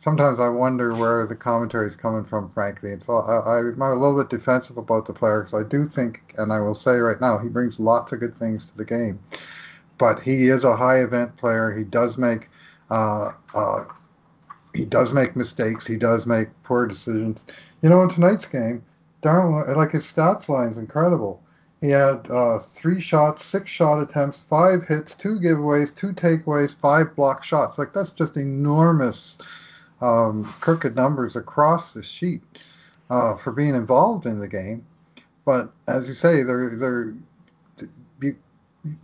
Sometimes 0.00 0.38
I 0.38 0.48
wonder 0.48 0.92
where 0.94 1.26
the 1.26 1.36
commentary 1.36 1.86
is 1.88 1.96
coming 1.96 2.24
from, 2.24 2.50
frankly. 2.50 2.92
And 2.92 3.02
so 3.02 3.16
I, 3.16 3.60
I'm 3.60 3.80
a 3.80 3.94
little 3.94 4.22
bit 4.22 4.28
defensive 4.28 4.76
about 4.76 5.06
the 5.06 5.14
player 5.14 5.44
because 5.44 5.64
I 5.64 5.66
do 5.66 5.86
think, 5.86 6.34
and 6.36 6.52
I 6.52 6.60
will 6.60 6.74
say 6.74 6.96
right 6.96 7.18
now, 7.18 7.38
he 7.38 7.48
brings 7.48 7.80
lots 7.80 8.12
of 8.12 8.20
good 8.20 8.36
things 8.36 8.66
to 8.66 8.76
the 8.76 8.84
game. 8.84 9.18
But 9.96 10.20
he 10.20 10.48
is 10.48 10.64
a 10.64 10.76
high 10.76 11.00
event 11.00 11.38
player. 11.38 11.72
He 11.72 11.84
does 11.84 12.18
make 12.18 12.50
uh, 12.90 13.32
uh, 13.54 13.84
he 14.74 14.84
does 14.84 15.12
make 15.12 15.36
mistakes. 15.36 15.86
He 15.86 15.96
does 15.96 16.26
make 16.26 16.48
poor 16.64 16.86
decisions. 16.86 17.44
You 17.82 17.88
know, 17.88 18.02
in 18.02 18.08
tonight's 18.08 18.46
game, 18.46 18.84
Darnell, 19.22 19.76
like 19.76 19.92
his 19.92 20.04
stats 20.04 20.48
line 20.48 20.68
is 20.68 20.78
incredible. 20.78 21.42
He 21.80 21.90
had 21.90 22.30
uh, 22.30 22.58
three 22.58 23.00
shots, 23.00 23.44
six 23.44 23.70
shot 23.70 24.00
attempts, 24.00 24.42
five 24.42 24.86
hits, 24.86 25.14
two 25.14 25.38
giveaways, 25.38 25.94
two 25.94 26.12
takeaways, 26.12 26.74
five 26.74 27.14
block 27.14 27.44
shots. 27.44 27.78
Like 27.78 27.92
that's 27.92 28.12
just 28.12 28.36
enormous 28.36 29.38
um, 30.00 30.44
crooked 30.60 30.96
numbers 30.96 31.36
across 31.36 31.92
the 31.92 32.02
sheet 32.02 32.42
uh, 33.10 33.36
for 33.36 33.52
being 33.52 33.74
involved 33.74 34.26
in 34.26 34.38
the 34.38 34.48
game. 34.48 34.84
But 35.44 35.72
as 35.86 36.08
you 36.08 36.14
say, 36.14 36.42
they're 36.42 36.70
they're 36.76 37.14
you, 38.20 38.36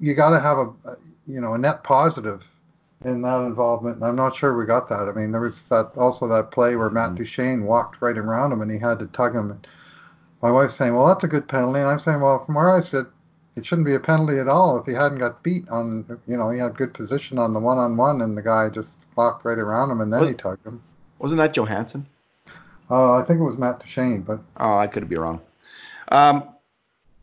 you 0.00 0.14
got 0.14 0.30
to 0.30 0.40
have 0.40 0.58
a 0.58 0.96
you 1.26 1.40
know 1.40 1.54
a 1.54 1.58
net 1.58 1.84
positive 1.84 2.42
in 3.04 3.22
that 3.22 3.42
involvement. 3.42 3.96
And 3.96 4.04
I'm 4.04 4.16
not 4.16 4.36
sure 4.36 4.56
we 4.56 4.66
got 4.66 4.88
that. 4.88 5.08
I 5.08 5.12
mean, 5.12 5.32
there 5.32 5.40
was 5.40 5.62
that 5.64 5.92
also 5.96 6.26
that 6.28 6.50
play 6.50 6.76
where 6.76 6.90
Matt 6.90 7.10
mm-hmm. 7.10 7.16
Duchene 7.16 7.64
walked 7.64 8.02
right 8.02 8.16
around 8.16 8.52
him 8.52 8.60
and 8.60 8.70
he 8.70 8.78
had 8.78 8.98
to 8.98 9.06
tug 9.06 9.34
him. 9.34 9.50
And 9.50 9.66
my 10.42 10.50
wife's 10.50 10.74
saying, 10.74 10.94
"Well, 10.94 11.06
that's 11.06 11.24
a 11.24 11.28
good 11.28 11.48
penalty," 11.48 11.80
and 11.80 11.88
I'm 11.88 11.98
saying, 11.98 12.20
"Well, 12.20 12.44
from 12.44 12.54
where 12.54 12.70
I 12.70 12.80
sit, 12.80 13.06
it 13.56 13.66
shouldn't 13.66 13.86
be 13.86 13.94
a 13.94 14.00
penalty 14.00 14.38
at 14.38 14.48
all 14.48 14.78
if 14.78 14.86
he 14.86 14.92
hadn't 14.92 15.18
got 15.18 15.42
beat 15.42 15.68
on. 15.68 16.06
You 16.26 16.36
know, 16.36 16.50
he 16.50 16.58
had 16.58 16.76
good 16.76 16.94
position 16.94 17.38
on 17.38 17.52
the 17.52 17.60
one-on-one, 17.60 18.22
and 18.22 18.36
the 18.36 18.42
guy 18.42 18.68
just 18.68 18.92
walked 19.16 19.44
right 19.44 19.58
around 19.58 19.90
him, 19.90 20.00
and 20.00 20.12
then 20.12 20.26
he 20.26 20.34
tugged 20.34 20.66
him." 20.66 20.82
Wasn't 21.18 21.38
that 21.38 21.52
Johansen? 21.52 22.06
Uh, 22.90 23.14
I 23.14 23.22
think 23.24 23.40
it 23.40 23.44
was 23.44 23.58
Matt 23.58 23.80
Duchene, 23.80 24.22
but 24.22 24.40
oh, 24.56 24.78
I 24.78 24.86
could 24.86 25.08
be 25.08 25.16
wrong. 25.16 25.40
Um, 26.08 26.48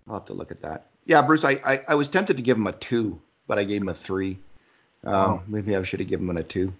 I'll 0.07 0.15
have 0.15 0.25
to 0.25 0.33
look 0.33 0.51
at 0.51 0.61
that. 0.61 0.85
Yeah, 1.05 1.21
Bruce, 1.21 1.43
I, 1.43 1.59
I, 1.65 1.81
I 1.89 1.95
was 1.95 2.07
tempted 2.07 2.37
to 2.37 2.43
give 2.43 2.57
him 2.57 2.67
a 2.67 2.71
two, 2.71 3.19
but 3.47 3.57
I 3.57 3.63
gave 3.63 3.81
him 3.81 3.89
a 3.89 3.93
three. 3.93 4.39
Um. 5.07 5.43
Maybe 5.47 5.75
I 5.75 5.83
should 5.83 5.99
have 5.99 6.09
given 6.09 6.29
him 6.29 6.37
a 6.37 6.43
two. 6.43 6.73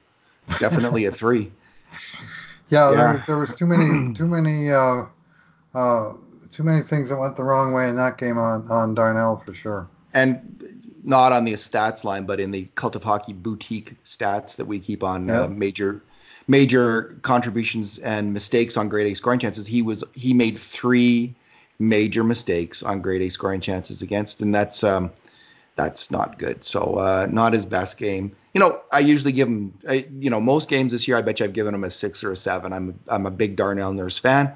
Definitely 0.60 1.06
a 1.06 1.12
three. 1.12 1.52
Yeah, 2.70 2.92
yeah. 2.92 2.96
There, 2.96 3.24
there, 3.28 3.38
was 3.38 3.56
too 3.56 3.66
many, 3.66 4.14
too 4.16 4.28
many, 4.28 4.72
uh, 4.72 5.04
uh, 5.74 6.14
too 6.52 6.64
many 6.64 6.82
things 6.82 7.10
that 7.10 7.18
went 7.18 7.36
the 7.36 7.44
wrong 7.44 7.74
way 7.74 7.90
in 7.90 7.96
that 7.98 8.18
game 8.18 8.38
on 8.38 8.70
on 8.70 8.94
Darnell 8.96 9.42
for 9.46 9.54
sure. 9.54 9.88
And 10.14 10.58
not 11.04 11.32
on 11.32 11.46
the 11.46 11.54
stats 11.54 12.04
line, 12.04 12.26
but 12.26 12.40
in 12.40 12.52
the 12.52 12.68
Cult 12.76 12.96
of 12.96 13.04
Hockey 13.04 13.34
boutique 13.34 13.96
stats 14.04 14.58
that 14.58 14.66
we 14.66 14.80
keep 14.80 15.04
on 15.04 15.30
uh, 15.30 15.48
major 15.48 16.02
major 16.48 17.18
contributions 17.22 17.98
and 18.00 18.34
mistakes 18.34 18.78
on 18.78 18.90
grade 18.90 19.08
A 19.08 19.14
scoring 19.16 19.40
chances. 19.40 19.66
He 19.66 19.82
was 19.82 20.04
he 20.14 20.34
made 20.34 20.60
three 20.60 21.34
major 21.80 22.24
mistakes 22.24 22.84
on 22.84 23.02
grade 23.02 23.22
A 23.22 23.30
scoring 23.30 23.62
chances 23.62 24.02
against, 24.02 24.42
and 24.42 24.54
that's 24.54 24.84
um, 24.84 25.12
that's 25.78 26.12
not 26.12 26.40
good. 26.40 26.64
So 26.64 26.96
uh, 26.96 27.28
not 27.30 27.54
his 27.54 27.66
best 27.66 27.98
game. 27.98 28.36
You 28.54 28.60
know, 28.60 28.82
I 28.92 29.00
usually 29.00 29.32
give 29.32 29.48
him. 29.48 29.74
I, 29.88 30.06
you 30.20 30.30
know, 30.30 30.42
most 30.42 30.68
games 30.68 30.92
this 30.92 31.08
year, 31.08 31.16
I 31.16 31.22
bet 31.22 31.40
you 31.40 31.46
I've 31.46 31.54
given 31.54 31.74
him 31.74 31.84
a 31.84 31.92
six 31.92 32.24
or 32.24 32.32
a 32.32 32.36
seven. 32.36 32.74
I'm 32.74 33.00
I'm 33.08 33.26
a 33.26 33.32
big 33.32 33.56
Darnell 33.56 33.94
Nurse 33.94 34.18
fan. 34.18 34.52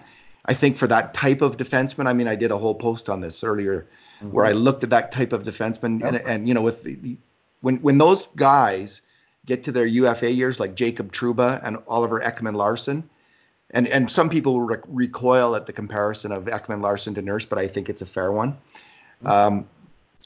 I 0.46 0.56
think 0.56 0.76
for 0.76 0.88
that 0.88 1.14
type 1.14 1.42
of 1.42 1.56
defenseman, 1.56 2.08
I 2.08 2.14
mean, 2.14 2.28
I 2.28 2.36
did 2.36 2.50
a 2.50 2.58
whole 2.58 2.74
post 2.74 3.10
on 3.10 3.22
this 3.22 3.44
earlier, 3.44 3.88
mm-hmm. 4.18 4.32
where 4.32 4.46
I 4.46 4.54
looked 4.54 4.84
at 4.84 4.90
that 4.90 5.12
type 5.12 5.32
of 5.32 5.44
defenseman, 5.44 6.02
yep. 6.02 6.14
and 6.14 6.22
and 6.28 6.48
you 6.48 6.56
know, 6.56 6.64
with 6.64 6.84
the, 6.84 6.96
the, 6.96 7.18
when 7.62 7.78
when 7.78 8.00
those 8.00 8.28
guys 8.36 9.02
get 9.46 9.64
to 9.66 9.72
their 9.72 9.86
UFA 9.86 10.32
years, 10.32 10.60
like 10.60 10.76
Jacob 10.76 11.12
Trouba 11.12 11.62
and 11.64 11.78
Oliver 11.88 12.20
Ekman 12.20 12.56
Larsson, 12.56 13.08
and 13.70 13.88
and 13.88 14.10
some 14.10 14.30
people 14.30 14.62
rec- 14.62 14.82
recoil 14.88 15.56
at 15.56 15.68
the 15.68 15.74
comparison 15.74 16.32
of 16.32 16.46
Ekman 16.46 16.82
Larsson 16.82 17.14
to 17.14 17.22
Nurse, 17.22 17.46
but 17.46 17.60
I 17.60 17.68
think 17.68 17.90
it's 17.90 18.02
a 18.02 18.08
fair 18.08 18.32
one. 18.32 18.54
Mm-hmm. 19.24 19.28
Um, 19.28 19.68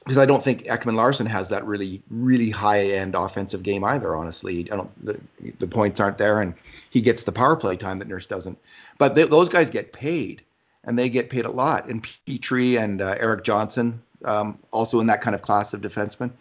because 0.05 0.19
I 0.19 0.25
don't 0.27 0.43
think 0.43 0.65
Ekman 0.65 0.93
Larsson 0.93 1.25
has 1.25 1.49
that 1.49 1.65
really, 1.65 2.01
really 2.11 2.51
high 2.51 2.81
end 2.91 3.15
offensive 3.15 3.63
game 3.63 3.83
either. 3.83 4.15
Honestly, 4.15 4.71
I 4.71 4.75
don't. 4.75 5.05
The, 5.05 5.19
the 5.57 5.67
points 5.67 5.99
aren't 5.99 6.19
there, 6.19 6.41
and 6.41 6.53
he 6.91 7.01
gets 7.01 7.23
the 7.23 7.31
power 7.31 7.55
play 7.55 7.75
time 7.75 7.97
that 7.97 8.07
Nurse 8.07 8.27
doesn't. 8.27 8.59
But 8.99 9.15
they, 9.15 9.23
those 9.23 9.49
guys 9.49 9.71
get 9.71 9.93
paid, 9.93 10.43
and 10.83 10.97
they 10.97 11.09
get 11.09 11.31
paid 11.31 11.45
a 11.45 11.51
lot. 11.51 11.89
And 11.89 12.03
Petry 12.03 12.79
and 12.79 13.01
uh, 13.01 13.15
Erik 13.19 13.43
Johnson, 13.43 13.99
um, 14.25 14.59
also 14.71 14.99
in 14.99 15.07
that 15.07 15.21
kind 15.21 15.33
of 15.33 15.41
class 15.41 15.73
of 15.73 15.81
defenseman, 15.81 16.31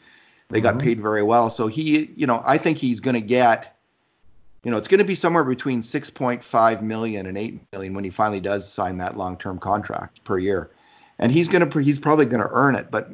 they 0.51 0.61
mm-hmm. 0.61 0.77
got 0.77 0.79
paid 0.79 1.01
very 1.01 1.23
well. 1.23 1.49
So 1.49 1.67
he, 1.67 2.11
you 2.15 2.27
know, 2.27 2.43
I 2.45 2.59
think 2.59 2.77
he's 2.77 3.01
going 3.01 3.15
to 3.15 3.23
get, 3.23 3.75
you 4.63 4.71
know, 4.71 4.77
it's 4.77 4.89
going 4.89 4.99
to 4.99 5.07
be 5.07 5.15
somewhere 5.15 5.45
between 5.45 5.81
6.5 5.81 6.83
million 6.83 7.25
and 7.25 7.39
8 7.39 7.61
million 7.73 7.95
when 7.95 8.05
he 8.05 8.11
finally 8.11 8.41
does 8.41 8.71
sign 8.71 8.99
that 8.99 9.17
long 9.17 9.39
term 9.39 9.59
contract 9.59 10.23
per 10.25 10.39
year 10.39 10.71
and 11.19 11.31
he's 11.31 11.49
gonna 11.49 11.81
he's 11.81 11.99
probably 11.99 12.27
gonna 12.27 12.49
earn 12.51 12.75
it. 12.75 12.91
But 12.91 13.09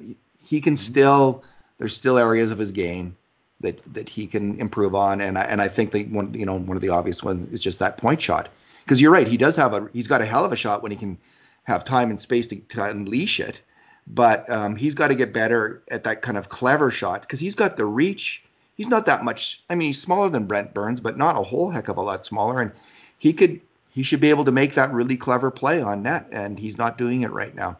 he 0.50 0.60
can 0.60 0.76
still 0.76 1.44
there's 1.78 1.96
still 1.96 2.18
areas 2.18 2.50
of 2.50 2.58
his 2.58 2.72
game 2.72 3.16
that 3.60 3.80
that 3.94 4.08
he 4.08 4.26
can 4.26 4.58
improve 4.58 4.96
on, 4.96 5.20
and 5.20 5.38
I 5.38 5.44
and 5.44 5.62
I 5.62 5.68
think 5.68 5.92
that 5.92 6.10
one 6.10 6.34
you 6.34 6.44
know 6.44 6.58
one 6.58 6.76
of 6.76 6.82
the 6.82 6.88
obvious 6.88 7.22
ones 7.22 7.46
is 7.52 7.60
just 7.60 7.78
that 7.78 7.96
point 7.98 8.20
shot 8.20 8.48
because 8.84 9.00
you're 9.00 9.12
right 9.12 9.28
he 9.28 9.36
does 9.36 9.54
have 9.54 9.72
a 9.74 9.88
he's 9.92 10.08
got 10.08 10.20
a 10.20 10.26
hell 10.26 10.44
of 10.44 10.52
a 10.52 10.56
shot 10.56 10.82
when 10.82 10.90
he 10.90 10.98
can 10.98 11.16
have 11.64 11.84
time 11.84 12.10
and 12.10 12.20
space 12.20 12.48
to, 12.48 12.56
to 12.56 12.84
unleash 12.84 13.38
it, 13.38 13.62
but 14.08 14.50
um, 14.50 14.74
he's 14.74 14.94
got 14.94 15.08
to 15.08 15.14
get 15.14 15.32
better 15.32 15.84
at 15.88 16.02
that 16.02 16.20
kind 16.20 16.36
of 16.36 16.48
clever 16.48 16.90
shot 16.90 17.20
because 17.20 17.38
he's 17.38 17.54
got 17.54 17.76
the 17.76 17.86
reach. 17.86 18.42
He's 18.74 18.88
not 18.88 19.06
that 19.06 19.22
much. 19.22 19.62
I 19.70 19.76
mean, 19.76 19.86
he's 19.86 20.02
smaller 20.02 20.30
than 20.30 20.46
Brent 20.46 20.74
Burns, 20.74 21.00
but 21.00 21.16
not 21.16 21.38
a 21.38 21.42
whole 21.44 21.70
heck 21.70 21.88
of 21.88 21.96
a 21.96 22.02
lot 22.02 22.26
smaller, 22.26 22.60
and 22.60 22.72
he 23.18 23.32
could 23.32 23.60
he 23.90 24.02
should 24.02 24.20
be 24.20 24.30
able 24.30 24.46
to 24.46 24.52
make 24.52 24.74
that 24.74 24.92
really 24.92 25.16
clever 25.16 25.52
play 25.52 25.80
on 25.80 26.02
net, 26.02 26.26
and 26.32 26.58
he's 26.58 26.78
not 26.78 26.98
doing 26.98 27.20
it 27.20 27.30
right 27.30 27.54
now. 27.54 27.78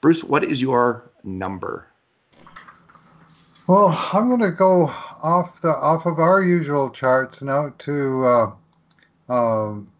Bruce, 0.00 0.24
what 0.24 0.42
is 0.42 0.60
your 0.60 1.04
number? 1.22 1.87
Well, 3.68 3.88
I'm 4.14 4.28
going 4.28 4.40
to 4.40 4.50
go 4.50 4.86
off 5.22 5.60
the 5.60 5.68
off 5.68 6.06
of 6.06 6.18
our 6.18 6.40
usual 6.40 6.88
charts 6.88 7.42
now 7.42 7.74
to 7.76 8.24
uh, 8.24 8.50
um, 9.28 9.92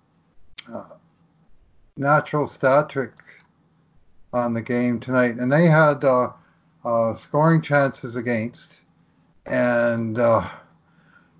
uh, 0.72 0.94
natural 1.94 2.46
stat 2.46 2.88
trick 2.88 3.12
on 4.33 4.54
the 4.54 4.62
game 4.62 5.00
tonight, 5.00 5.35
and 5.35 5.52
they 5.52 5.66
had 5.66 6.02
uh, 6.02 6.31
uh 6.83 7.14
scoring 7.16 7.61
chances 7.61 8.16
against, 8.16 8.81
and 9.44 10.18
uh, 10.18 10.48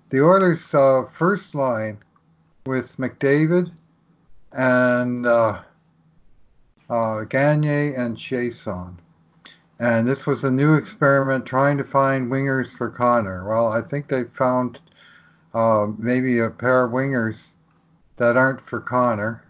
the 0.09 0.23
Oilers' 0.23 0.75
uh, 0.75 1.05
first 1.11 1.55
line 1.55 1.97
with 2.67 2.95
McDavid 2.97 3.71
and 4.51 5.23
Gagner 5.23 5.65
and 7.97 8.17
Chiasson 8.17 8.97
and 9.79 10.05
this 10.05 10.27
was 10.27 10.43
a 10.43 10.51
new 10.51 10.75
experiment 10.75 11.45
trying 11.45 11.77
to 11.77 11.83
find 11.83 12.31
wingers 12.31 12.75
for 12.75 12.89
Connor. 12.89 13.47
Well, 13.47 13.71
I 13.71 13.81
think 13.81 14.07
they 14.07 14.25
found 14.25 14.79
uh, 15.53 15.87
maybe 15.97 16.39
a 16.39 16.49
pair 16.49 16.85
of 16.85 16.91
wingers 16.91 17.51
that 18.17 18.35
aren't 18.35 18.61
for 18.61 18.81
Connor. 18.81 19.43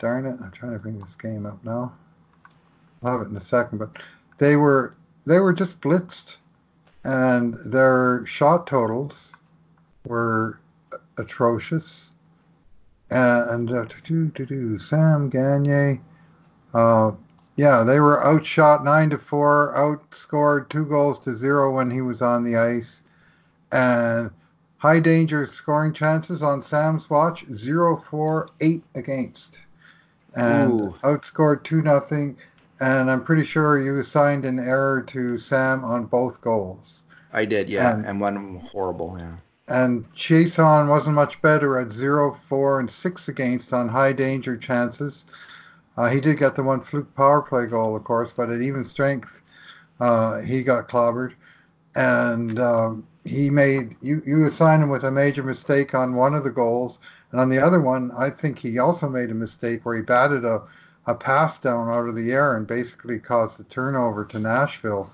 Darn 0.00 0.26
it! 0.26 0.38
I'm 0.42 0.52
trying 0.52 0.76
to 0.76 0.82
bring 0.82 0.98
this 0.98 1.14
game 1.14 1.46
up 1.46 1.64
now. 1.64 1.92
I'll 3.02 3.12
have 3.12 3.26
it 3.26 3.30
in 3.30 3.36
a 3.36 3.40
second, 3.40 3.78
but 3.78 3.96
they 4.38 4.56
were 4.56 4.94
they 5.26 5.40
were 5.40 5.52
just 5.52 5.80
blitzed, 5.80 6.36
and 7.04 7.54
their 7.64 8.24
shot 8.26 8.66
totals 8.66 9.34
were 10.06 10.60
atrocious. 11.16 12.10
And 13.10 13.70
uh, 13.72 13.86
Sam 14.78 15.30
Gagner, 15.30 16.00
uh, 16.74 17.12
yeah, 17.58 17.82
they 17.82 17.98
were 17.98 18.24
outshot 18.24 18.84
nine 18.84 19.10
to 19.10 19.18
four, 19.18 19.74
outscored 19.76 20.68
two 20.68 20.84
goals 20.84 21.18
to 21.18 21.34
zero 21.34 21.74
when 21.74 21.90
he 21.90 22.00
was 22.00 22.22
on 22.22 22.44
the 22.44 22.56
ice, 22.56 23.02
and 23.72 24.30
high 24.76 25.00
danger 25.00 25.44
scoring 25.48 25.92
chances 25.92 26.40
on 26.40 26.62
Sam's 26.62 27.10
watch 27.10 27.44
zero 27.52 28.02
four 28.08 28.46
eight 28.60 28.84
against, 28.94 29.60
and 30.36 30.80
Ooh. 30.80 30.94
outscored 31.02 31.64
two 31.64 31.82
nothing. 31.82 32.36
And 32.80 33.10
I'm 33.10 33.24
pretty 33.24 33.44
sure 33.44 33.80
you 33.80 33.98
assigned 33.98 34.44
an 34.44 34.60
error 34.60 35.02
to 35.08 35.36
Sam 35.36 35.82
on 35.82 36.04
both 36.04 36.40
goals. 36.40 37.02
I 37.32 37.44
did, 37.44 37.68
yeah, 37.68 37.92
and, 37.92 38.06
and 38.06 38.20
one 38.20 38.60
horrible, 38.70 39.16
yeah. 39.18 39.34
And 39.66 40.10
Chiasson 40.14 40.88
wasn't 40.88 41.16
much 41.16 41.42
better 41.42 41.80
at 41.80 41.92
0, 41.92 42.38
4, 42.48 42.80
and 42.80 42.90
6 42.90 43.28
against 43.28 43.72
on 43.72 43.88
high 43.88 44.12
danger 44.12 44.56
chances. 44.56 45.26
Uh, 45.98 46.08
he 46.08 46.20
did 46.20 46.38
get 46.38 46.54
the 46.54 46.62
one 46.62 46.80
fluke 46.80 47.12
power 47.16 47.42
play 47.42 47.66
goal, 47.66 47.96
of 47.96 48.04
course, 48.04 48.32
but 48.32 48.50
at 48.50 48.62
even 48.62 48.84
strength, 48.84 49.42
uh, 49.98 50.40
he 50.42 50.62
got 50.62 50.88
clobbered. 50.88 51.34
And 51.96 52.60
um, 52.60 53.04
he 53.24 53.50
made 53.50 53.96
you 54.00 54.22
you 54.24 54.46
assigned 54.46 54.84
him 54.84 54.90
with 54.90 55.02
a 55.02 55.10
major 55.10 55.42
mistake 55.42 55.94
on 55.94 56.14
one 56.14 56.34
of 56.34 56.44
the 56.44 56.50
goals, 56.50 57.00
and 57.32 57.40
on 57.40 57.48
the 57.48 57.58
other 57.58 57.80
one, 57.80 58.12
I 58.16 58.30
think 58.30 58.60
he 58.60 58.78
also 58.78 59.08
made 59.08 59.32
a 59.32 59.34
mistake 59.34 59.84
where 59.84 59.96
he 59.96 60.02
batted 60.02 60.44
a, 60.44 60.62
a 61.08 61.16
pass 61.16 61.58
down 61.58 61.88
out 61.88 62.08
of 62.08 62.14
the 62.14 62.30
air 62.30 62.56
and 62.56 62.64
basically 62.64 63.18
caused 63.18 63.58
a 63.58 63.64
turnover 63.64 64.24
to 64.26 64.38
Nashville. 64.38 65.10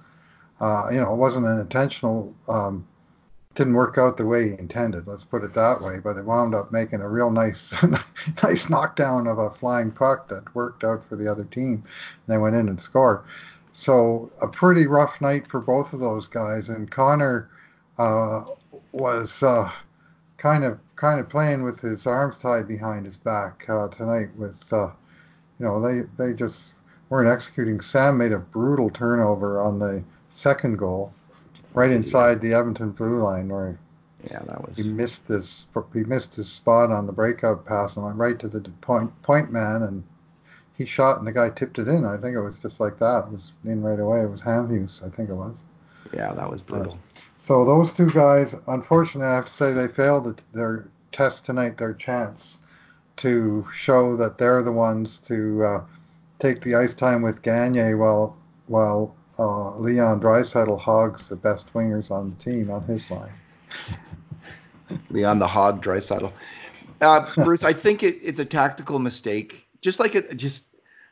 Uh, 0.60 0.88
you 0.92 1.00
know, 1.00 1.14
it 1.14 1.16
wasn't 1.16 1.46
an 1.46 1.60
intentional 1.60 2.34
um, 2.46 2.86
didn't 3.54 3.74
work 3.74 3.98
out 3.98 4.16
the 4.16 4.26
way 4.26 4.48
he 4.48 4.58
intended. 4.58 5.06
Let's 5.06 5.24
put 5.24 5.44
it 5.44 5.54
that 5.54 5.80
way. 5.80 5.98
But 5.98 6.16
it 6.16 6.24
wound 6.24 6.54
up 6.54 6.72
making 6.72 7.00
a 7.00 7.08
real 7.08 7.30
nice, 7.30 7.74
nice 8.42 8.68
knockdown 8.68 9.26
of 9.26 9.38
a 9.38 9.50
flying 9.50 9.90
puck 9.90 10.28
that 10.28 10.54
worked 10.54 10.84
out 10.84 11.04
for 11.08 11.16
the 11.16 11.30
other 11.30 11.44
team. 11.44 11.74
And 11.84 11.84
they 12.26 12.38
went 12.38 12.56
in 12.56 12.68
and 12.68 12.80
scored. 12.80 13.22
So 13.72 14.30
a 14.40 14.48
pretty 14.48 14.86
rough 14.86 15.20
night 15.20 15.46
for 15.46 15.60
both 15.60 15.92
of 15.92 16.00
those 16.00 16.28
guys. 16.28 16.68
And 16.68 16.90
Connor 16.90 17.48
uh, 17.98 18.44
was 18.92 19.42
uh, 19.42 19.70
kind 20.36 20.64
of 20.64 20.78
kind 20.96 21.20
of 21.20 21.28
playing 21.28 21.64
with 21.64 21.80
his 21.80 22.06
arms 22.06 22.38
tied 22.38 22.68
behind 22.68 23.06
his 23.06 23.16
back 23.16 23.68
uh, 23.68 23.88
tonight. 23.88 24.30
With 24.36 24.72
uh, 24.72 24.90
you 25.58 25.66
know 25.66 25.80
they 25.80 26.02
they 26.18 26.34
just 26.34 26.74
weren't 27.08 27.28
executing. 27.28 27.80
Sam 27.80 28.18
made 28.18 28.32
a 28.32 28.38
brutal 28.38 28.90
turnover 28.90 29.60
on 29.60 29.78
the 29.78 30.02
second 30.30 30.78
goal 30.78 31.12
right 31.74 31.90
inside 31.90 32.40
the 32.40 32.54
Edmonton 32.54 32.90
blue 32.90 33.22
line 33.22 33.48
where 33.48 33.78
yeah, 34.30 34.40
that 34.46 34.66
was 34.66 34.76
he 34.76 34.84
missed 34.84 35.28
this 35.28 35.66
he 35.92 36.04
missed 36.04 36.34
his 36.34 36.48
spot 36.48 36.90
on 36.90 37.06
the 37.06 37.12
breakout 37.12 37.66
pass 37.66 37.96
and 37.96 38.06
went 38.06 38.16
right 38.16 38.38
to 38.38 38.48
the 38.48 38.60
point 38.80 39.10
point 39.22 39.52
man 39.52 39.82
and 39.82 40.02
he 40.76 40.84
shot 40.84 41.18
and 41.18 41.26
the 41.26 41.32
guy 41.32 41.50
tipped 41.50 41.78
it 41.78 41.88
in. 41.88 42.04
I 42.04 42.16
think 42.16 42.34
it 42.34 42.40
was 42.40 42.58
just 42.58 42.80
like 42.80 42.98
that. 42.98 43.24
It 43.26 43.32
was 43.32 43.52
in 43.64 43.82
right 43.82 44.00
away. 44.00 44.22
It 44.22 44.30
was 44.30 44.42
Hamhuis, 44.42 45.04
I 45.04 45.08
think 45.08 45.30
it 45.30 45.34
was. 45.34 45.54
Yeah, 46.12 46.32
that 46.32 46.50
was 46.50 46.62
brutal. 46.62 46.98
so 47.44 47.64
those 47.64 47.92
two 47.92 48.10
guys, 48.10 48.54
unfortunately, 48.66 49.28
I 49.28 49.34
have 49.34 49.46
to 49.46 49.52
say 49.52 49.72
they 49.72 49.88
failed 49.88 50.42
their 50.52 50.88
test 51.12 51.44
tonight, 51.44 51.76
their 51.76 51.94
chance 51.94 52.58
to 53.16 53.66
show 53.74 54.16
that 54.16 54.38
they're 54.38 54.62
the 54.62 54.72
ones 54.72 55.20
to 55.20 55.64
uh, 55.64 55.84
take 56.40 56.60
the 56.60 56.74
ice 56.74 56.94
time 56.94 57.22
with 57.22 57.42
Gagner 57.42 57.96
while 57.96 58.36
while 58.66 59.14
uh, 59.38 59.76
Leon 59.76 60.20
Draisaitl 60.20 60.78
hogs 60.78 61.28
the 61.28 61.36
best 61.36 61.72
wingers 61.72 62.10
on 62.10 62.30
the 62.30 62.44
team 62.44 62.70
on 62.70 62.82
his 62.84 63.10
line. 63.10 63.32
Leon 65.10 65.38
the 65.38 65.46
Hog 65.46 65.82
Draisaitl. 65.82 66.32
Uh, 67.00 67.34
Bruce, 67.34 67.64
I 67.64 67.72
think 67.72 68.02
it, 68.02 68.18
it's 68.22 68.38
a 68.38 68.44
tactical 68.44 68.98
mistake. 68.98 69.66
Just 69.80 69.98
like 69.98 70.14
it, 70.14 70.36
just 70.36 70.66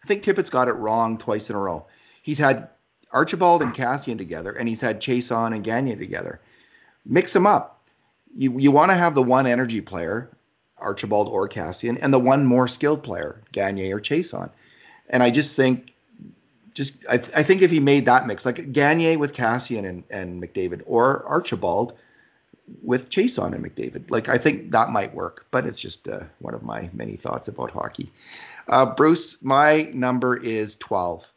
I 0.05 0.07
think 0.07 0.23
Tippett's 0.23 0.51
got 0.51 0.69
it 0.69 0.73
wrong 0.73 1.19
twice 1.19 1.51
in 1.51 1.57
a 1.57 1.59
row. 1.59 1.87
He's 2.23 2.39
had 2.39 2.69
Archibald 3.13 3.63
and 3.63 3.75
Kassian 3.75 4.19
together, 4.19 4.53
and 4.53 4.69
he's 4.69 4.81
had 4.81 5.01
Chiasson 5.01 5.55
and 5.55 5.65
Gagner 5.65 5.97
together. 5.97 6.41
Mix 7.05 7.33
them 7.33 7.47
up. 7.47 7.81
You 8.35 8.59
you 8.59 8.71
want 8.71 8.91
to 8.91 8.97
have 8.97 9.15
the 9.15 9.23
one 9.23 9.47
energy 9.47 9.81
player, 9.81 10.31
Archibald 10.79 11.29
or 11.29 11.49
Kassian, 11.49 11.99
and 12.01 12.13
the 12.13 12.19
one 12.19 12.47
more 12.47 12.69
skilled 12.69 13.03
player, 13.03 13.43
Gagner 13.53 13.97
or 13.97 14.01
Chiasson. 14.01 14.51
And 15.11 15.23
I 15.23 15.31
just 15.31 15.57
think 15.57 15.92
just 16.75 17.05
I, 17.09 17.19
th- 17.19 17.35
I 17.35 17.43
think 17.43 17.63
if 17.63 17.71
he 17.71 17.81
made 17.81 18.07
that 18.07 18.27
mix, 18.27 18.47
like 18.47 18.73
Gagner 18.73 19.19
with 19.19 19.35
Kassian 19.35 19.85
and, 19.87 20.05
and 20.11 20.43
McDavid, 20.43 20.83
or 20.87 21.25
Archibald 21.27 21.95
with 22.83 23.11
Chiasson 23.11 23.55
and 23.55 23.65
McDavid, 23.65 24.11
like 24.11 24.29
I 24.29 24.39
think 24.39 24.71
that 24.73 24.91
might 24.91 25.15
work. 25.15 25.47
But 25.51 25.67
it's 25.67 25.81
just 25.81 26.09
uh, 26.09 26.25
one 26.39 26.55
of 26.55 26.63
my 26.63 26.91
many 26.93 27.17
thoughts 27.17 27.49
about 27.49 27.71
hockey. 27.71 28.11
Uh, 28.69 28.95
Bruce, 28.95 29.43
my 29.43 29.91
number 29.93 30.37
is 30.37 30.77
12, 30.77 31.31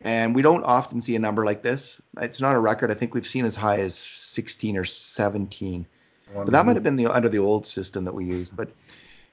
and 0.00 0.34
we 0.34 0.42
don't 0.42 0.64
often 0.64 1.00
see 1.00 1.14
a 1.16 1.20
number 1.20 1.44
like 1.44 1.62
this. 1.62 2.00
It's 2.20 2.40
not 2.40 2.56
a 2.56 2.60
record. 2.60 2.90
I 2.90 2.94
think 2.94 3.14
we've 3.14 3.26
seen 3.26 3.44
as 3.44 3.54
high 3.54 3.78
as 3.78 3.94
16 3.94 4.76
or 4.76 4.84
17, 4.84 5.86
but 6.34 6.50
that 6.50 6.66
might 6.66 6.76
have 6.76 6.82
been 6.82 6.96
the 6.96 7.06
under 7.06 7.28
the 7.28 7.38
old 7.38 7.66
system 7.66 8.04
that 8.04 8.14
we 8.14 8.24
used. 8.24 8.56
But 8.56 8.70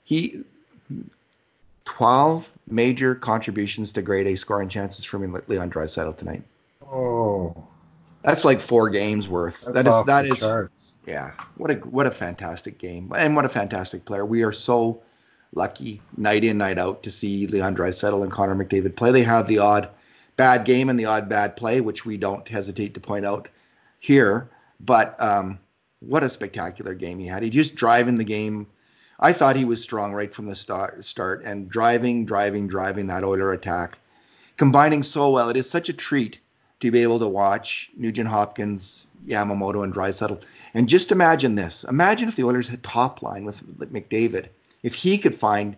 he 0.03 0.43
12 1.89 2.53
major 2.67 3.15
contributions 3.15 3.91
to 3.91 4.03
grade 4.03 4.27
A 4.27 4.35
scoring 4.35 4.69
chances 4.69 5.03
from 5.03 5.23
Leon 5.47 5.71
Draisaitl 5.71 6.15
tonight. 6.15 6.43
Oh, 6.83 7.67
that's 8.21 8.45
like 8.45 8.59
four 8.59 8.91
games 8.91 9.27
worth. 9.27 9.61
That's 9.61 9.73
that 9.73 9.87
is 9.87 10.05
that 10.05 10.25
is 10.25 10.39
charts. 10.39 10.93
yeah. 11.07 11.31
What 11.57 11.71
a 11.71 11.73
what 11.75 12.05
a 12.05 12.11
fantastic 12.11 12.77
game 12.77 13.11
and 13.15 13.35
what 13.35 13.43
a 13.43 13.49
fantastic 13.49 14.05
player. 14.05 14.23
We 14.23 14.43
are 14.43 14.51
so 14.51 15.01
lucky 15.55 15.99
night 16.15 16.43
in 16.43 16.59
night 16.59 16.77
out 16.77 17.01
to 17.03 17.11
see 17.11 17.47
Leon 17.47 17.75
Draisaitl 17.75 18.21
and 18.21 18.31
Connor 18.31 18.55
McDavid 18.55 18.95
play. 18.95 19.11
They 19.11 19.23
have 19.23 19.47
the 19.47 19.57
odd 19.57 19.89
bad 20.37 20.63
game 20.63 20.89
and 20.89 20.99
the 20.99 21.05
odd 21.05 21.27
bad 21.27 21.57
play, 21.57 21.81
which 21.81 22.05
we 22.05 22.17
don't 22.17 22.47
hesitate 22.47 22.93
to 22.93 22.99
point 22.99 23.25
out 23.25 23.49
here. 23.97 24.47
But 24.79 25.19
um, 25.19 25.57
what 26.01 26.23
a 26.23 26.29
spectacular 26.29 26.93
game 26.93 27.17
he 27.17 27.25
had. 27.25 27.41
He 27.41 27.49
just 27.49 27.75
driving 27.75 28.19
the 28.19 28.23
game 28.23 28.67
I 29.19 29.33
thought 29.33 29.57
he 29.57 29.65
was 29.65 29.83
strong 29.83 30.13
right 30.13 30.33
from 30.33 30.45
the 30.45 30.55
start, 30.55 31.03
start 31.03 31.43
and 31.43 31.69
driving, 31.69 32.25
driving, 32.25 32.67
driving 32.67 33.07
that 33.07 33.23
Oiler 33.23 33.51
attack, 33.51 33.97
combining 34.55 35.03
so 35.03 35.29
well. 35.29 35.49
It 35.49 35.57
is 35.57 35.69
such 35.69 35.89
a 35.89 35.93
treat 35.93 36.39
to 36.79 36.89
be 36.89 37.03
able 37.03 37.19
to 37.19 37.27
watch 37.27 37.91
Nugent 37.97 38.29
Hopkins, 38.29 39.07
Yamamoto, 39.27 39.83
and 39.83 39.93
Draisaitl. 39.93 40.41
And 40.73 40.87
just 40.87 41.11
imagine 41.11 41.55
this: 41.55 41.83
imagine 41.89 42.29
if 42.29 42.37
the 42.37 42.45
Oilers 42.45 42.69
had 42.69 42.81
top 42.81 43.21
line 43.21 43.43
with 43.43 43.61
McDavid, 43.91 44.47
if 44.83 44.95
he 44.95 45.17
could 45.17 45.35
find 45.35 45.75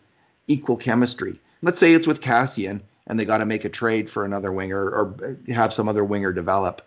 equal 0.47 0.77
chemistry. 0.77 1.39
Let's 1.63 1.79
say 1.79 1.93
it's 1.93 2.07
with 2.07 2.21
Kassian, 2.21 2.81
and 3.07 3.19
they 3.19 3.25
got 3.25 3.39
to 3.39 3.45
make 3.45 3.65
a 3.65 3.69
trade 3.69 4.09
for 4.09 4.23
another 4.23 4.51
winger 4.51 4.83
or 4.83 5.37
have 5.47 5.73
some 5.73 5.89
other 5.89 6.03
winger 6.03 6.31
develop. 6.31 6.83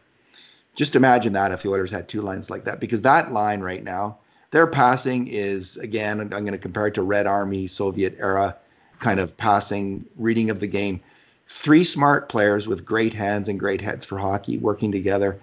Just 0.77 0.95
imagine 0.95 1.33
that 1.33 1.51
if 1.51 1.63
the 1.63 1.71
Oilers 1.71 1.91
had 1.91 2.09
two 2.09 2.23
lines 2.23 2.51
like 2.51 2.65
that, 2.65 2.81
because 2.81 3.03
that 3.03 3.33
line 3.33 3.61
right 3.61 3.83
now 3.83 4.19
their 4.55 4.69
passing 4.69 5.27
is 5.27 5.77
again, 5.79 6.21
I'm 6.21 6.29
going 6.29 6.53
to 6.53 6.59
compare 6.59 6.87
it 6.87 6.95
to 6.95 7.03
Red 7.03 7.27
Army 7.27 7.67
Soviet 7.67 8.15
era 8.21 8.57
kind 9.01 9.19
of 9.19 9.37
passing, 9.37 10.07
reading 10.15 10.49
of 10.49 10.61
the 10.61 10.69
game. 10.69 11.01
Three 11.49 11.83
smart 11.83 12.29
players 12.29 12.69
with 12.69 12.85
great 12.85 13.13
hands 13.13 13.49
and 13.49 13.59
great 13.59 13.81
heads 13.81 14.07
for 14.07 14.17
hockey 14.17 14.59
working 14.59 14.93
together, 14.93 15.41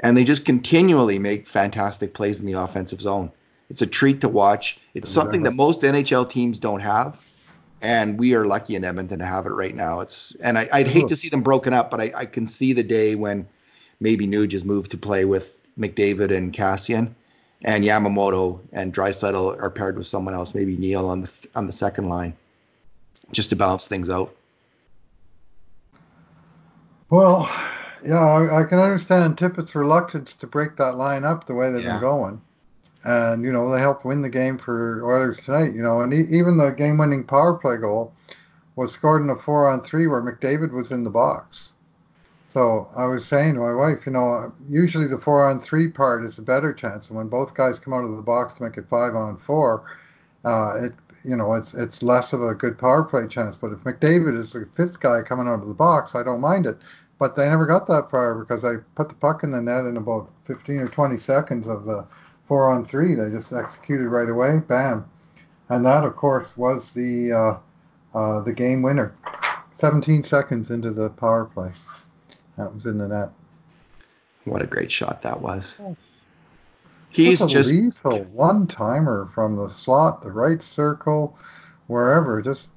and 0.00 0.16
they 0.16 0.24
just 0.24 0.46
continually 0.46 1.18
make 1.18 1.46
fantastic 1.46 2.14
plays 2.14 2.40
in 2.40 2.46
the 2.46 2.54
offensive 2.54 3.02
zone. 3.02 3.30
It's 3.68 3.82
a 3.82 3.86
treat 3.86 4.22
to 4.22 4.30
watch. 4.30 4.80
It's 4.94 5.10
something 5.10 5.42
that 5.42 5.52
most 5.52 5.82
NHL 5.82 6.30
teams 6.30 6.58
don't 6.58 6.80
have, 6.80 7.20
and 7.82 8.18
we 8.18 8.34
are 8.34 8.46
lucky 8.46 8.76
in 8.76 8.84
Edmonton 8.84 9.18
to 9.18 9.26
have 9.26 9.44
it 9.44 9.50
right 9.50 9.74
now. 9.74 10.00
It's 10.00 10.34
and 10.36 10.56
I, 10.56 10.70
would 10.72 10.88
hate 10.88 11.08
to 11.08 11.16
see 11.16 11.28
them 11.28 11.42
broken 11.42 11.74
up, 11.74 11.90
but 11.90 12.00
I, 12.00 12.12
I 12.16 12.24
can 12.24 12.46
see 12.46 12.72
the 12.72 12.82
day 12.82 13.14
when 13.14 13.46
maybe 14.00 14.26
Nuge 14.26 14.54
is 14.54 14.64
moved 14.64 14.90
to 14.92 14.96
play 14.96 15.26
with 15.26 15.60
McDavid 15.78 16.34
and 16.34 16.50
Kassian 16.50 17.14
and 17.64 17.82
Yamamoto 17.82 18.60
and 18.72 18.94
Draisaitl 18.94 19.60
are 19.60 19.70
paired 19.70 19.96
with 19.96 20.06
someone 20.06 20.34
else, 20.34 20.54
maybe 20.54 20.76
Neal 20.76 21.06
on 21.06 21.22
the 21.22 21.32
on 21.54 21.66
the 21.66 21.72
second 21.72 22.08
line, 22.08 22.34
just 23.32 23.50
to 23.50 23.56
balance 23.56 23.88
things 23.88 24.10
out. 24.10 24.34
Well, 27.08 27.50
yeah, 28.04 28.20
I, 28.20 28.60
I 28.60 28.64
can 28.64 28.78
understand 28.78 29.38
Tippett's 29.38 29.74
reluctance 29.74 30.34
to 30.34 30.46
break 30.46 30.76
that 30.76 30.96
line 30.96 31.24
up 31.24 31.46
the 31.46 31.54
way 31.54 31.70
they've 31.70 31.82
yeah. 31.82 31.92
been 31.92 32.00
going, 32.00 32.40
and 33.04 33.42
you 33.42 33.52
know 33.52 33.70
they 33.70 33.80
helped 33.80 34.04
win 34.04 34.20
the 34.20 34.28
game 34.28 34.58
for 34.58 35.02
Oilers 35.04 35.42
tonight. 35.42 35.72
You 35.72 35.82
know, 35.82 36.02
and 36.02 36.12
even 36.12 36.58
the 36.58 36.70
game-winning 36.70 37.24
power 37.24 37.54
play 37.54 37.78
goal 37.78 38.12
was 38.76 38.92
scored 38.92 39.22
in 39.22 39.30
a 39.30 39.36
four-on-three 39.36 40.06
where 40.06 40.20
McDavid 40.20 40.72
was 40.72 40.92
in 40.92 41.04
the 41.04 41.10
box. 41.10 41.72
So 42.54 42.88
I 42.94 43.06
was 43.06 43.26
saying 43.26 43.54
to 43.54 43.60
my 43.60 43.74
wife, 43.74 44.06
you 44.06 44.12
know, 44.12 44.52
usually 44.70 45.08
the 45.08 45.18
four 45.18 45.44
on 45.44 45.60
three 45.60 45.88
part 45.90 46.24
is 46.24 46.38
a 46.38 46.42
better 46.42 46.72
chance, 46.72 47.08
and 47.08 47.18
when 47.18 47.26
both 47.26 47.52
guys 47.52 47.80
come 47.80 47.92
out 47.92 48.04
of 48.04 48.14
the 48.14 48.22
box 48.22 48.54
to 48.54 48.62
make 48.62 48.76
it 48.76 48.88
five 48.88 49.16
on 49.16 49.36
four, 49.38 49.84
uh, 50.44 50.84
it 50.84 50.92
you 51.24 51.34
know 51.34 51.54
it's 51.54 51.74
it's 51.74 52.00
less 52.00 52.32
of 52.32 52.44
a 52.44 52.54
good 52.54 52.78
power 52.78 53.02
play 53.02 53.26
chance. 53.26 53.56
But 53.56 53.72
if 53.72 53.80
McDavid 53.80 54.38
is 54.38 54.52
the 54.52 54.68
fifth 54.76 55.00
guy 55.00 55.22
coming 55.22 55.48
out 55.48 55.62
of 55.62 55.66
the 55.66 55.74
box, 55.74 56.14
I 56.14 56.22
don't 56.22 56.40
mind 56.40 56.66
it. 56.66 56.78
But 57.18 57.34
they 57.34 57.48
never 57.48 57.66
got 57.66 57.88
that 57.88 58.08
far 58.08 58.36
because 58.36 58.64
I 58.64 58.76
put 58.94 59.08
the 59.08 59.16
puck 59.16 59.42
in 59.42 59.50
the 59.50 59.60
net 59.60 59.84
in 59.86 59.96
about 59.96 60.30
15 60.44 60.76
or 60.76 60.86
20 60.88 61.18
seconds 61.18 61.66
of 61.66 61.86
the 61.86 62.06
four 62.46 62.70
on 62.70 62.84
three. 62.84 63.16
They 63.16 63.30
just 63.30 63.52
executed 63.52 64.06
right 64.06 64.28
away, 64.28 64.60
bam, 64.60 65.06
and 65.70 65.84
that 65.86 66.04
of 66.04 66.14
course 66.14 66.56
was 66.56 66.94
the 66.94 67.32
uh, 67.32 68.16
uh, 68.16 68.42
the 68.42 68.52
game 68.52 68.80
winner. 68.82 69.12
17 69.72 70.22
seconds 70.22 70.70
into 70.70 70.92
the 70.92 71.10
power 71.10 71.46
play. 71.46 71.72
That 72.56 72.74
was 72.74 72.86
in 72.86 72.98
the 72.98 73.08
net. 73.08 73.30
What 74.44 74.62
a 74.62 74.66
great 74.66 74.92
shot 74.92 75.22
that 75.22 75.40
was. 75.40 75.76
Oh. 75.80 75.96
He's 77.10 77.38
Such 77.38 77.52
a 77.52 77.54
just 77.54 77.70
lethal 77.70 78.24
one 78.24 78.66
timer 78.66 79.30
from 79.34 79.56
the 79.56 79.68
slot, 79.68 80.22
the 80.22 80.32
right 80.32 80.60
circle, 80.62 81.38
wherever. 81.86 82.42
Just 82.42 82.70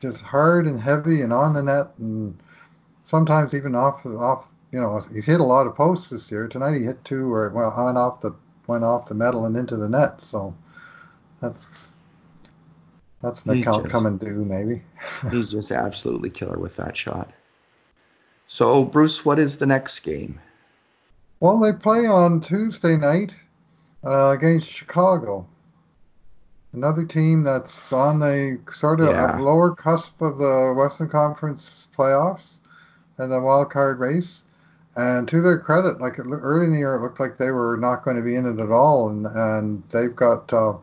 just 0.00 0.22
hard 0.22 0.66
and 0.66 0.80
heavy 0.80 1.22
and 1.22 1.32
on 1.32 1.54
the 1.54 1.62
net 1.62 1.92
and 1.98 2.36
sometimes 3.06 3.54
even 3.54 3.74
off 3.74 4.04
off 4.04 4.50
you 4.72 4.80
know, 4.80 5.00
he's 5.12 5.26
hit 5.26 5.40
a 5.40 5.44
lot 5.44 5.66
of 5.66 5.76
posts 5.76 6.10
this 6.10 6.30
year. 6.30 6.48
Tonight 6.48 6.78
he 6.78 6.84
hit 6.84 7.04
two 7.04 7.30
where 7.30 7.46
it 7.46 7.52
went 7.52 7.66
off 7.66 8.20
the 8.20 8.32
went 8.66 8.84
off 8.84 9.06
the 9.06 9.14
metal 9.14 9.46
and 9.46 9.56
into 9.56 9.76
the 9.76 9.88
net. 9.88 10.20
So 10.22 10.54
that's 11.40 11.88
that's 13.22 13.42
an 13.42 13.54
He's 13.54 13.62
account 13.64 13.84
just- 13.84 13.92
coming 13.92 14.18
due, 14.18 14.44
maybe. 14.44 14.82
he's 15.30 15.50
just 15.50 15.70
absolutely 15.70 16.30
killer 16.30 16.58
with 16.58 16.76
that 16.76 16.96
shot. 16.96 17.30
So 18.46 18.84
Bruce, 18.84 19.24
what 19.24 19.38
is 19.38 19.58
the 19.58 19.66
next 19.66 20.00
game? 20.00 20.40
Well, 21.40 21.58
they 21.58 21.72
play 21.72 22.06
on 22.06 22.40
Tuesday 22.40 22.96
night 22.96 23.32
uh, 24.04 24.30
against 24.30 24.68
Chicago. 24.68 25.46
Another 26.72 27.04
team 27.04 27.42
that's 27.42 27.92
on 27.92 28.18
the 28.20 28.58
sort 28.72 29.00
of 29.00 29.08
Yeah. 29.08 29.38
lower 29.38 29.74
cusp 29.74 30.20
of 30.22 30.38
the 30.38 30.72
Western 30.76 31.08
Conference 31.08 31.88
playoffs 31.96 32.58
and 33.18 33.30
the 33.30 33.40
wild 33.40 33.70
card 33.70 33.98
race. 33.98 34.44
And 34.96 35.26
to 35.28 35.40
their 35.40 35.58
credit, 35.58 36.00
like 36.00 36.18
early 36.18 36.66
in 36.66 36.72
the 36.72 36.78
year, 36.78 36.94
it 36.94 37.02
looked 37.02 37.20
like 37.20 37.38
they 37.38 37.50
were 37.50 37.76
not 37.76 38.04
going 38.04 38.16
to 38.16 38.22
be 38.22 38.36
in 38.36 38.46
it 38.46 38.62
at 38.62 38.70
all, 38.70 39.08
and 39.08 39.26
and 39.26 39.82
they've 39.90 40.14
got 40.14 40.52
uh, 40.52 40.74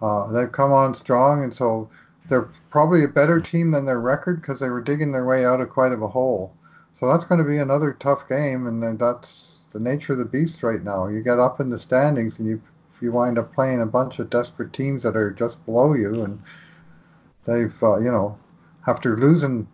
uh, 0.00 0.32
they've 0.32 0.50
come 0.50 0.72
on 0.72 0.94
strong, 0.94 1.44
and 1.44 1.54
so 1.54 1.88
they're 2.28 2.48
probably 2.70 3.04
a 3.04 3.08
better 3.08 3.38
team 3.40 3.70
than 3.70 3.84
their 3.84 4.00
record 4.00 4.40
because 4.40 4.58
they 4.58 4.70
were 4.70 4.80
digging 4.80 5.12
their 5.12 5.26
way 5.26 5.44
out 5.44 5.60
of 5.60 5.68
quite 5.68 5.92
of 5.92 6.00
a 6.00 6.08
hole. 6.08 6.54
So 6.98 7.06
that's 7.06 7.26
going 7.26 7.42
to 7.42 7.48
be 7.48 7.58
another 7.58 7.92
tough 7.92 8.26
game, 8.26 8.66
and 8.66 8.98
that's 8.98 9.60
the 9.70 9.78
nature 9.78 10.14
of 10.14 10.18
the 10.18 10.24
beast 10.24 10.62
right 10.62 10.82
now. 10.82 11.08
You 11.08 11.20
get 11.20 11.38
up 11.38 11.60
in 11.60 11.68
the 11.68 11.78
standings, 11.78 12.38
and 12.38 12.48
you 12.48 12.62
you 13.02 13.12
wind 13.12 13.38
up 13.38 13.52
playing 13.52 13.82
a 13.82 13.86
bunch 13.86 14.18
of 14.18 14.30
desperate 14.30 14.72
teams 14.72 15.02
that 15.02 15.14
are 15.14 15.30
just 15.30 15.62
below 15.66 15.92
you, 15.92 16.22
and 16.22 16.42
they've 17.44 17.82
uh, 17.82 17.98
you 17.98 18.10
know 18.10 18.38
after 18.86 19.18
losing 19.18 19.68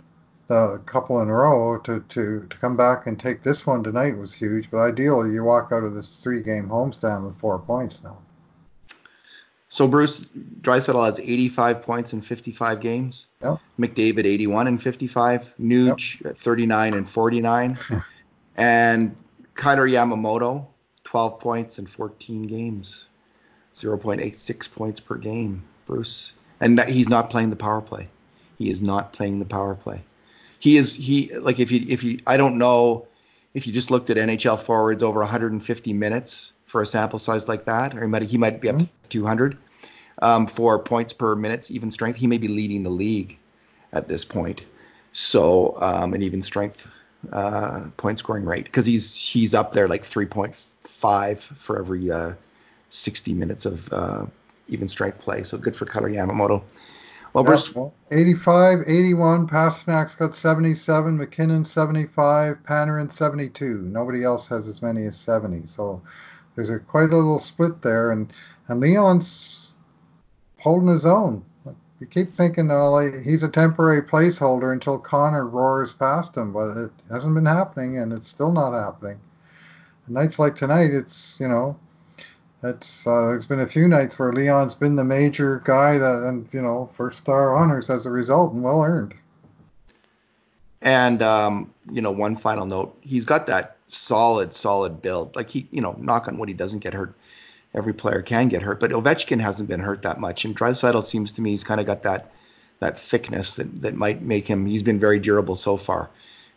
a 0.49 0.79
couple 0.85 1.21
in 1.21 1.29
a 1.29 1.33
row 1.33 1.79
to, 1.79 2.01
to 2.09 2.45
to 2.51 2.57
come 2.59 2.77
back 2.77 3.07
and 3.07 3.21
take 3.21 3.45
this 3.45 3.65
one 3.67 3.85
tonight 3.85 4.19
was 4.19 4.35
huge. 4.35 4.69
But 4.69 4.79
ideally, 4.79 5.33
you 5.33 5.45
walk 5.45 5.71
out 5.71 5.85
of 5.85 5.95
this 5.95 6.21
three 6.25 6.43
game 6.43 6.69
homestand 6.69 7.25
with 7.25 7.39
four 7.39 7.61
points 7.61 8.03
now. 8.03 8.19
So 9.73 9.89
Bruce 9.89 10.21
Draisaitl 10.61 11.03
has 11.07 11.19
85 11.19 11.81
points 11.81 12.13
in 12.13 12.21
55 12.21 12.79
games. 12.79 13.25
Yep. 13.43 13.59
McDavid 13.81 14.27
81 14.27 14.67
and 14.67 14.83
55. 14.83 15.55
Nuge 15.59 16.27
at 16.27 16.37
39 16.37 16.93
and 16.99 17.09
49. 17.09 17.79
and 18.59 19.17
Kailer 19.55 19.89
Yamamoto 19.89 20.67
12 21.05 21.41
points 21.41 21.79
in 21.79 21.87
14 21.87 22.43
games. 22.43 23.07
0.86 23.75 24.71
points 24.73 25.01
per 25.01 25.17
game, 25.17 25.65
Bruce. 25.87 26.35
And 26.61 26.77
that, 26.77 26.91
he's 26.91 27.09
not 27.09 27.31
playing 27.31 27.49
the 27.49 27.57
power 27.57 27.81
play. 27.81 28.09
He 28.59 28.71
is 28.71 28.83
not 28.83 29.15
playing 29.15 29.39
the 29.39 29.47
power 29.47 29.75
play. 29.75 30.03
He 30.59 30.77
is 30.77 30.93
he 30.93 31.35
like 31.39 31.59
if 31.59 31.73
you 31.73 31.87
if 31.89 32.05
you 32.05 32.21
I 32.27 32.37
don't 32.37 32.59
know 32.59 33.07
if 33.55 33.67
you 33.67 33.73
just 33.73 33.91
looked 33.91 34.11
at 34.11 34.19
NHL 34.19 34.61
forwards 34.61 35.03
over 35.03 35.21
150 35.21 35.93
minutes 35.95 36.53
for 36.73 36.81
a 36.81 36.87
sample 36.87 37.19
size 37.19 37.49
like 37.49 37.67
that, 37.67 37.95
or 37.95 38.01
he 38.01 38.07
might 38.07 38.23
he 38.23 38.39
might 38.39 38.61
be 38.63 38.71
up 38.71 38.79
to 38.79 38.89
200 39.11 39.59
um, 40.23 40.47
for 40.47 40.79
points 40.79 41.13
per 41.13 41.37
minutes, 41.37 41.71
even 41.71 41.91
strength. 41.91 42.17
He 42.17 42.27
may 42.27 42.39
be 42.39 42.49
leading 42.49 42.83
the 42.83 42.91
league 42.91 43.39
at 43.93 44.09
this 44.09 44.25
point. 44.25 44.65
So 45.13 45.77
um, 45.83 46.15
an 46.15 46.23
even 46.23 46.43
strength 46.43 46.89
uh, 47.31 47.85
point 47.99 48.19
scoring 48.19 48.47
rate 48.47 48.65
because 48.65 48.87
he's 48.87 49.15
he's 49.19 49.53
up 49.53 49.73
there 49.73 49.87
like 49.87 50.03
3.5 50.03 51.39
for 51.41 51.79
every 51.79 52.11
uh, 52.11 52.33
60 52.89 53.35
minutes 53.35 53.67
of 53.67 53.93
uh, 53.93 54.25
even 54.69 54.89
strength 54.89 55.19
play. 55.19 55.43
So 55.43 55.59
good 55.59 55.77
for 55.77 55.85
Cutter 55.85 56.09
Yamamoto. 56.09 56.63
Well, 57.35 57.45
Bruce, 57.45 57.75
well, 57.75 57.95
85, 58.11 58.85
81. 58.87 59.47
Pastrnak's 59.47 60.15
got 60.15 60.35
77. 60.35 61.17
MacKinnon 61.19 61.65
75. 61.65 62.59
Panarin 62.63 63.11
72. 63.13 63.79
Nobody 63.83 64.23
else 64.23 64.49
has 64.49 64.69
as 64.69 64.83
many 64.83 65.07
as 65.07 65.19
70. 65.19 65.67
So 65.67 66.03
there's 66.55 66.71
a 66.71 66.79
quite 66.79 67.11
a 67.13 67.17
little 67.17 67.39
split 67.39 67.83
there, 67.83 68.11
and 68.11 68.33
and 68.69 68.81
Leon's 68.81 69.75
holding 70.59 70.89
his 70.89 71.07
own. 71.07 71.45
You 72.01 72.07
keep 72.07 72.31
thinking, 72.31 72.71
oh, 72.71 72.99
he's 73.23 73.45
a 73.45 73.49
temporary 73.49 74.03
placeholder 74.03 74.73
until 74.73 74.99
Connor 74.99 75.47
roars 75.47 75.93
past 75.93 76.37
him, 76.37 76.53
but 76.53 76.77
it 76.77 76.91
hasn't 77.09 77.35
been 77.35 77.47
happening, 77.47 77.99
and 77.99 78.13
it's 78.13 78.29
still 78.29 78.51
not 78.51 78.73
happening. 78.73 79.21
Nights 80.09 80.41
like 80.41 80.57
tonight, 80.57 80.93
it's 80.93 81.37
you 81.39 81.47
know, 81.47 81.79
it's 82.63 83.07
uh, 83.07 83.27
there's 83.27 83.47
been 83.47 83.61
a 83.61 83.69
few 83.69 83.89
nights 83.89 84.19
where 84.19 84.33
Leon's 84.33 84.75
been 84.75 84.97
the 84.97 85.05
major 85.05 85.63
guy 85.65 85.97
that, 85.97 86.23
and 86.25 86.49
you 86.53 86.61
know, 86.61 86.91
first 86.95 87.21
star 87.21 87.55
honors 87.55 87.89
as 87.89 88.05
a 88.05 88.11
result, 88.11 88.53
and 88.53 88.63
well 88.65 88.83
earned. 88.83 89.15
And 90.81 91.23
um, 91.23 91.73
you 91.91 92.03
know, 92.03 92.11
one 92.11 92.37
final 92.37 92.67
note: 92.67 92.97
he's 93.01 93.25
got 93.25 93.47
that 93.47 93.77
solid, 93.87 94.55
solid 94.55 95.03
build. 95.03 95.37
Like 95.37 95.51
he, 95.51 95.69
you 95.71 95.81
know, 95.81 95.97
knock 95.99 96.29
on 96.29 96.39
wood, 96.39 96.49
he 96.49 96.55
doesn't 96.55 96.81
get 96.81 96.95
hurt. 96.95 97.15
Every 97.75 97.95
player 97.95 98.21
can 98.21 98.49
get 98.49 98.63
hurt, 98.63 98.81
but 98.81 98.91
Ovechkin 98.91 99.41
hasn't 99.41 99.69
been 99.69 99.81
hurt 99.81 100.03
that 100.03 100.21
much. 100.21 100.45
And 100.45 100.55
Draisaitl 100.55 101.05
seems 101.05 101.33
to 101.33 101.43
me 101.43 101.51
he's 101.51 101.65
kind 101.65 101.81
of 101.81 101.87
got 101.87 102.03
that 102.03 102.31
that 102.81 102.99
thickness 102.99 103.57
that, 103.57 103.83
that 103.83 103.95
might 103.95 104.23
make 104.23 104.47
him. 104.47 104.67
He's 104.67 104.83
been 104.83 104.99
very 104.99 105.21
durable 105.21 105.55
so 105.55 105.77
far, 105.77 106.11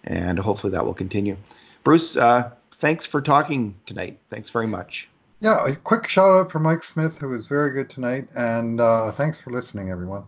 and 0.04 0.40
hopefully 0.40 0.72
that 0.72 0.84
will 0.84 0.94
continue. 0.94 1.38
Bruce, 1.84 2.18
uh, 2.18 2.50
thanks 2.72 3.06
for 3.06 3.22
talking 3.22 3.76
tonight. 3.86 4.18
Thanks 4.30 4.50
very 4.50 4.66
much. 4.66 5.08
Yeah, 5.40 5.68
a 5.68 5.76
quick 5.76 6.08
shout 6.08 6.32
out 6.32 6.52
for 6.52 6.60
Mike 6.60 6.84
Smith, 6.84 7.20
who 7.20 7.30
was 7.30 7.48
very 7.48 7.72
good 7.72 7.90
tonight, 7.90 8.28
and 8.36 8.82
uh, 8.82 9.12
thanks 9.12 9.40
for 9.40 9.52
listening, 9.52 9.92
everyone. 9.92 10.24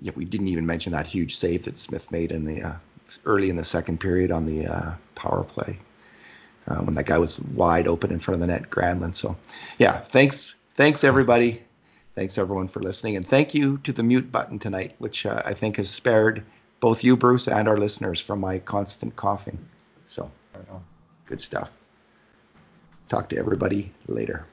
Yeah, 0.00 0.12
we 0.14 0.24
didn't 0.24 0.48
even 0.48 0.64
mention 0.64 0.92
that 0.92 1.06
huge 1.06 1.36
save 1.36 1.64
that 1.64 1.76
Smith 1.76 2.10
made 2.12 2.30
in 2.30 2.44
the 2.44 2.62
uh, 2.62 2.72
early 3.24 3.50
in 3.50 3.56
the 3.56 3.64
second 3.64 3.98
period 3.98 4.30
on 4.30 4.46
the 4.46 4.66
uh, 4.66 4.94
power 5.14 5.42
play 5.42 5.78
uh, 6.68 6.76
when 6.76 6.94
that 6.94 7.06
guy 7.06 7.18
was 7.18 7.40
wide 7.40 7.88
open 7.88 8.10
in 8.10 8.18
front 8.18 8.36
of 8.36 8.40
the 8.40 8.46
net, 8.46 8.70
Granlund. 8.70 9.14
So, 9.14 9.36
yeah, 9.78 10.00
thanks, 10.00 10.54
thanks 10.74 11.04
everybody, 11.04 11.62
thanks 12.14 12.38
everyone 12.38 12.68
for 12.68 12.80
listening, 12.80 13.16
and 13.16 13.26
thank 13.26 13.54
you 13.54 13.78
to 13.78 13.92
the 13.92 14.02
mute 14.02 14.30
button 14.32 14.58
tonight, 14.58 14.94
which 14.98 15.26
uh, 15.26 15.42
I 15.44 15.54
think 15.54 15.76
has 15.76 15.90
spared 15.90 16.44
both 16.80 17.04
you, 17.04 17.16
Bruce, 17.16 17.48
and 17.48 17.68
our 17.68 17.76
listeners 17.76 18.20
from 18.20 18.40
my 18.40 18.58
constant 18.58 19.16
coughing. 19.16 19.58
So, 20.06 20.30
good 21.26 21.40
stuff. 21.40 21.70
Talk 23.08 23.28
to 23.30 23.38
everybody 23.38 23.92
later. 24.08 24.46